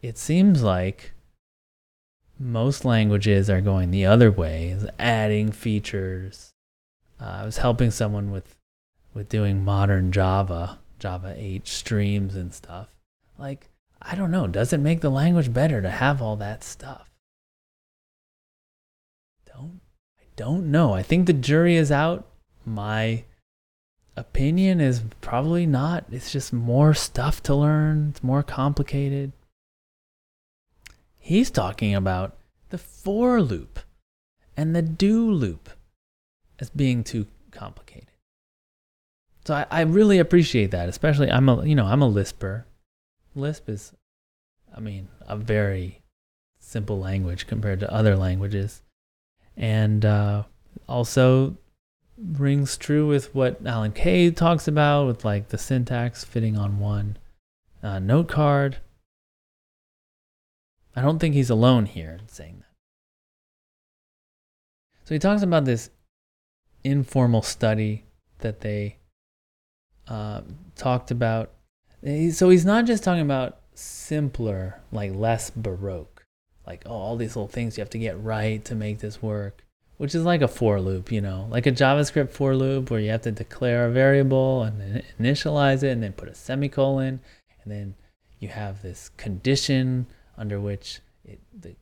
[0.00, 1.12] it seems like
[2.38, 6.52] most languages are going the other way adding features.
[7.20, 8.56] Uh, i was helping someone with
[9.12, 12.88] with doing modern java java 8 streams and stuff.
[13.38, 13.69] Like
[14.02, 14.46] I don't know.
[14.46, 17.10] Does it make the language better to have all that stuff?
[19.46, 19.80] Don't
[20.18, 20.94] I don't know.
[20.94, 22.26] I think the jury is out.
[22.64, 23.24] My
[24.16, 26.04] opinion is probably not.
[26.10, 28.08] It's just more stuff to learn.
[28.10, 29.32] It's more complicated.
[31.18, 32.36] He's talking about
[32.70, 33.80] the for loop
[34.56, 35.70] and the do loop
[36.58, 38.08] as being too complicated.
[39.44, 42.64] So I, I really appreciate that, especially I'm a you know, I'm a Lisper.
[43.34, 43.92] Lisp is,
[44.74, 46.02] I mean, a very
[46.58, 48.82] simple language compared to other languages.
[49.56, 50.44] And uh,
[50.88, 51.56] also
[52.16, 57.16] rings true with what Alan Kay talks about with like the syntax fitting on one
[57.82, 58.78] uh, note card.
[60.94, 62.66] I don't think he's alone here in saying that.
[65.04, 65.90] So he talks about this
[66.84, 68.04] informal study
[68.38, 68.98] that they
[70.08, 70.42] uh,
[70.76, 71.52] talked about
[72.02, 76.24] so he's not just talking about simpler, like less baroque,
[76.66, 79.64] like oh, all these little things you have to get right to make this work,
[79.98, 83.10] which is like a for loop, you know, like a JavaScript for loop where you
[83.10, 87.20] have to declare a variable and then initialize it and then put a semicolon,
[87.62, 87.94] and then
[88.38, 90.06] you have this condition
[90.38, 91.76] under which it, the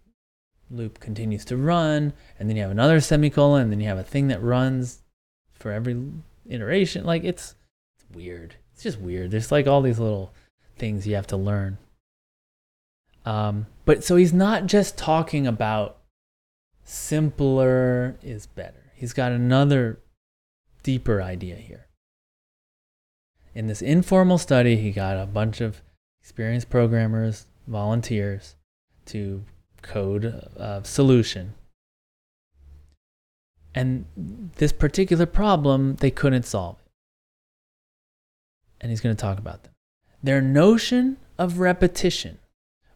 [0.71, 4.03] loop continues to run, and then you have another semicolon, and then you have a
[4.03, 5.03] thing that runs
[5.53, 5.97] for every
[6.49, 7.05] iteration.
[7.05, 7.55] Like it's,
[7.97, 9.33] it's weird it's just weird.
[9.33, 10.33] There's like all these little
[10.77, 11.79] things you have to learn.
[13.27, 15.99] Um, but so he's not just talking about
[16.85, 18.93] simpler is better.
[18.95, 19.99] He's got another
[20.85, 21.87] deeper idea here.
[23.53, 25.83] In this informal study, he got a bunch of
[26.23, 28.55] experienced programmers, volunteers,
[29.07, 29.43] to
[29.83, 31.55] code a solution.
[33.75, 34.05] And
[34.55, 36.88] this particular problem, they couldn't solve it
[38.81, 39.73] and he's going to talk about them.
[40.23, 42.39] Their notion of repetition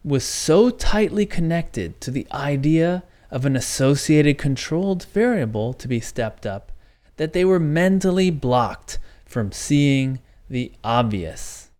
[0.04, 6.44] was so tightly connected to the idea of an associated controlled variable to be stepped
[6.44, 6.72] up
[7.16, 11.70] that they were mentally blocked from seeing the obvious.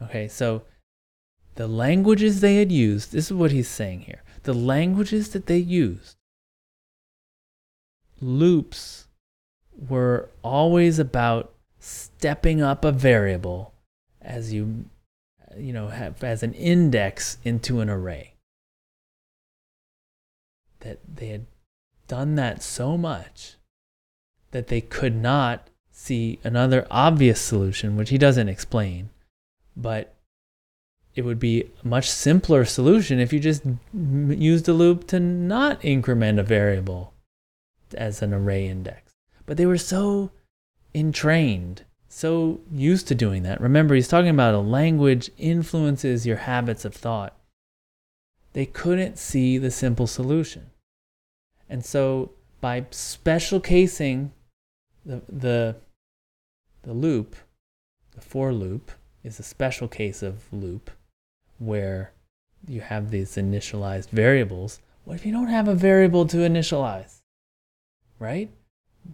[0.00, 0.62] Okay, so
[1.56, 4.22] the languages they had used, this is what he's saying here.
[4.44, 6.16] the languages that they used,
[8.20, 9.08] loops
[9.88, 11.53] were always about
[11.84, 13.72] stepping up a variable
[14.22, 14.86] as you
[15.56, 18.34] you know have as an index into an array.
[20.80, 21.46] That they had
[22.08, 23.54] done that so much
[24.50, 29.08] that they could not see another obvious solution which he doesn't explain
[29.76, 30.14] but
[31.14, 33.62] it would be a much simpler solution if you just
[33.92, 37.12] used a loop to not increment a variable
[37.94, 39.12] as an array index.
[39.46, 40.32] But they were so
[40.94, 43.60] entrained, so used to doing that.
[43.60, 47.36] Remember, he's talking about a language influences your habits of thought.
[48.52, 50.70] They couldn't see the simple solution.
[51.68, 52.30] And so
[52.60, 54.32] by special casing
[55.04, 55.76] the, the,
[56.82, 57.34] the loop,
[58.14, 58.92] the for loop
[59.24, 60.90] is a special case of loop
[61.58, 62.12] where
[62.68, 64.80] you have these initialized variables.
[65.04, 67.20] What if you don't have a variable to initialize?
[68.18, 68.50] Right?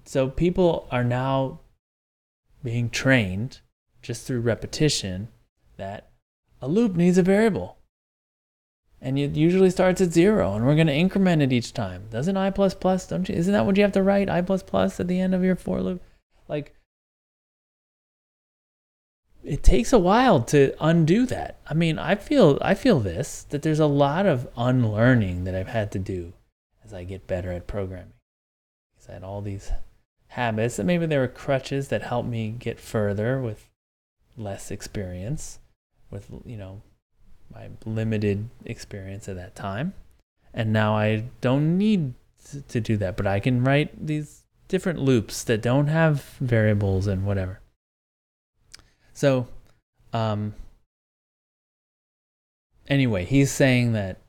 [0.04, 1.60] So people are now
[2.62, 3.60] being trained
[4.02, 5.28] just through repetition
[5.76, 6.08] that
[6.60, 7.78] a loop needs a variable.
[9.00, 12.04] And it usually starts at zero, and we're going to increment it each time.
[12.10, 13.06] Doesn't I plus plus?
[13.06, 13.34] Don't you?
[13.34, 14.28] Isn't that what you have to write?
[14.28, 16.02] I plus plus at the end of your for loop.
[16.48, 16.74] Like,
[19.42, 21.60] it takes a while to undo that.
[21.66, 25.68] I mean, I feel I feel this that there's a lot of unlearning that I've
[25.68, 26.34] had to do
[26.84, 28.12] as I get better at programming.
[28.94, 29.72] Because I had all these
[30.30, 33.68] habits that maybe there were crutches that helped me get further with
[34.36, 35.58] less experience,
[36.10, 36.82] with, you know,
[37.52, 39.92] my limited experience at that time.
[40.54, 42.14] And now I don't need
[42.68, 47.26] to do that, but I can write these different loops that don't have variables and
[47.26, 47.60] whatever.
[49.12, 49.48] So,
[50.12, 50.54] um,
[52.88, 54.20] anyway, he's saying that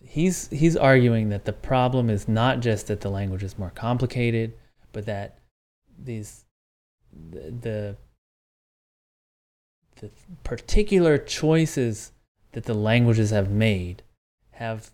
[0.00, 4.54] he's he's arguing that the problem is not just that the language is more complicated
[4.92, 5.38] but that
[5.98, 6.44] these
[7.30, 7.96] the, the
[9.96, 10.10] the
[10.44, 12.12] particular choices
[12.52, 14.02] that the languages have made
[14.52, 14.90] have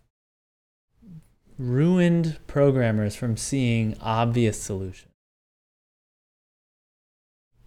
[1.59, 5.12] ruined programmers from seeing obvious solutions.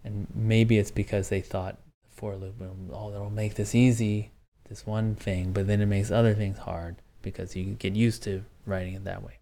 [0.04, 1.78] And maybe it's because they thought
[2.08, 2.54] for loop,
[2.92, 4.30] oh, that'll make this easy,
[4.68, 8.44] this one thing, but then it makes other things hard because you get used to
[8.66, 9.38] writing it that way.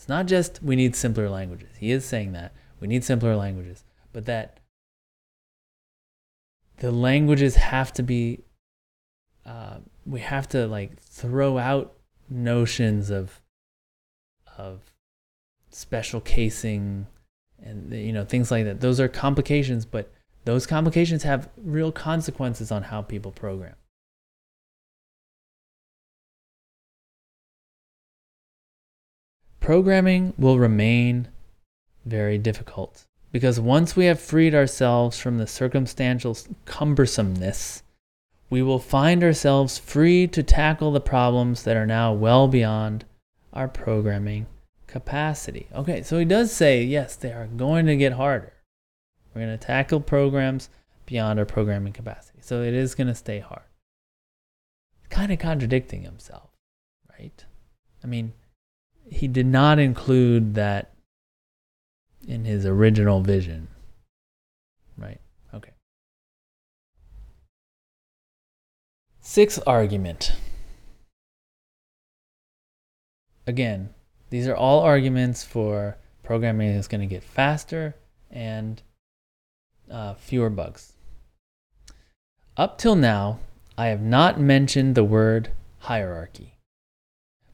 [0.00, 1.68] It's not just we need simpler languages.
[1.78, 4.58] He is saying that we need simpler languages, but that
[6.78, 8.40] the languages have to be,
[9.44, 11.92] uh, we have to like throw out
[12.30, 13.42] notions of,
[14.56, 14.80] of
[15.68, 17.06] special casing
[17.62, 18.80] and you know things like that.
[18.80, 20.10] Those are complications, but
[20.46, 23.74] those complications have real consequences on how people program.
[29.60, 31.28] Programming will remain
[32.06, 37.82] very difficult because once we have freed ourselves from the circumstantial cumbersomeness,
[38.48, 43.04] we will find ourselves free to tackle the problems that are now well beyond
[43.52, 44.46] our programming
[44.86, 45.68] capacity.
[45.74, 48.52] Okay, so he does say, yes, they are going to get harder.
[49.32, 50.68] We're going to tackle programs
[51.06, 52.38] beyond our programming capacity.
[52.42, 53.62] So it is going to stay hard.
[55.10, 56.50] Kind of contradicting himself,
[57.18, 57.44] right?
[58.02, 58.32] I mean,
[59.10, 60.92] he did not include that
[62.26, 63.68] in his original vision.
[64.96, 65.20] Right?
[65.52, 65.72] Okay.
[69.20, 70.32] Sixth argument.
[73.46, 73.90] Again,
[74.30, 77.96] these are all arguments for programming is going to get faster
[78.30, 78.80] and
[79.90, 80.92] uh, fewer bugs.
[82.56, 83.40] Up till now,
[83.76, 85.50] I have not mentioned the word
[85.80, 86.59] hierarchy.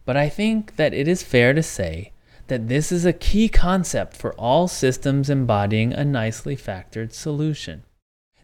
[0.07, 2.13] But I think that it is fair to say
[2.47, 7.83] that this is a key concept for all systems embodying a nicely factored solution.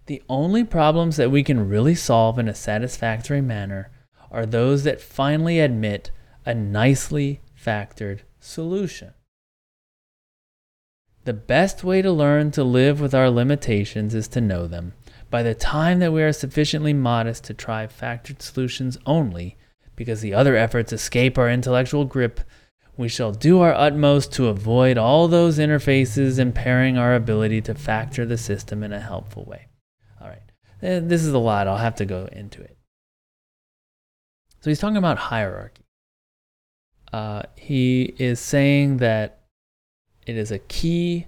[0.07, 3.93] The only problems that we can really solve in a satisfactory manner
[4.31, 6.11] are those that finally admit
[6.45, 9.15] a nicely factored solution.
[11.25, 14.95] The best way to learn to live with our limitations is to know them.
[15.31, 19.57] By the time that we are sufficiently modest to try factored solutions only,
[19.97, 22.41] because the other efforts escape our intellectual grip,
[22.97, 28.25] we shall do our utmost to avoid all those interfaces impairing our ability to factor
[28.27, 29.69] the system in a helpful way.
[30.21, 30.43] All right,
[30.83, 31.67] eh, this is a lot.
[31.67, 32.77] I'll have to go into it.
[34.61, 35.83] So he's talking about hierarchy.
[37.13, 39.41] Uh, he is saying that
[40.27, 41.27] it is a key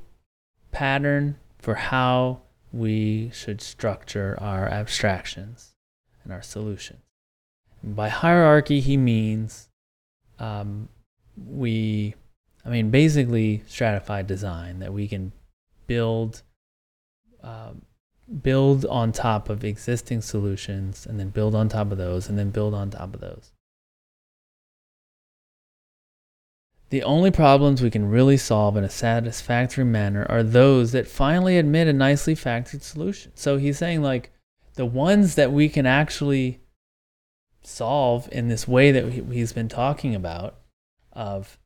[0.70, 2.42] pattern for how
[2.72, 5.74] we should structure our abstractions
[6.22, 7.03] and our solutions.
[7.86, 9.69] By hierarchy, he means
[10.39, 10.89] um,
[11.36, 12.15] we,
[12.65, 15.32] I mean, basically stratified design that we can
[15.86, 16.43] build,
[17.43, 17.73] uh,
[18.43, 22.48] build on top of existing solutions, and then build on top of those, and then
[22.48, 23.52] build on top of those.
[26.89, 31.59] The only problems we can really solve in a satisfactory manner are those that finally
[31.59, 33.32] admit a nicely factored solution.
[33.35, 34.31] So he's saying, like,
[34.74, 36.61] the ones that we can actually
[37.66, 40.56] solve in this way that he's been talking about
[41.12, 41.58] of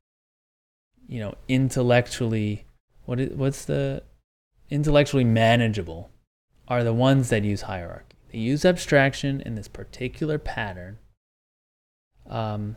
[1.06, 2.64] you know intellectually
[3.04, 4.02] what is what's the
[4.70, 6.10] intellectually manageable
[6.68, 8.04] are the ones that use hierarchy.
[8.30, 10.98] They use abstraction in this particular pattern
[12.28, 12.76] um,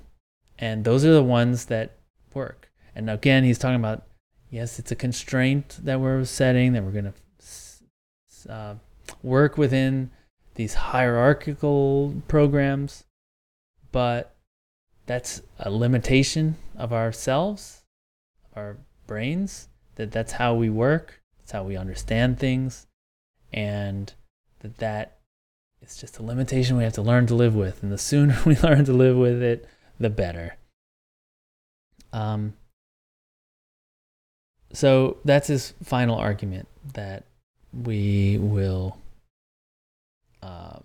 [0.58, 1.98] and those are the ones that
[2.34, 2.72] work.
[2.96, 4.04] And again he's talking about
[4.50, 8.76] yes it's a constraint that we're setting that we're going to uh,
[9.22, 10.10] work within
[10.56, 13.04] these hierarchical programs
[13.92, 14.36] but
[15.06, 17.84] that's a limitation of ourselves,
[18.56, 18.78] our
[19.08, 22.88] brains, that that's how we work, that's how we understand things,
[23.52, 24.14] and
[24.60, 25.18] that that
[25.82, 27.84] is just a limitation we have to learn to live with.
[27.84, 29.68] And the sooner we learn to live with it,
[30.00, 30.58] the better.
[32.14, 32.54] Um,
[34.74, 37.26] so that's his final argument that
[37.74, 38.98] we will
[40.42, 40.80] uh,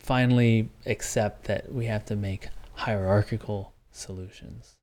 [0.00, 4.76] finally accept that we have to make hierarchical solutions.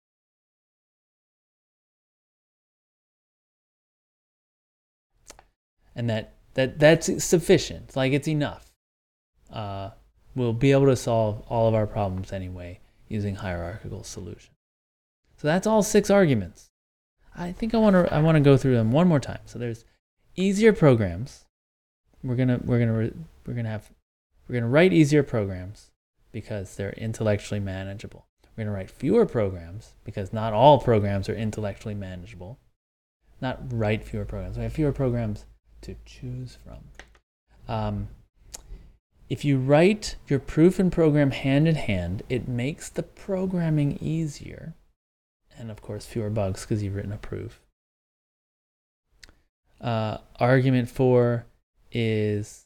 [5.95, 8.72] And that, that that's sufficient, like it's enough.
[9.52, 9.89] Uh,
[10.35, 14.56] we'll be able to solve all of our problems anyway using hierarchical solutions.
[15.38, 16.69] So that's all six arguments.
[17.35, 19.39] I think I want to I want to go through them one more time.
[19.45, 19.85] So there's
[20.35, 21.45] easier programs.
[22.23, 23.11] We're gonna we're gonna
[23.45, 23.89] we're gonna have
[24.48, 25.91] we're going to write easier programs
[26.32, 28.28] because they're intellectually manageable.
[28.44, 32.57] We're going to write fewer programs because not all programs are intellectually manageable.
[33.41, 34.57] Not write fewer programs.
[34.57, 35.45] We have fewer programs
[35.82, 36.80] to choose from.
[37.68, 38.07] Um,
[39.30, 44.74] if you write your proof and program hand in hand, it makes the programming easier.
[45.57, 47.60] And of course, fewer bugs because you've written a proof.
[49.82, 51.45] Uh, argument four
[51.91, 52.65] is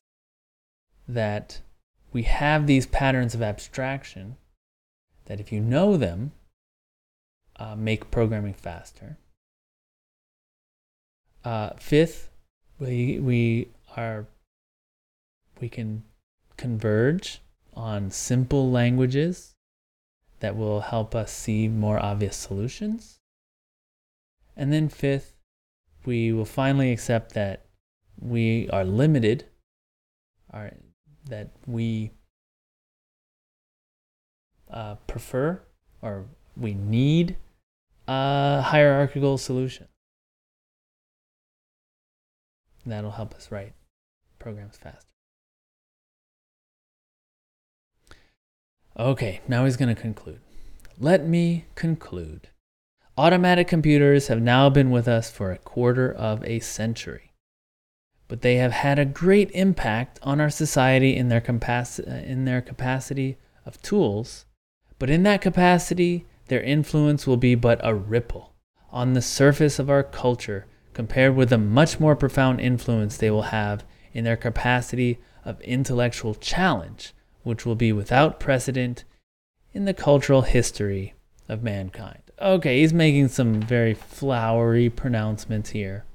[1.08, 1.60] that
[2.14, 4.38] we have these patterns of abstraction
[5.26, 6.32] that if you know them,
[7.58, 9.18] uh, make programming faster.
[11.44, 12.30] Uh, fifth,
[12.80, 14.26] we, we are
[15.60, 16.04] we can
[16.58, 17.40] converge
[17.76, 19.54] on simple languages
[20.40, 23.20] that will help us see more obvious solutions.
[24.58, 25.36] And then fifth,
[26.04, 27.66] we will finally accept that
[28.20, 29.46] we are limited,
[30.52, 30.72] our
[31.32, 32.12] that we
[34.70, 35.62] uh, prefer
[36.02, 36.26] or
[36.56, 37.38] we need
[38.08, 39.88] a hierarchical solution.
[42.86, 43.74] that'll help us write
[44.40, 45.08] programs faster.
[49.00, 50.42] Okay, now he's going to conclude.
[51.00, 52.50] Let me conclude.
[53.18, 57.31] Automatic computers have now been with us for a quarter of a century
[58.32, 62.62] but they have had a great impact on our society in their, capaci- in their
[62.62, 64.46] capacity of tools.
[65.00, 68.54] But in that capacity, their influence will be but a ripple
[68.90, 73.42] on the surface of our culture compared with the much more profound influence they will
[73.52, 73.84] have
[74.14, 77.12] in their capacity of intellectual challenge,
[77.44, 79.04] which will be without precedent
[79.74, 81.16] in the cultural history
[81.50, 82.22] of mankind.
[82.40, 86.06] Okay, he's making some very flowery pronouncements here.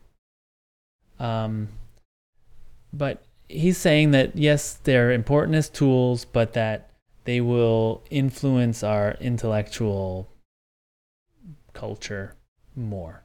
[1.21, 1.69] Um,
[2.93, 6.91] but he's saying that yes, they're important as tools, but that
[7.25, 10.33] they will influence our intellectual
[11.73, 12.35] culture
[12.75, 13.25] more.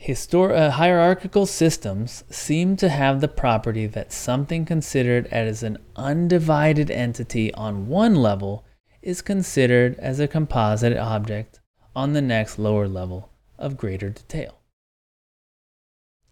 [0.00, 6.90] Histor- uh, hierarchical systems seem to have the property that something considered as an undivided
[6.90, 8.64] entity on one level
[9.00, 11.60] is considered as a composite object
[11.96, 14.58] on the next lower level of greater detail.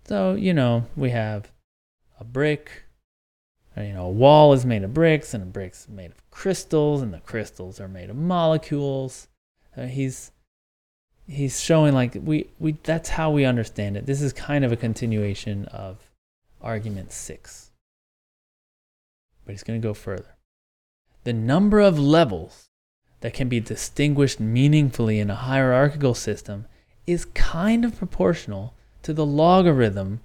[0.04, 1.50] So, you know, we have
[2.18, 2.84] a brick,
[3.76, 7.14] you know, a wall is made of bricks and a brick's made of crystals and
[7.14, 9.28] the crystals are made of molecules.
[9.76, 10.32] Uh, he's
[11.28, 14.06] he's showing like we we that's how we understand it.
[14.06, 16.10] This is kind of a continuation of
[16.60, 17.70] argument 6.
[19.44, 20.36] But he's going to go further.
[21.24, 22.68] The number of levels
[23.20, 26.66] that can be distinguished meaningfully in a hierarchical system
[27.06, 30.20] is kind of proportional to the logarithm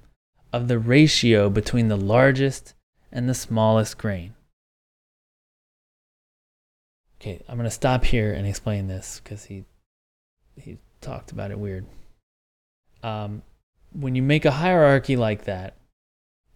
[0.53, 2.73] of the ratio between the largest
[3.11, 4.33] and the smallest grain.
[7.19, 9.65] Okay, I'm gonna stop here and explain this because he
[10.55, 11.85] he talked about it weird.
[13.03, 13.41] Um,
[13.91, 15.75] when you make a hierarchy like that,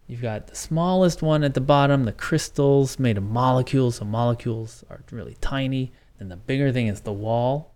[0.07, 4.83] you've got the smallest one at the bottom, the crystals made of molecules, so molecules
[4.89, 5.91] are really tiny.
[6.19, 7.75] Then the bigger thing is the wall,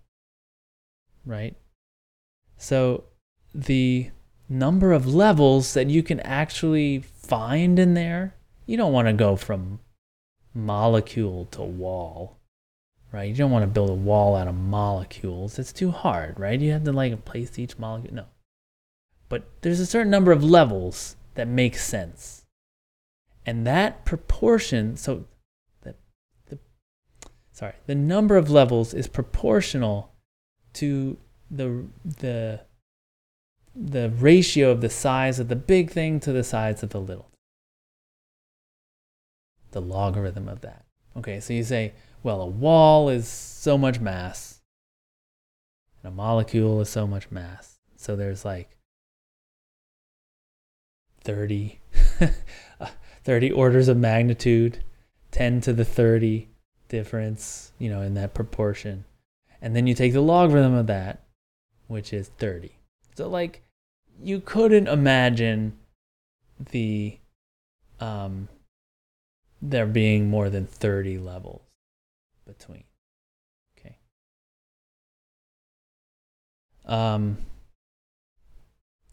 [1.24, 1.56] right?
[2.56, 3.04] So
[3.52, 4.10] the
[4.48, 8.34] number of levels that you can actually find in there,
[8.66, 9.80] you don't want to go from
[10.54, 12.38] molecule to wall,
[13.12, 13.28] right?
[13.28, 15.58] You don't want to build a wall out of molecules.
[15.58, 16.60] It's too hard, right?
[16.60, 18.14] You have to like place each molecule.
[18.14, 18.24] No.
[19.28, 22.44] But there's a certain number of levels that make sense.
[23.44, 25.24] And that proportion, so
[25.82, 25.94] the,
[26.46, 26.58] the
[27.52, 30.12] sorry, the number of levels is proportional
[30.74, 31.16] to
[31.50, 32.60] the the
[33.76, 37.30] the ratio of the size of the big thing to the size of the little.
[39.72, 40.84] The logarithm of that.
[41.16, 41.92] Okay, so you say,
[42.22, 44.60] well, a wall is so much mass,
[46.02, 47.78] and a molecule is so much mass.
[47.96, 48.76] So there's like
[51.24, 51.80] 30,
[52.80, 52.88] uh,
[53.24, 54.82] 30 orders of magnitude,
[55.32, 56.48] 10 to the 30
[56.88, 59.04] difference, you know, in that proportion.
[59.60, 61.24] And then you take the logarithm of that,
[61.88, 62.72] which is 30.
[63.14, 63.62] So, like,
[64.22, 65.76] you couldn't imagine
[66.70, 67.18] the
[68.00, 68.48] um,
[69.60, 71.62] there being more than 30 levels
[72.46, 72.84] between.
[73.78, 73.96] Okay.
[76.84, 77.38] Um,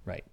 [0.05, 0.23] right.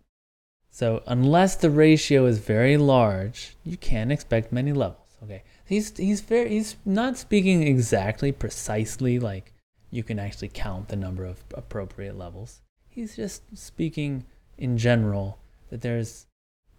[0.71, 4.97] So unless the ratio is very large, you can't expect many levels.
[5.23, 5.43] Okay.
[5.65, 9.53] He's he's very he's not speaking exactly precisely like
[9.91, 12.61] you can actually count the number of appropriate levels.
[12.89, 14.25] He's just speaking
[14.61, 15.39] in general
[15.71, 16.27] that there's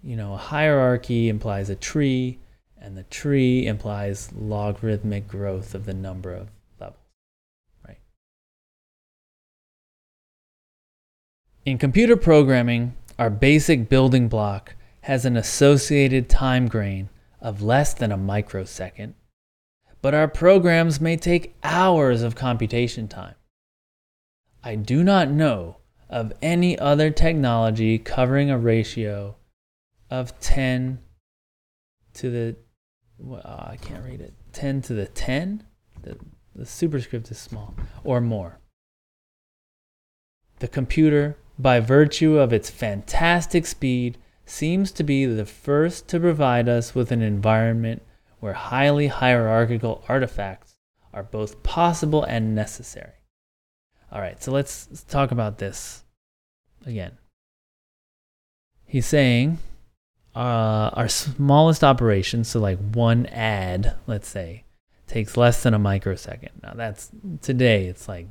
[0.02, 2.40] you know a hierarchy implies a tree
[2.80, 6.50] and the tree implies logarithmic growth of the number of
[6.80, 6.98] levels
[7.86, 8.00] right?
[11.66, 17.10] In computer programming our basic building block has an associated time grain
[17.42, 19.16] of less than a microsecond
[20.02, 23.36] but our programs may take hours of computation time.
[24.64, 25.78] I do not know
[26.12, 29.38] of any other technology covering a ratio
[30.10, 31.00] of 10
[32.14, 32.56] to the
[33.18, 34.34] well, ah, I can't read it.
[34.52, 35.64] 10 to the 10
[36.02, 36.18] the,
[36.54, 37.74] the superscript is small.
[38.04, 38.60] Or more.
[40.60, 46.68] The computer by virtue of its fantastic speed seems to be the first to provide
[46.68, 48.02] us with an environment
[48.40, 50.76] where highly hierarchical artifacts
[51.14, 53.21] are both possible and necessary
[54.12, 56.04] all right, so let's talk about this
[56.86, 57.18] again.
[58.86, 59.60] He's saying
[60.36, 64.66] uh, our smallest operation, so like one add, let's say,
[65.08, 66.52] takes less than a microsecond.
[66.62, 67.10] Now that's
[67.42, 68.28] today it's like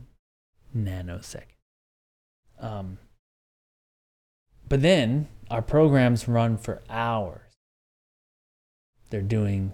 [0.76, 1.44] nanosecond.
[2.58, 2.98] Um,
[4.68, 7.40] but then our programs run for hours.
[9.08, 9.72] They're doing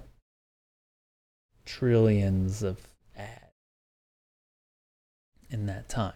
[1.65, 2.79] trillions of
[5.51, 6.15] in that time.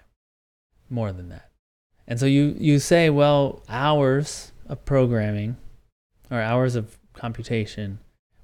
[0.88, 1.50] More than that.
[2.06, 5.56] And so you, you say, well, hours of programming
[6.30, 8.00] or hours of computation,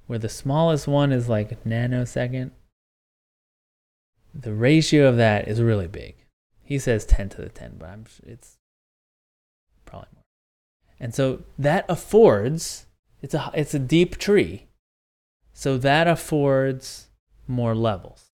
[0.07, 2.51] where the smallest one is like nanosecond,
[4.33, 6.15] the ratio of that is really big.
[6.63, 8.57] He says 10 to the 10, but I'm, it's
[9.85, 10.23] probably more.
[10.99, 12.85] And so that affords,
[13.21, 14.67] it's a, it's a deep tree.
[15.53, 17.07] So that affords
[17.47, 18.25] more levels.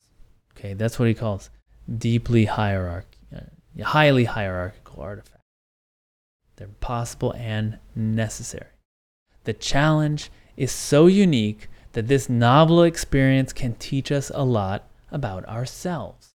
[0.56, 1.50] Okay, that's what he calls
[1.98, 5.42] deeply hierarchy, uh, highly hierarchical artifacts.
[6.56, 8.68] They're possible and necessary.
[9.44, 15.46] The challenge is so unique that this novel experience can teach us a lot about
[15.46, 16.34] ourselves.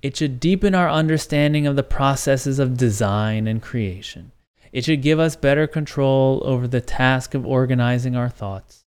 [0.00, 4.32] It should deepen our understanding of the processes of design and creation.
[4.72, 8.84] It should give us better control over the task of organizing our thoughts.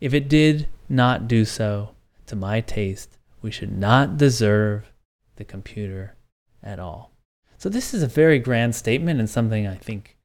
[0.00, 1.90] If it did not do so,
[2.26, 3.15] to my taste,
[3.46, 4.90] we should not deserve
[5.36, 6.16] the computer
[6.64, 7.12] at all.
[7.58, 10.16] So, this is a very grand statement and something I think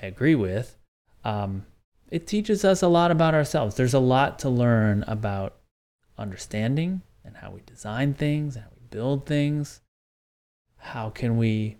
[0.00, 0.76] I agree with.
[1.24, 1.66] Um,
[2.08, 3.74] it teaches us a lot about ourselves.
[3.74, 5.56] There's a lot to learn about
[6.16, 9.80] understanding and how we design things and how we build things.
[10.76, 11.78] How can we,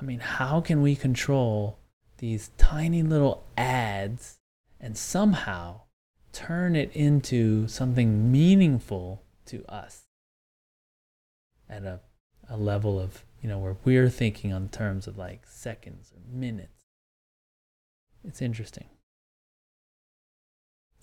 [0.00, 1.80] I mean, how can we control
[2.18, 4.38] these tiny little adds
[4.78, 5.80] and somehow
[6.32, 10.04] turn it into something meaningful to us
[11.68, 12.00] at a,
[12.48, 16.84] a level of, you know, where we're thinking on terms of like seconds or minutes.
[18.24, 18.88] It's interesting.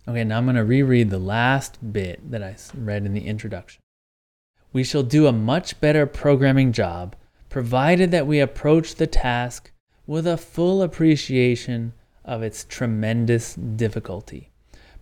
[0.07, 3.81] Okay, now I'm going to reread the last bit that I read in the introduction.
[4.73, 7.15] We shall do a much better programming job
[7.49, 9.71] provided that we approach the task
[10.07, 11.93] with a full appreciation
[12.23, 14.49] of its tremendous difficulty,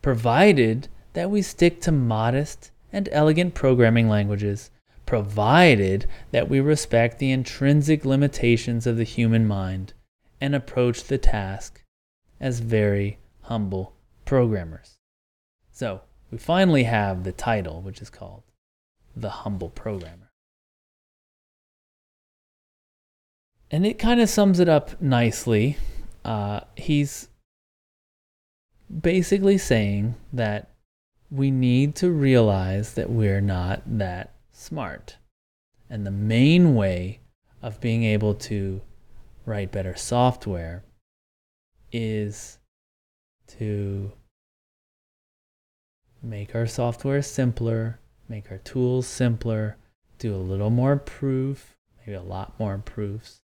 [0.02, 4.72] provided that we stick to modest and elegant programming languages,
[5.06, 9.94] provided that we respect the intrinsic limitations of the human mind
[10.40, 11.84] and approach the task
[12.40, 13.94] as very humble
[14.26, 14.98] programmers.
[15.72, 16.02] So,
[16.32, 18.44] we finally have the title, which is called
[19.16, 20.30] The Humble Programmer.
[23.72, 25.78] And it kind of sums it up nicely.
[26.24, 27.30] Uh, he's
[28.90, 30.69] basically saying that
[31.32, 35.18] we need to realize that we're not that smart.
[35.90, 37.20] And the main way
[37.62, 38.82] of being able to
[39.46, 40.84] write better software
[41.92, 42.60] is
[43.48, 44.12] to
[46.22, 49.78] make our software simpler, make our tools simpler,
[50.18, 53.40] do a little more proof, maybe a lot more proofs,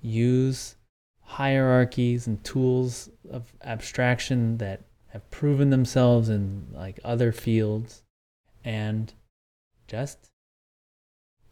[0.00, 0.76] use
[1.20, 4.82] hierarchies and tools of abstraction that
[5.14, 8.02] have proven themselves in like other fields
[8.64, 9.14] and
[9.86, 10.28] just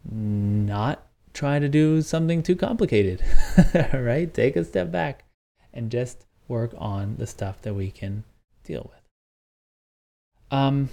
[0.04, 3.22] not try to do something too complicated,
[3.94, 4.34] right?
[4.34, 5.24] Take a step back
[5.72, 8.24] and just work on the stuff that we can
[8.64, 10.58] deal with.
[10.58, 10.88] Um,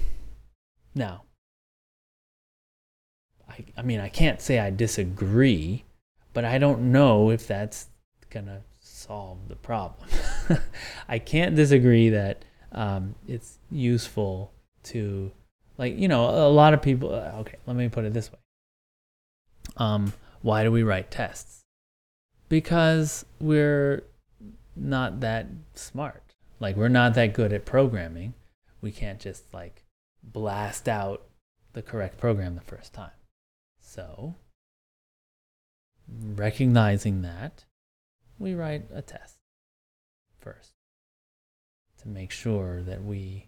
[0.93, 1.23] now,
[3.49, 5.85] I, I mean, I can't say I disagree,
[6.33, 7.87] but I don't know if that's
[8.29, 10.07] gonna solve the problem.
[11.09, 14.51] I can't disagree that um, it's useful
[14.83, 15.31] to,
[15.77, 17.13] like, you know, a lot of people.
[17.13, 18.39] Uh, okay, let me put it this way.
[19.77, 21.61] Um, why do we write tests?
[22.47, 24.03] Because we're
[24.75, 26.23] not that smart.
[26.59, 28.33] Like, we're not that good at programming
[28.81, 29.83] we can't just like
[30.23, 31.23] blast out
[31.73, 33.11] the correct program the first time.
[33.81, 34.35] So,
[36.07, 37.65] recognizing that,
[38.37, 39.37] we write a test
[40.39, 40.73] first
[42.01, 43.47] to make sure that we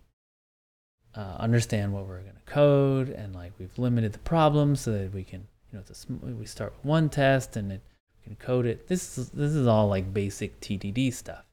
[1.16, 5.14] uh, understand what we're going to code and like we've limited the problem so that
[5.14, 7.82] we can, you know, it's a, we start with one test and it,
[8.20, 8.88] we can code it.
[8.88, 11.46] This is, this is all like basic TDD stuff.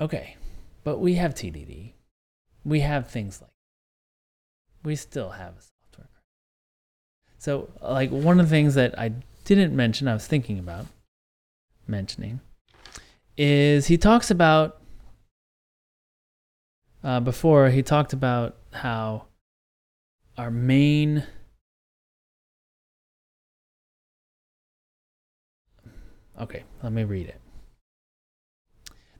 [0.00, 0.36] Okay,
[0.84, 1.92] but we have TDD.
[2.64, 3.50] We have things like
[4.82, 6.08] we still have a software.
[7.38, 9.12] So, like one of the things that I
[9.44, 10.86] didn't mention, I was thinking about
[11.86, 12.40] mentioning,
[13.36, 14.80] is he talks about
[17.02, 19.26] uh, before he talked about how
[20.36, 21.24] our main
[26.40, 27.40] okay let me read it.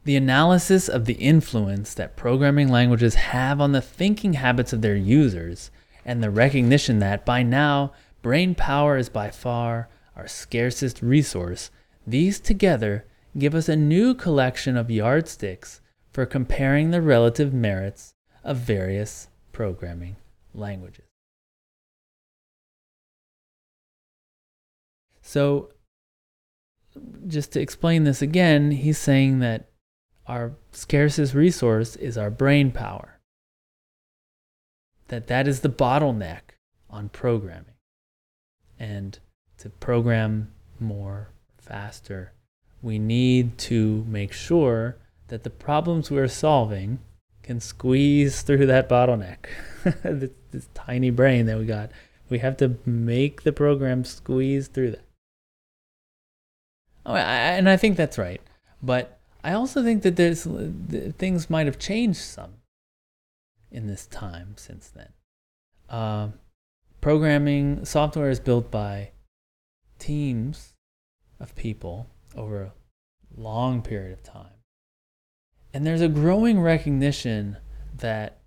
[0.04, 4.96] The analysis of the influence that programming languages have on the thinking habits of their
[4.96, 5.70] users,
[6.04, 11.70] and the recognition that by now brain power is by far our scarcest resource,
[12.04, 13.04] these together
[13.36, 15.80] give us a new collection of yardsticks
[16.12, 18.14] for comparing the relative merits
[18.44, 20.16] of various programming
[20.54, 21.06] languages.
[25.22, 25.70] So,
[27.26, 29.70] just to explain this again, he's saying that
[30.26, 33.20] our scarcest resource is our brain power.
[35.08, 36.56] That that is the bottleneck
[36.90, 37.76] on programming.
[38.78, 39.18] And
[39.58, 42.32] to program more faster,
[42.82, 44.96] we need to make sure
[45.28, 46.98] that the problems we're solving
[47.42, 49.46] can squeeze through that bottleneck.
[50.02, 51.90] this, this tiny brain that we got.
[52.28, 55.04] We have to make the program squeeze through that.
[57.04, 58.40] Oh, I, and I think that's right.
[58.82, 60.46] But I also think that there's
[61.18, 62.54] things might have changed some
[63.70, 65.08] in this time since then.
[65.88, 66.28] Uh,
[67.00, 69.10] programming software is built by
[69.98, 70.74] teams
[71.40, 72.06] of people
[72.36, 72.72] over a
[73.36, 74.62] long period of time.
[75.74, 77.56] And there's a growing recognition
[77.96, 78.38] that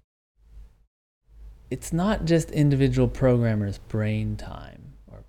[1.71, 5.23] it's not just individual programmers' brain time or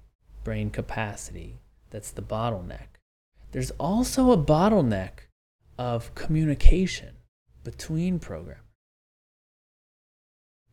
[0.45, 1.61] brain capacity
[1.91, 2.89] that's the bottleneck.
[3.53, 5.29] There's also a bottleneck
[5.79, 7.15] of communication
[7.65, 8.63] between programmers.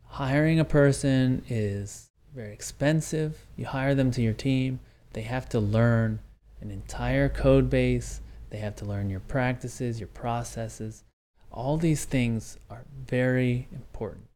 [0.06, 3.46] Hiring a person is very expensive.
[3.56, 4.80] You hire them to your team,
[5.12, 6.20] they have to learn
[6.64, 8.20] an entire code base,
[8.50, 11.04] they have to learn your practices, your processes.
[11.52, 14.26] All these things are very important.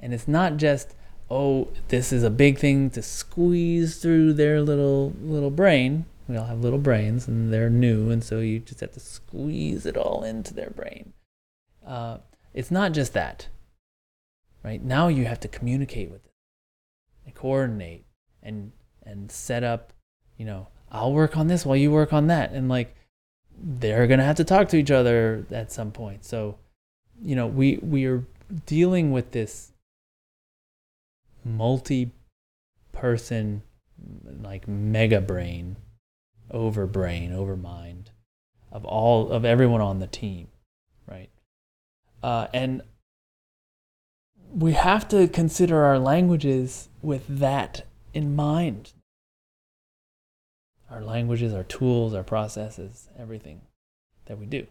[0.00, 0.94] And it's not just,
[1.30, 6.46] oh, this is a big thing to squeeze through their little little brain we all
[6.46, 10.22] have little brains and they're new, and so you just have to squeeze it all
[10.22, 11.12] into their brain.
[11.84, 12.18] uh,
[12.52, 13.48] it's not just that,
[14.64, 14.82] right?
[14.82, 16.32] Now you have to communicate with it
[17.24, 18.04] and coordinate
[18.42, 18.72] and
[19.02, 19.92] and set up,
[20.36, 22.94] you know, I'll work on this while you work on that, and like
[23.56, 26.24] they're gonna have to talk to each other at some point.
[26.24, 26.58] So,
[27.22, 28.24] you know, we we are
[28.66, 29.72] dealing with this
[31.44, 33.62] multi-person
[34.42, 35.76] like mega brain
[36.50, 38.10] over brain over mind
[38.72, 40.48] of all of everyone on the team
[41.10, 41.30] right?
[42.22, 42.82] Uh, and
[44.52, 47.84] we have to consider our languages with that
[48.14, 48.92] in mind
[50.90, 53.60] our languages our tools our processes everything
[54.26, 54.66] that we do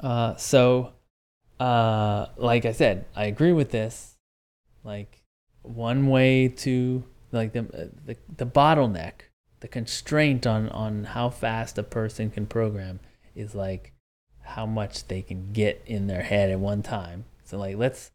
[0.00, 0.92] uh, so
[1.60, 4.16] uh, like i said i agree with this
[4.82, 5.24] like
[5.62, 7.02] one way to
[7.32, 9.12] like the, uh, the the bottleneck,
[9.60, 13.00] the constraint on on how fast a person can program
[13.34, 13.92] is like
[14.42, 17.24] how much they can get in their head at one time.
[17.44, 18.12] So like let's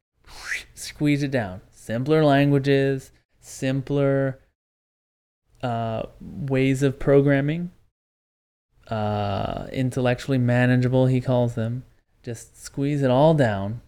[0.74, 1.62] squeeze it down.
[1.72, 4.40] Simpler languages, simpler
[5.62, 7.72] uh, ways of programming,
[8.88, 11.08] uh, intellectually manageable.
[11.08, 11.84] He calls them.
[12.24, 13.82] Just squeeze it all down,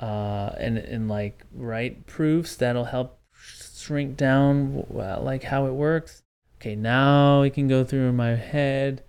[0.00, 6.22] uh, and and like write proofs that'll help shrink down like how it works.
[6.60, 9.04] Okay, now it can go through my head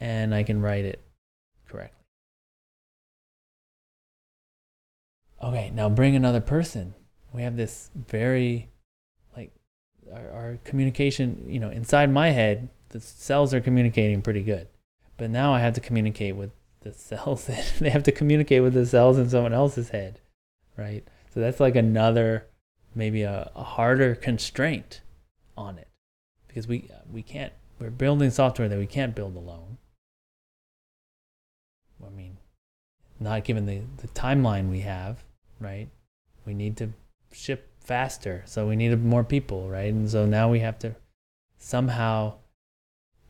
[0.00, 1.00] and I can write it
[1.68, 2.04] correctly.
[5.40, 6.94] Okay, now bring another person.
[7.32, 8.68] We have this very,
[10.12, 14.68] our, our communication, you know, inside my head, the cells are communicating pretty good.
[15.16, 17.48] But now I have to communicate with the cells.
[17.80, 20.20] they have to communicate with the cells in someone else's head,
[20.76, 21.06] right?
[21.32, 22.46] So that's like another
[22.94, 25.00] maybe a, a harder constraint
[25.56, 25.88] on it
[26.46, 29.78] because we we can't we're building software that we can't build alone.
[32.04, 32.36] I mean,
[33.18, 35.24] not given the, the timeline we have,
[35.60, 35.88] right?
[36.44, 36.92] We need to
[37.32, 39.92] ship faster, so we need more people, right?
[39.92, 40.94] And so now we have to
[41.58, 42.34] somehow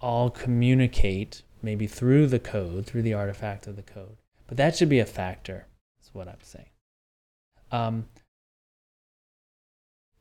[0.00, 4.16] all communicate, maybe through the code, through the artifact of the code.
[4.46, 5.66] But that should be a factor,
[6.02, 6.66] is what I'm saying.
[7.70, 8.06] Um,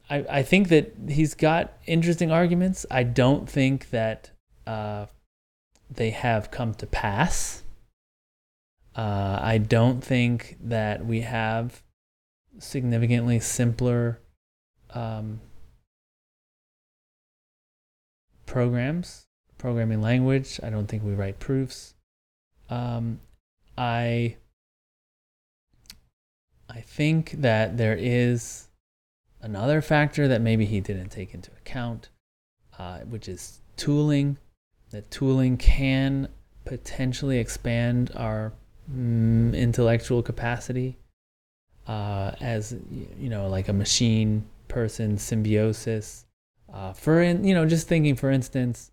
[0.09, 2.85] I, I think that he's got interesting arguments.
[2.89, 4.31] I don't think that
[4.65, 5.07] uh,
[5.89, 7.63] they have come to pass.
[8.95, 11.83] Uh, I don't think that we have
[12.59, 14.19] significantly simpler
[14.93, 15.39] um,
[18.45, 19.27] programs,
[19.57, 20.59] programming language.
[20.61, 21.93] I don't think we write proofs.
[22.69, 23.19] Um,
[23.77, 24.37] I
[26.69, 28.67] I think that there is
[29.41, 32.09] another factor that maybe he didn't take into account,
[32.79, 34.37] uh, which is tooling.
[34.91, 36.27] That tooling can
[36.65, 38.53] potentially expand our
[38.93, 40.97] mm, intellectual capacity
[41.87, 42.75] uh, as
[43.19, 46.25] you know, like a machine person symbiosis.
[46.73, 48.91] Uh, for in, you know, just thinking, for instance,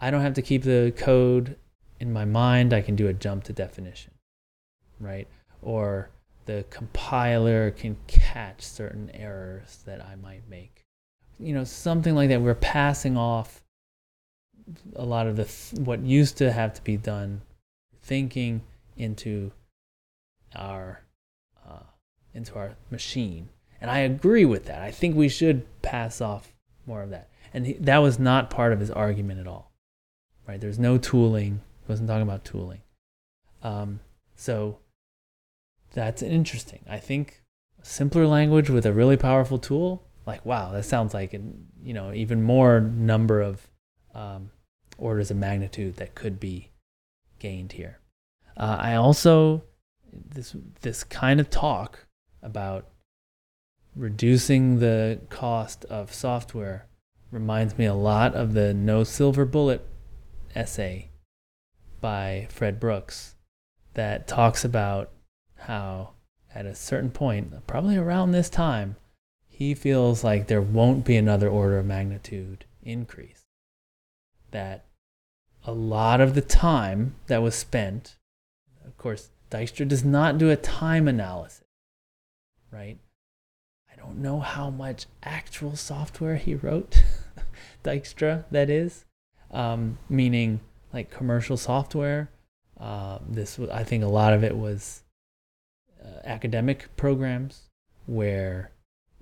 [0.00, 1.56] I don't have to keep the code
[1.98, 2.72] in my mind.
[2.72, 4.12] I can do a jump to definition,
[5.00, 5.26] right?
[5.60, 6.10] Or
[6.44, 10.84] the compiler can catch certain errors that I might make.
[11.40, 12.40] You know, something like that.
[12.40, 13.64] We're passing off
[14.94, 17.42] a lot of the th- what used to have to be done
[18.02, 18.62] thinking
[18.96, 19.50] into
[20.54, 21.02] our
[21.68, 21.82] uh,
[22.32, 23.48] into our machine.
[23.86, 24.82] And I agree with that.
[24.82, 26.52] I think we should pass off
[26.86, 27.28] more of that.
[27.54, 29.70] And he, that was not part of his argument at all.
[30.44, 30.60] Right?
[30.60, 31.60] There's no tooling.
[31.86, 32.80] He wasn't talking about tooling.
[33.62, 34.00] Um,
[34.34, 34.78] so
[35.92, 36.80] that's interesting.
[36.90, 37.42] I think
[37.84, 42.12] simpler language with a really powerful tool, like wow, that sounds like an you know
[42.12, 43.68] even more number of
[44.16, 44.50] um,
[44.98, 46.70] orders of magnitude that could be
[47.38, 48.00] gained here.
[48.56, 49.62] Uh, I also
[50.12, 52.06] this this kind of talk
[52.42, 52.88] about
[53.96, 56.86] reducing the cost of software
[57.30, 59.84] reminds me a lot of the No Silver Bullet
[60.54, 61.10] essay
[62.00, 63.34] by Fred Brooks
[63.94, 65.10] that talks about
[65.56, 66.10] how
[66.54, 68.96] at a certain point, probably around this time,
[69.48, 73.44] he feels like there won't be another order of magnitude increase.
[74.50, 74.84] That
[75.64, 78.16] a lot of the time that was spent,
[78.84, 81.64] of course, Dijkstra does not do a time analysis,
[82.70, 82.98] right?
[84.06, 87.02] Don't know how much actual software he wrote,
[87.84, 89.04] Dijkstra, that is,
[89.50, 90.60] um, meaning
[90.92, 92.30] like commercial software.
[92.78, 95.02] Uh, this, I think, a lot of it was
[96.04, 97.62] uh, academic programs
[98.06, 98.70] where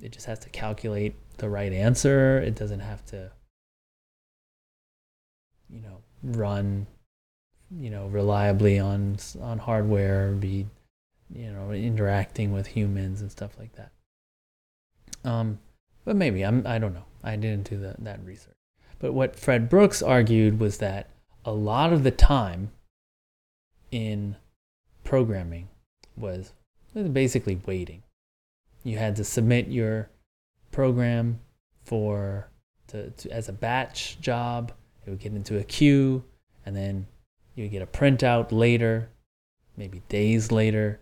[0.03, 2.39] it just has to calculate the right answer.
[2.39, 3.31] It doesn't have to,
[5.71, 6.87] you know, run,
[7.71, 10.67] you know, reliably on on hardware, be
[11.35, 13.91] you know, interacting with humans and stuff like that.
[15.25, 15.59] Um,
[16.05, 17.07] but maybe I'm I don't know.
[17.23, 18.55] I didn't do the, that research.
[18.99, 21.11] But what Fred Brooks argued was that
[21.45, 22.71] a lot of the time
[23.91, 24.37] in
[25.03, 25.69] programming
[26.17, 26.53] was
[27.13, 28.03] basically waiting.
[28.83, 30.11] You had to submit your
[30.71, 31.41] program
[31.85, 32.49] for
[32.89, 34.73] to, to as a batch job.
[35.07, 36.25] It would get into a queue,
[36.65, 37.07] and then
[37.55, 39.11] you would get a printout later,
[39.77, 41.01] maybe days later,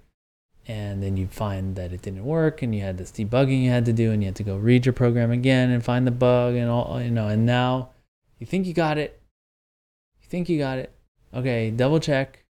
[0.66, 3.84] and then you find that it didn't work, and you had this debugging you had
[3.86, 6.55] to do, and you had to go read your program again and find the bug,
[6.55, 7.28] and all you know.
[7.28, 7.90] And now
[8.39, 9.20] you think you got it.
[10.22, 10.93] You think you got it.
[11.34, 12.44] Okay, double check.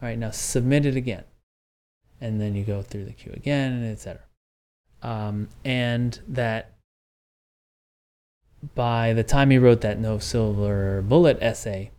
[0.00, 1.24] All right, now submit it again,
[2.20, 4.22] and then you go through the queue again, and etc.
[5.02, 6.72] Um, and that
[8.74, 11.92] by the time he wrote that no silver bullet essay,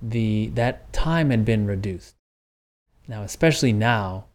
[0.00, 2.14] the that time had been reduced.
[3.08, 4.26] Now, especially now,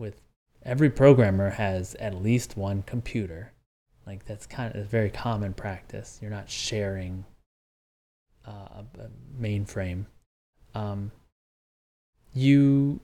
[0.00, 0.20] with
[0.64, 3.52] every programmer has at least one computer.
[4.06, 6.18] Like that's kind of a very common practice.
[6.20, 7.24] You're not sharing
[8.48, 9.08] uh, a, a
[9.40, 10.06] mainframe.
[10.74, 11.12] Um,
[12.34, 13.00] you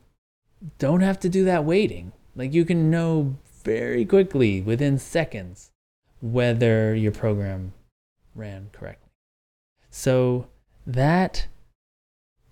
[0.78, 2.12] don't have to do that waiting.
[2.34, 5.70] Like you can know very quickly within seconds
[6.20, 7.74] whether your program
[8.34, 9.10] ran correctly.
[9.90, 10.48] So
[10.86, 11.46] that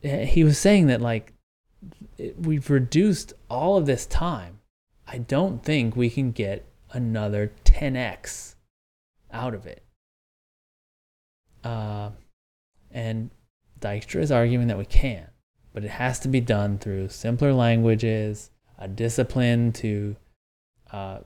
[0.02, 1.33] eh, he was saying that like
[2.18, 4.60] it, we've reduced all of this time.
[5.06, 8.54] I don't think we can get another 10x
[9.32, 9.82] out of it.
[11.62, 12.10] Uh,
[12.90, 13.30] and
[13.80, 15.28] Dijkstra is arguing that we can,
[15.72, 20.16] but it has to be done through simpler languages, a discipline to
[20.92, 21.18] uh,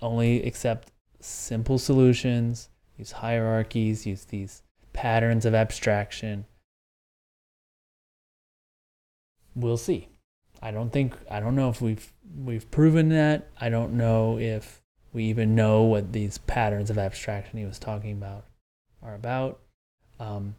[0.00, 4.62] only accept simple solutions, use hierarchies, use these
[4.92, 6.44] patterns of abstraction.
[9.54, 10.08] We'll see.
[10.62, 13.48] I don't think I don't know if we've we've proven that.
[13.60, 14.80] I don't know if
[15.12, 18.46] we even know what these patterns of abstraction he was talking about
[19.02, 19.58] are about.
[20.20, 20.54] Um,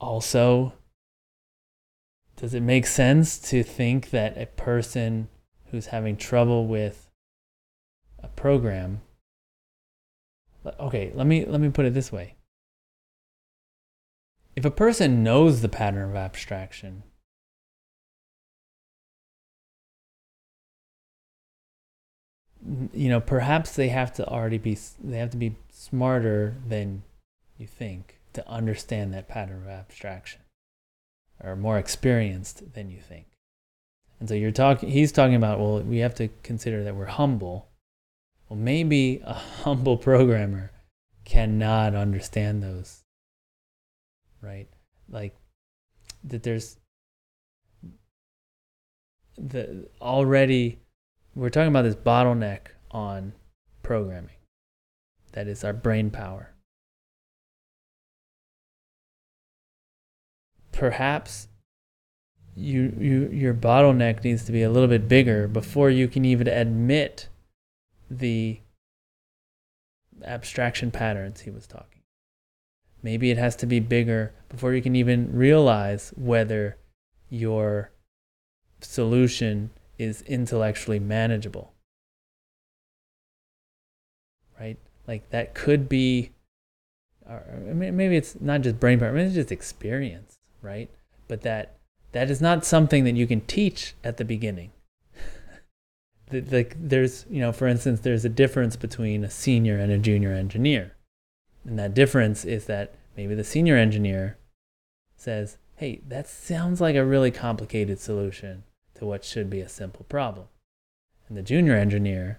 [0.00, 0.72] also,
[2.36, 5.28] does it make sense to think that a person
[5.70, 7.08] who's having trouble with
[8.22, 9.00] a program
[10.78, 12.36] okay let me let me put it this way
[14.54, 17.02] if a person knows the pattern of abstraction
[22.92, 27.02] you know perhaps they have to already be they have to be smarter than
[27.58, 30.40] you think to understand that pattern of abstraction
[31.42, 33.26] or more experienced than you think.
[34.20, 37.68] And so you're talking he's talking about well we have to consider that we're humble.
[38.48, 39.34] Well maybe a
[39.64, 40.70] humble programmer
[41.24, 43.02] cannot understand those
[44.42, 44.68] right?
[45.08, 45.34] Like
[46.24, 46.76] that there's
[49.38, 50.81] the already
[51.34, 53.32] we're talking about this bottleneck on
[53.82, 54.36] programming.
[55.32, 56.52] That is our brain power.
[60.72, 61.48] Perhaps
[62.54, 66.48] you, you your bottleneck needs to be a little bit bigger before you can even
[66.48, 67.28] admit
[68.10, 68.60] the
[70.24, 72.02] abstraction patterns he was talking.
[73.02, 76.76] Maybe it has to be bigger before you can even realize whether
[77.30, 77.90] your
[78.80, 79.70] solution
[80.02, 81.72] is intellectually manageable.
[84.58, 84.78] Right?
[85.06, 86.32] Like that could be,
[87.28, 87.42] or
[87.74, 90.90] maybe it's not just brain power, maybe it's just experience, right?
[91.28, 91.76] But that
[92.12, 94.72] that is not something that you can teach at the beginning.
[96.32, 100.32] like there's, you know, for instance, there's a difference between a senior and a junior
[100.32, 100.94] engineer.
[101.64, 104.36] And that difference is that maybe the senior engineer
[105.16, 108.64] says, hey, that sounds like a really complicated solution
[109.02, 110.46] to what should be a simple problem.
[111.26, 112.38] And the junior engineer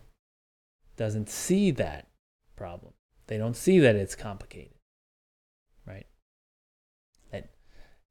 [0.96, 2.08] doesn't see that
[2.56, 2.94] problem.
[3.28, 4.78] They don't see that it's complicated,
[5.86, 6.06] right?
[7.32, 7.50] That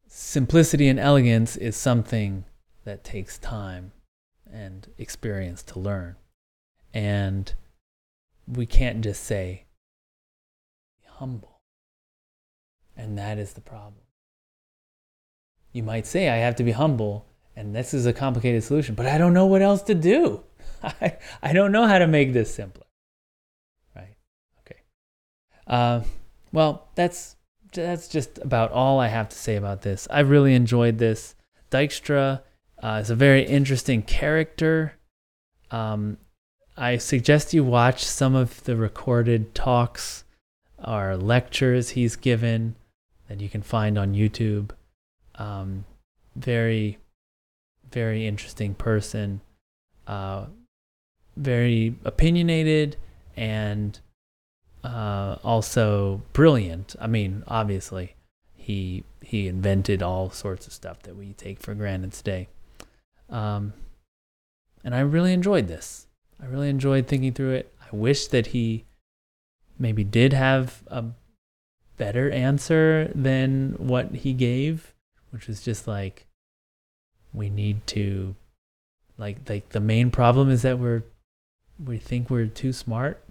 [0.07, 2.45] simplicity and elegance is something
[2.85, 3.93] that takes time
[4.53, 6.17] and experience to learn.
[6.93, 7.55] And
[8.47, 9.65] we can't just say,
[11.07, 11.63] humble.
[12.99, 14.03] And that is the problem.
[15.73, 17.25] You might say, I have to be humble
[17.57, 20.43] and this is a complicated solution, but I don't know what else to do.
[20.83, 22.87] I, I don't know how to make this simpler.
[23.95, 24.17] Right?
[24.61, 24.81] Okay.
[25.67, 26.03] Uh,
[26.53, 27.37] well, that's
[27.73, 30.07] that's just about all I have to say about this.
[30.11, 31.35] I really enjoyed this.
[31.71, 32.43] Dijkstra
[32.83, 34.95] uh, is a very interesting character.
[35.71, 36.19] Um,
[36.77, 40.25] I suggest you watch some of the recorded talks
[40.83, 42.77] or lectures he's given
[43.29, 44.71] that you can find on YouTube.
[45.37, 45.85] Um,
[46.37, 46.99] very
[47.93, 49.41] very interesting person,
[50.07, 50.47] uh,
[51.37, 52.97] very opinionated,
[53.37, 53.99] and
[54.85, 56.97] uh, also brilliant.
[57.01, 58.17] I mean, obviously,
[58.55, 62.49] he he invented all sorts of stuff that we take for granted today.
[63.31, 63.73] Um,
[64.85, 66.07] and I really enjoyed this.
[66.43, 67.75] I really enjoyed thinking through it.
[67.81, 68.85] I wish that he
[69.79, 71.05] maybe did have a
[71.97, 74.93] better answer than what he gave,
[75.31, 76.27] which was just like
[77.33, 78.35] we need to
[79.19, 81.03] like like the main problem is that we're
[81.85, 83.25] we think we're too smart.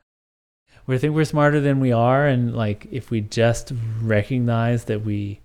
[0.86, 3.72] we think we're smarter than we are and like if we just
[4.02, 5.40] recognize that we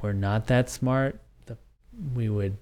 [0.00, 1.18] we're not that smart,
[2.14, 2.56] we would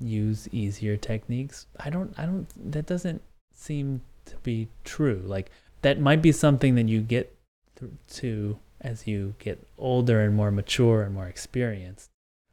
[0.00, 1.66] use easier techniques.
[1.78, 3.22] I don't I don't that doesn't
[3.54, 5.22] seem to be true.
[5.24, 5.50] Like
[5.82, 7.36] that might be something that you get
[8.08, 12.11] to as you get older and more mature and more experienced.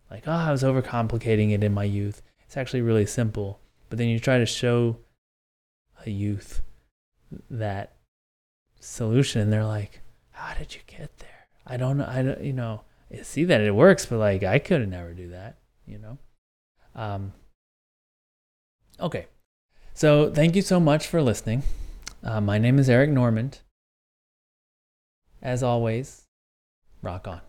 [0.09, 2.21] Like, oh, I was overcomplicating it in my youth.
[2.45, 3.59] It's actually really simple.
[3.89, 4.97] But then you try to show
[6.05, 6.61] a youth
[7.49, 7.93] that
[8.79, 11.47] solution and they're like, how did you get there?
[11.65, 12.07] I don't know.
[12.07, 12.81] I don't, you know,
[13.11, 16.17] I see that it works, but like I could never do that, you know?
[16.95, 17.33] Um,
[18.99, 19.27] okay.
[19.93, 21.63] So thank you so much for listening.
[22.23, 23.59] Uh, my name is Eric Normand.
[25.41, 26.25] As always,
[27.01, 27.41] rock on.